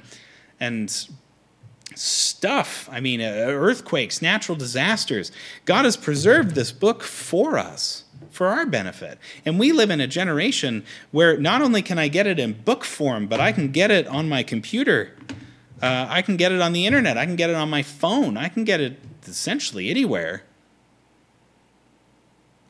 and 0.59 1.07
stuff. 1.95 2.87
I 2.91 2.99
mean, 2.99 3.21
uh, 3.21 3.25
earthquakes, 3.25 4.21
natural 4.21 4.57
disasters. 4.57 5.31
God 5.65 5.85
has 5.85 5.97
preserved 5.97 6.55
this 6.55 6.71
book 6.71 7.03
for 7.03 7.57
us, 7.57 8.03
for 8.29 8.47
our 8.47 8.65
benefit. 8.65 9.17
And 9.45 9.59
we 9.59 9.71
live 9.71 9.89
in 9.89 10.01
a 10.01 10.07
generation 10.07 10.83
where 11.11 11.37
not 11.37 11.61
only 11.61 11.81
can 11.81 11.97
I 11.97 12.07
get 12.07 12.27
it 12.27 12.39
in 12.39 12.53
book 12.53 12.83
form, 12.83 13.27
but 13.27 13.39
I 13.39 13.51
can 13.51 13.71
get 13.71 13.91
it 13.91 14.07
on 14.07 14.29
my 14.29 14.43
computer. 14.43 15.15
Uh, 15.81 16.07
I 16.09 16.21
can 16.21 16.37
get 16.37 16.51
it 16.51 16.61
on 16.61 16.73
the 16.73 16.85
internet. 16.85 17.17
I 17.17 17.25
can 17.25 17.35
get 17.35 17.49
it 17.49 17.55
on 17.55 17.69
my 17.69 17.83
phone. 17.83 18.37
I 18.37 18.49
can 18.49 18.63
get 18.63 18.79
it 18.79 18.99
essentially 19.27 19.89
anywhere. 19.89 20.43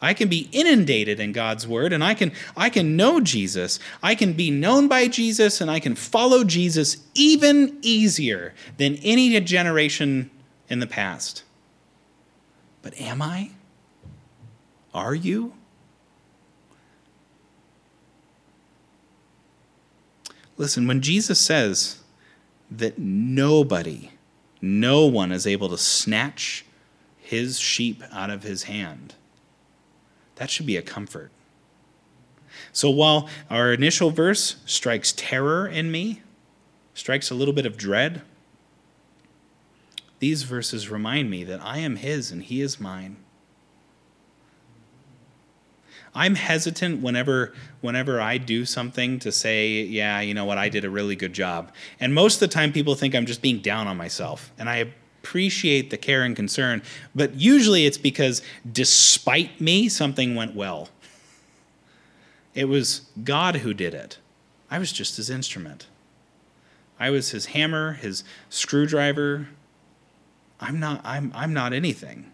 I 0.06 0.14
can 0.14 0.30
be 0.30 0.48
inundated 0.52 1.20
in 1.20 1.32
God's 1.32 1.68
word 1.68 1.92
and 1.92 2.04
I 2.04 2.14
can 2.14 2.32
I 2.56 2.70
can 2.70 2.96
know 2.96 3.20
Jesus. 3.20 3.80
I 4.04 4.14
can 4.14 4.34
be 4.34 4.52
known 4.52 4.88
by 4.88 5.08
Jesus 5.08 5.62
and 5.62 5.72
I 5.72 5.80
can 5.80 5.96
follow 5.96 6.44
Jesus 6.44 6.98
even 7.16 7.80
easier 7.82 8.54
than 8.78 8.98
any 8.98 9.40
generation 9.42 10.30
in 10.70 10.80
the 10.80 10.86
past. 10.86 11.44
But 12.84 13.00
am 13.02 13.20
I? 13.20 13.50
Are 14.94 15.16
you? 15.16 15.54
Listen, 20.56 20.88
when 20.88 21.02
Jesus 21.02 21.40
says 21.40 22.04
that 22.70 23.00
nobody, 23.00 24.12
no 24.62 25.08
one 25.08 25.32
is 25.32 25.48
able 25.48 25.70
to 25.70 25.78
snatch 25.80 26.64
his 27.18 27.60
sheep 27.60 28.04
out 28.12 28.30
of 28.30 28.44
his 28.44 28.64
hand, 28.64 29.16
that 30.36 30.50
should 30.50 30.66
be 30.66 30.78
a 30.78 30.82
comfort. 30.82 31.32
So 32.72 32.90
while 32.90 33.30
our 33.50 33.74
initial 33.74 34.12
verse 34.12 34.58
strikes 34.66 35.14
terror 35.16 35.68
in 35.68 35.92
me, 35.92 36.22
strikes 36.94 37.30
a 37.30 37.36
little 37.36 37.54
bit 37.54 37.66
of 37.66 37.78
dread, 37.78 38.22
these 40.20 40.44
verses 40.44 40.90
remind 40.90 41.30
me 41.30 41.44
that 41.44 41.62
I 41.62 41.80
am 41.80 41.98
His 41.98 42.32
and 42.32 42.44
He 42.44 42.62
is 42.62 42.80
mine. 42.80 43.18
I'm 46.18 46.36
hesitant 46.36 47.02
whenever 47.02 47.54
whenever 47.82 48.22
I 48.22 48.38
do 48.38 48.64
something 48.64 49.20
to 49.20 49.32
say, 49.32 49.82
yeah, 49.82 50.22
you 50.22 50.34
know 50.34 50.46
what, 50.46 50.58
I 50.58 50.70
did 50.70 50.86
a 50.86 50.90
really 50.90 51.18
good 51.18 51.34
job. 51.34 51.74
And 52.00 52.14
most 52.14 52.36
of 52.36 52.40
the 52.40 52.54
time 52.54 52.72
people 52.72 52.96
think 52.96 53.14
I'm 53.14 53.26
just 53.26 53.42
being 53.42 53.60
down 53.60 53.88
on 53.88 53.98
myself. 53.98 54.52
And 54.58 54.70
I 54.70 54.94
appreciate 55.26 55.90
the 55.90 55.98
care 55.98 56.22
and 56.22 56.36
concern, 56.36 56.84
but 57.16 57.34
usually 57.34 57.88
it's 57.88 57.98
because 57.98 58.44
despite 58.72 59.60
me, 59.60 59.90
something 59.90 60.36
went 60.36 60.54
well. 60.54 60.90
It 62.54 62.66
was 62.66 63.08
God 63.24 63.58
who 63.58 63.74
did 63.74 63.96
it. 63.96 64.20
I 64.70 64.78
was 64.78 64.92
just 64.92 65.18
his 65.18 65.32
instrument. 65.32 65.88
I 67.00 67.10
was 67.10 67.32
his 67.32 67.48
hammer, 67.48 67.94
his 67.94 68.24
screwdriver. 68.50 69.48
I'm 70.62 70.80
not 70.80 71.02
I'm 71.04 71.32
I'm 71.34 71.54
not 71.54 71.74
anything. 71.74 72.32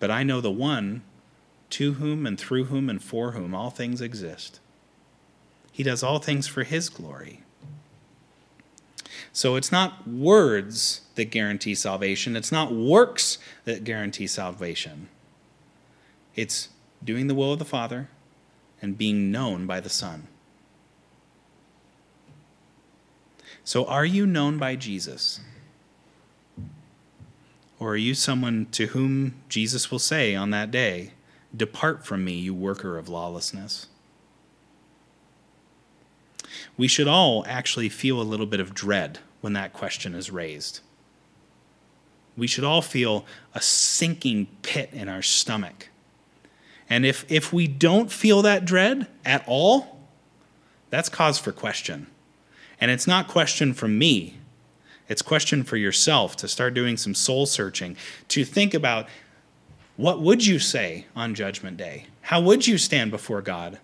But 0.00 0.10
I 0.10 0.22
know 0.22 0.40
the 0.40 0.50
one 0.50 1.02
to 1.70 1.94
whom 1.94 2.26
and 2.26 2.40
through 2.40 2.64
whom 2.64 2.88
and 2.88 3.02
for 3.02 3.32
whom 3.32 3.54
all 3.54 3.70
things 3.70 4.00
exist. 4.00 4.60
He 5.70 5.82
does 5.82 6.02
all 6.02 6.18
things 6.18 6.46
for 6.46 6.64
his 6.64 6.88
glory. 6.88 7.42
So 9.30 9.56
it's 9.56 9.70
not 9.70 10.08
words 10.08 11.01
that 11.14 11.26
guarantee 11.26 11.74
salvation, 11.74 12.36
it's 12.36 12.52
not 12.52 12.72
works 12.72 13.38
that 13.64 13.84
guarantee 13.84 14.26
salvation. 14.26 15.08
It's 16.34 16.68
doing 17.04 17.26
the 17.26 17.34
will 17.34 17.52
of 17.52 17.58
the 17.58 17.64
Father 17.64 18.08
and 18.80 18.98
being 18.98 19.30
known 19.30 19.66
by 19.66 19.80
the 19.80 19.88
Son. 19.88 20.28
So, 23.64 23.84
are 23.86 24.04
you 24.04 24.26
known 24.26 24.58
by 24.58 24.74
Jesus? 24.76 25.40
Or 27.78 27.90
are 27.90 27.96
you 27.96 28.14
someone 28.14 28.66
to 28.72 28.86
whom 28.86 29.34
Jesus 29.48 29.90
will 29.90 29.98
say 29.98 30.34
on 30.34 30.50
that 30.50 30.70
day, 30.70 31.12
Depart 31.54 32.06
from 32.06 32.24
me, 32.24 32.32
you 32.32 32.54
worker 32.54 32.96
of 32.96 33.08
lawlessness? 33.08 33.88
we 36.76 36.88
should 36.88 37.08
all 37.08 37.44
actually 37.46 37.88
feel 37.88 38.20
a 38.20 38.24
little 38.24 38.46
bit 38.46 38.60
of 38.60 38.74
dread 38.74 39.18
when 39.40 39.52
that 39.52 39.72
question 39.72 40.14
is 40.14 40.30
raised. 40.30 40.80
We 42.36 42.46
should 42.46 42.64
all 42.64 42.82
feel 42.82 43.24
a 43.54 43.60
sinking 43.60 44.46
pit 44.62 44.90
in 44.92 45.08
our 45.08 45.22
stomach. 45.22 45.88
And 46.88 47.06
if, 47.06 47.24
if 47.30 47.52
we 47.52 47.66
don't 47.66 48.10
feel 48.10 48.42
that 48.42 48.64
dread 48.64 49.06
at 49.24 49.44
all, 49.46 50.00
that's 50.90 51.08
cause 51.08 51.38
for 51.38 51.52
question. 51.52 52.06
And 52.80 52.90
it's 52.90 53.06
not 53.06 53.28
question 53.28 53.72
from 53.74 53.98
me, 53.98 54.38
it's 55.08 55.22
question 55.22 55.62
for 55.62 55.76
yourself 55.76 56.36
to 56.36 56.48
start 56.48 56.74
doing 56.74 56.96
some 56.96 57.14
soul 57.14 57.46
searching, 57.46 57.96
to 58.28 58.44
think 58.44 58.74
about 58.74 59.08
what 59.96 60.20
would 60.20 60.46
you 60.46 60.58
say 60.58 61.06
on 61.14 61.34
Judgment 61.34 61.76
Day? 61.76 62.06
How 62.22 62.40
would 62.40 62.66
you 62.66 62.78
stand 62.78 63.10
before 63.10 63.42
God? 63.42 63.78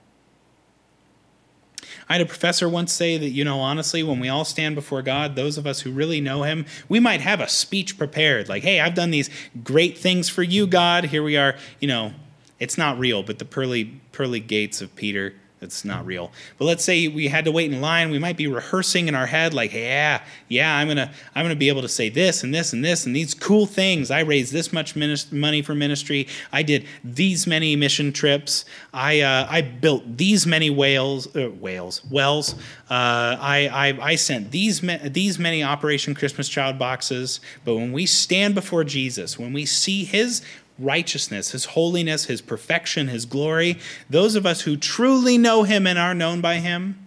I 2.09 2.15
had 2.15 2.23
a 2.23 2.27
professor 2.27 2.69
once 2.69 2.93
say 2.93 3.17
that, 3.19 3.31
you 3.31 3.45
know, 3.45 3.61
honestly, 3.61 4.03
when 4.03 4.21
we 4.21 4.29
all 4.29 4.45
stand 4.45 4.75
before 4.75 5.03
God, 5.03 5.37
those 5.37 5.59
of 5.59 5.67
us 5.67 5.81
who 5.81 5.91
really 5.91 6.21
know 6.21 6.43
Him, 6.43 6.67
we 6.89 7.01
might 7.01 7.21
have 7.21 7.41
a 7.41 7.49
speech 7.49 7.99
prepared 7.99 8.49
like, 8.49 8.63
hey, 8.63 8.81
I've 8.81 8.95
done 8.95 9.11
these 9.11 9.31
great 9.63 9.99
things 9.99 10.29
for 10.29 10.43
you, 10.43 10.67
God. 10.67 11.05
Here 11.05 11.23
we 11.23 11.37
are. 11.37 11.57
You 11.81 11.89
know, 11.89 12.13
it's 12.59 12.79
not 12.79 12.99
real, 12.99 13.23
but 13.23 13.39
the 13.39 13.45
pearly, 13.45 14.01
pearly 14.13 14.41
gates 14.41 14.81
of 14.81 14.95
Peter 14.97 15.35
it's 15.61 15.85
not 15.85 16.07
real. 16.07 16.31
But 16.57 16.67
let's 16.67 16.85
say 16.85 17.09
we 17.09 17.29
had 17.29 17.45
to 17.45 17.53
wait 17.53 17.73
in 17.73 17.81
line. 17.81 18.11
We 18.11 18.19
might 18.19 18.37
be 18.37 18.47
rehearsing 18.47 19.09
in 19.09 19.15
our 19.15 19.27
head, 19.27 19.55
like, 19.55 19.73
yeah, 19.73 20.23
yeah, 20.49 20.77
I'm 20.77 20.89
gonna, 20.89 21.13
I'm 21.35 21.45
gonna 21.45 21.57
be 21.57 21.69
able 21.69 21.83
to 21.83 21.89
say 21.89 22.09
this 22.09 22.45
and 22.45 22.55
this 22.55 22.73
and 22.73 22.85
this 22.85 23.07
and 23.07 23.15
these 23.15 23.35
cool 23.35 23.67
things. 23.67 24.11
I 24.11 24.21
raised 24.21 24.53
this 24.53 24.73
much 24.73 24.95
money 24.97 25.63
for 25.63 25.75
ministry. 25.75 26.29
I 26.53 26.63
did 26.63 26.87
these 27.03 27.47
many 27.47 27.77
mission 27.77 28.13
trips. 28.13 28.65
I, 28.93 29.21
uh, 29.21 29.47
I 29.51 29.63
built 29.63 30.17
these 30.17 30.47
many 30.47 30.71
whales, 30.71 31.35
uh, 31.37 31.51
whales, 31.51 32.05
wells. 32.11 32.55
Uh, 32.91 33.37
I, 33.41 33.69
I, 33.73 34.11
I 34.11 34.15
sent 34.15 34.51
these, 34.51 34.81
these 34.81 35.39
many 35.39 35.63
Operation 35.63 36.15
Christmas 36.15 36.49
Child 36.49 36.79
boxes. 36.79 37.41
But 37.65 37.75
when 37.75 37.93
we 37.93 38.07
stand 38.07 38.55
before 38.55 38.85
Jesus, 38.85 39.39
when 39.39 39.53
we 39.53 39.67
see 39.67 40.05
His 40.05 40.43
righteousness, 40.79 41.51
his 41.51 41.67
holiness, 41.67 42.27
his 42.27 42.41
perfection, 42.41 43.09
his 43.09 43.27
glory, 43.27 43.79
those 44.09 44.35
of 44.35 44.47
us 44.47 44.63
who 44.63 44.77
truly 44.77 45.37
know 45.37 45.65
him 45.65 45.87
and 45.87 45.99
are 45.99 46.15
known 46.15 46.41
by 46.41 46.57
him 46.57 47.07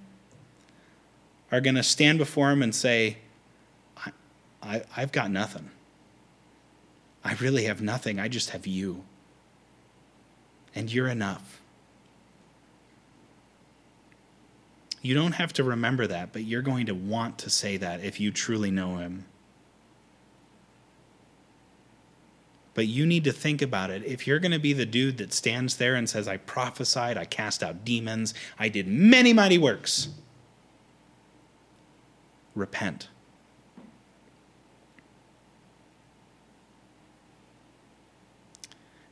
are 1.51 1.61
going 1.61 1.75
to 1.75 1.83
stand 1.83 2.17
before 2.17 2.51
him 2.51 2.61
and 2.61 2.73
say, 2.73 3.17
I, 3.97 4.11
I, 4.61 4.83
I've 4.95 5.11
got 5.11 5.31
nothing. 5.31 5.69
I 7.23 7.33
really 7.35 7.65
have 7.65 7.81
nothing. 7.81 8.19
I 8.19 8.27
just 8.27 8.49
have 8.51 8.65
you. 8.65 9.03
And 10.73 10.91
you're 10.91 11.07
enough. 11.07 11.61
You 15.01 15.15
don't 15.15 15.33
have 15.33 15.51
to 15.53 15.63
remember 15.63 16.07
that, 16.07 16.31
but 16.31 16.43
you're 16.43 16.61
going 16.61 16.85
to 16.85 16.95
want 16.95 17.37
to 17.39 17.49
say 17.49 17.77
that 17.77 18.03
if 18.03 18.19
you 18.19 18.31
truly 18.31 18.71
know 18.71 18.97
him. 18.97 19.25
But 22.73 22.87
you 22.87 23.05
need 23.05 23.25
to 23.25 23.33
think 23.33 23.61
about 23.61 23.89
it. 23.89 24.05
If 24.05 24.25
you're 24.25 24.39
going 24.39 24.53
to 24.53 24.59
be 24.59 24.73
the 24.73 24.85
dude 24.85 25.17
that 25.17 25.33
stands 25.33 25.75
there 25.75 25.95
and 25.95 26.09
says, 26.09 26.27
I 26.27 26.37
prophesied, 26.37 27.17
I 27.17 27.25
cast 27.25 27.63
out 27.63 27.83
demons, 27.83 28.33
I 28.57 28.69
did 28.69 28.87
many 28.87 29.33
mighty 29.33 29.57
works, 29.57 30.07
repent. 32.55 33.09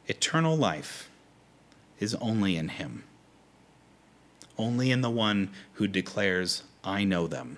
Eternal 0.07 0.57
life 0.57 1.10
is 1.99 2.16
only 2.16 2.55
in 2.55 2.70
Him, 2.70 3.03
only 4.57 4.89
in 4.89 5.01
the 5.01 5.10
one 5.10 5.51
who 5.74 5.88
declares, 5.88 6.64
I 6.84 7.03
know 7.03 7.28
them, 7.28 7.57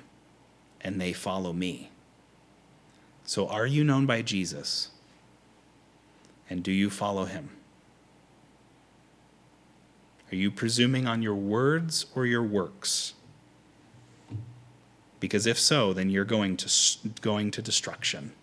and 0.82 1.00
they 1.00 1.14
follow 1.14 1.54
me. 1.54 1.92
So, 3.24 3.48
are 3.48 3.66
you 3.66 3.84
known 3.84 4.06
by 4.06 4.22
Jesus? 4.22 4.91
And 6.52 6.64
do 6.64 6.72
you 6.74 6.90
follow 6.90 7.24
him? 7.24 7.50
Are 10.30 10.36
you 10.36 10.52
presuming 10.52 11.08
on 11.08 11.22
your 11.22 11.34
words 11.34 12.08
or 12.14 12.26
your 12.26 12.44
works? 12.44 13.14
Because 15.22 15.48
if 15.48 15.58
so, 15.58 15.94
then 15.94 16.10
you're 16.10 16.26
going 16.26 16.58
to, 16.58 16.70
going 17.22 17.52
to 17.52 17.62
destruction. 17.62 18.34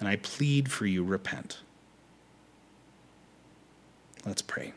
And 0.00 0.08
I 0.08 0.16
plead 0.16 0.72
for 0.72 0.86
you, 0.86 1.04
repent. 1.04 1.58
Let's 4.24 4.40
pray. 4.40 4.72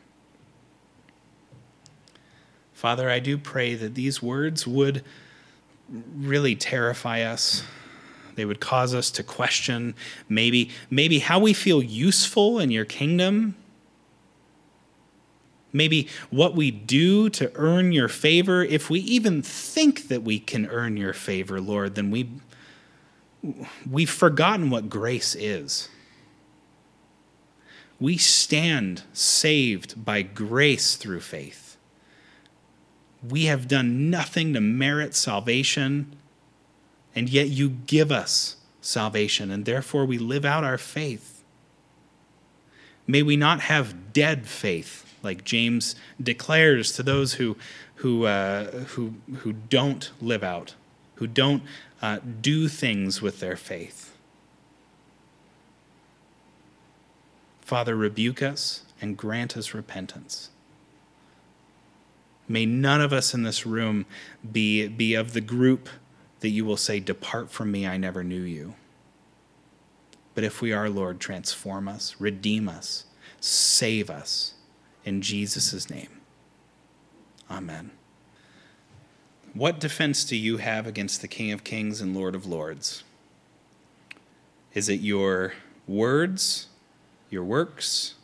Father, 2.74 3.08
I 3.08 3.18
do 3.18 3.38
pray 3.38 3.76
that 3.76 3.94
these 3.94 4.22
words 4.22 4.66
would 4.66 5.02
really 5.88 6.54
terrify 6.54 7.22
us 7.22 7.64
they 8.34 8.44
would 8.44 8.60
cause 8.60 8.94
us 8.94 9.10
to 9.12 9.22
question 9.22 9.94
maybe, 10.28 10.70
maybe 10.90 11.18
how 11.18 11.38
we 11.38 11.52
feel 11.52 11.82
useful 11.82 12.58
in 12.58 12.70
your 12.70 12.84
kingdom. 12.84 13.54
Maybe 15.72 16.08
what 16.30 16.54
we 16.54 16.70
do 16.70 17.30
to 17.30 17.50
earn 17.54 17.92
your 17.92 18.08
favor. 18.08 18.62
If 18.62 18.90
we 18.90 19.00
even 19.00 19.40
think 19.42 20.08
that 20.08 20.22
we 20.22 20.38
can 20.38 20.66
earn 20.66 20.96
your 20.96 21.14
favor, 21.14 21.60
Lord, 21.60 21.94
then 21.94 22.10
we, 22.10 22.28
we've 23.90 24.10
forgotten 24.10 24.68
what 24.68 24.90
grace 24.90 25.34
is. 25.34 25.88
We 27.98 28.18
stand 28.18 29.04
saved 29.12 30.04
by 30.04 30.22
grace 30.22 30.96
through 30.96 31.20
faith. 31.20 31.76
We 33.26 33.44
have 33.44 33.68
done 33.68 34.10
nothing 34.10 34.52
to 34.54 34.60
merit 34.60 35.14
salvation 35.14 36.16
and 37.14 37.28
yet 37.28 37.48
you 37.48 37.68
give 37.68 38.10
us 38.10 38.56
salvation, 38.80 39.50
and 39.50 39.64
therefore 39.64 40.04
we 40.04 40.18
live 40.18 40.44
out 40.44 40.64
our 40.64 40.78
faith. 40.78 41.42
May 43.06 43.22
we 43.22 43.36
not 43.36 43.60
have 43.60 44.12
dead 44.12 44.46
faith, 44.46 45.16
like 45.22 45.44
James 45.44 45.94
declares 46.20 46.92
to 46.92 47.02
those 47.02 47.34
who, 47.34 47.56
who, 47.96 48.26
uh, 48.26 48.70
who, 48.70 49.14
who 49.38 49.52
don't 49.52 50.10
live 50.20 50.42
out, 50.42 50.74
who 51.16 51.26
don't 51.26 51.62
uh, 52.00 52.18
do 52.40 52.68
things 52.68 53.22
with 53.22 53.40
their 53.40 53.56
faith. 53.56 54.16
Father, 57.60 57.94
rebuke 57.96 58.42
us 58.42 58.82
and 59.00 59.16
grant 59.16 59.56
us 59.56 59.72
repentance. 59.72 60.50
May 62.48 62.66
none 62.66 63.00
of 63.00 63.12
us 63.12 63.32
in 63.32 63.44
this 63.44 63.64
room 63.64 64.04
be, 64.50 64.88
be 64.88 65.14
of 65.14 65.32
the 65.32 65.40
group 65.40 65.88
that 66.42 66.50
you 66.50 66.64
will 66.64 66.76
say, 66.76 67.00
Depart 67.00 67.50
from 67.50 67.70
me, 67.70 67.86
I 67.86 67.96
never 67.96 68.22
knew 68.22 68.42
you. 68.42 68.74
But 70.34 70.44
if 70.44 70.60
we 70.60 70.72
are, 70.72 70.90
Lord, 70.90 71.20
transform 71.20 71.88
us, 71.88 72.16
redeem 72.18 72.68
us, 72.68 73.04
save 73.40 74.10
us. 74.10 74.54
In 75.04 75.22
Jesus' 75.22 75.88
name. 75.88 76.20
Amen. 77.50 77.92
What 79.54 79.78
defense 79.78 80.24
do 80.24 80.36
you 80.36 80.56
have 80.56 80.86
against 80.86 81.20
the 81.20 81.28
King 81.28 81.52
of 81.52 81.64
Kings 81.64 82.00
and 82.00 82.14
Lord 82.14 82.34
of 82.34 82.46
Lords? 82.46 83.04
Is 84.74 84.88
it 84.88 85.00
your 85.00 85.54
words, 85.86 86.68
your 87.30 87.44
works, 87.44 88.14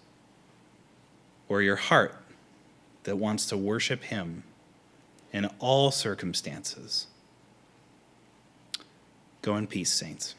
or 1.49 1.63
your 1.63 1.77
heart 1.77 2.17
that 3.05 3.17
wants 3.17 3.47
to 3.47 3.57
worship 3.57 4.05
Him 4.05 4.43
in 5.33 5.47
all 5.59 5.91
circumstances? 5.91 7.07
Go 9.43 9.57
in 9.57 9.67
peace, 9.67 9.93
saints. 9.93 10.35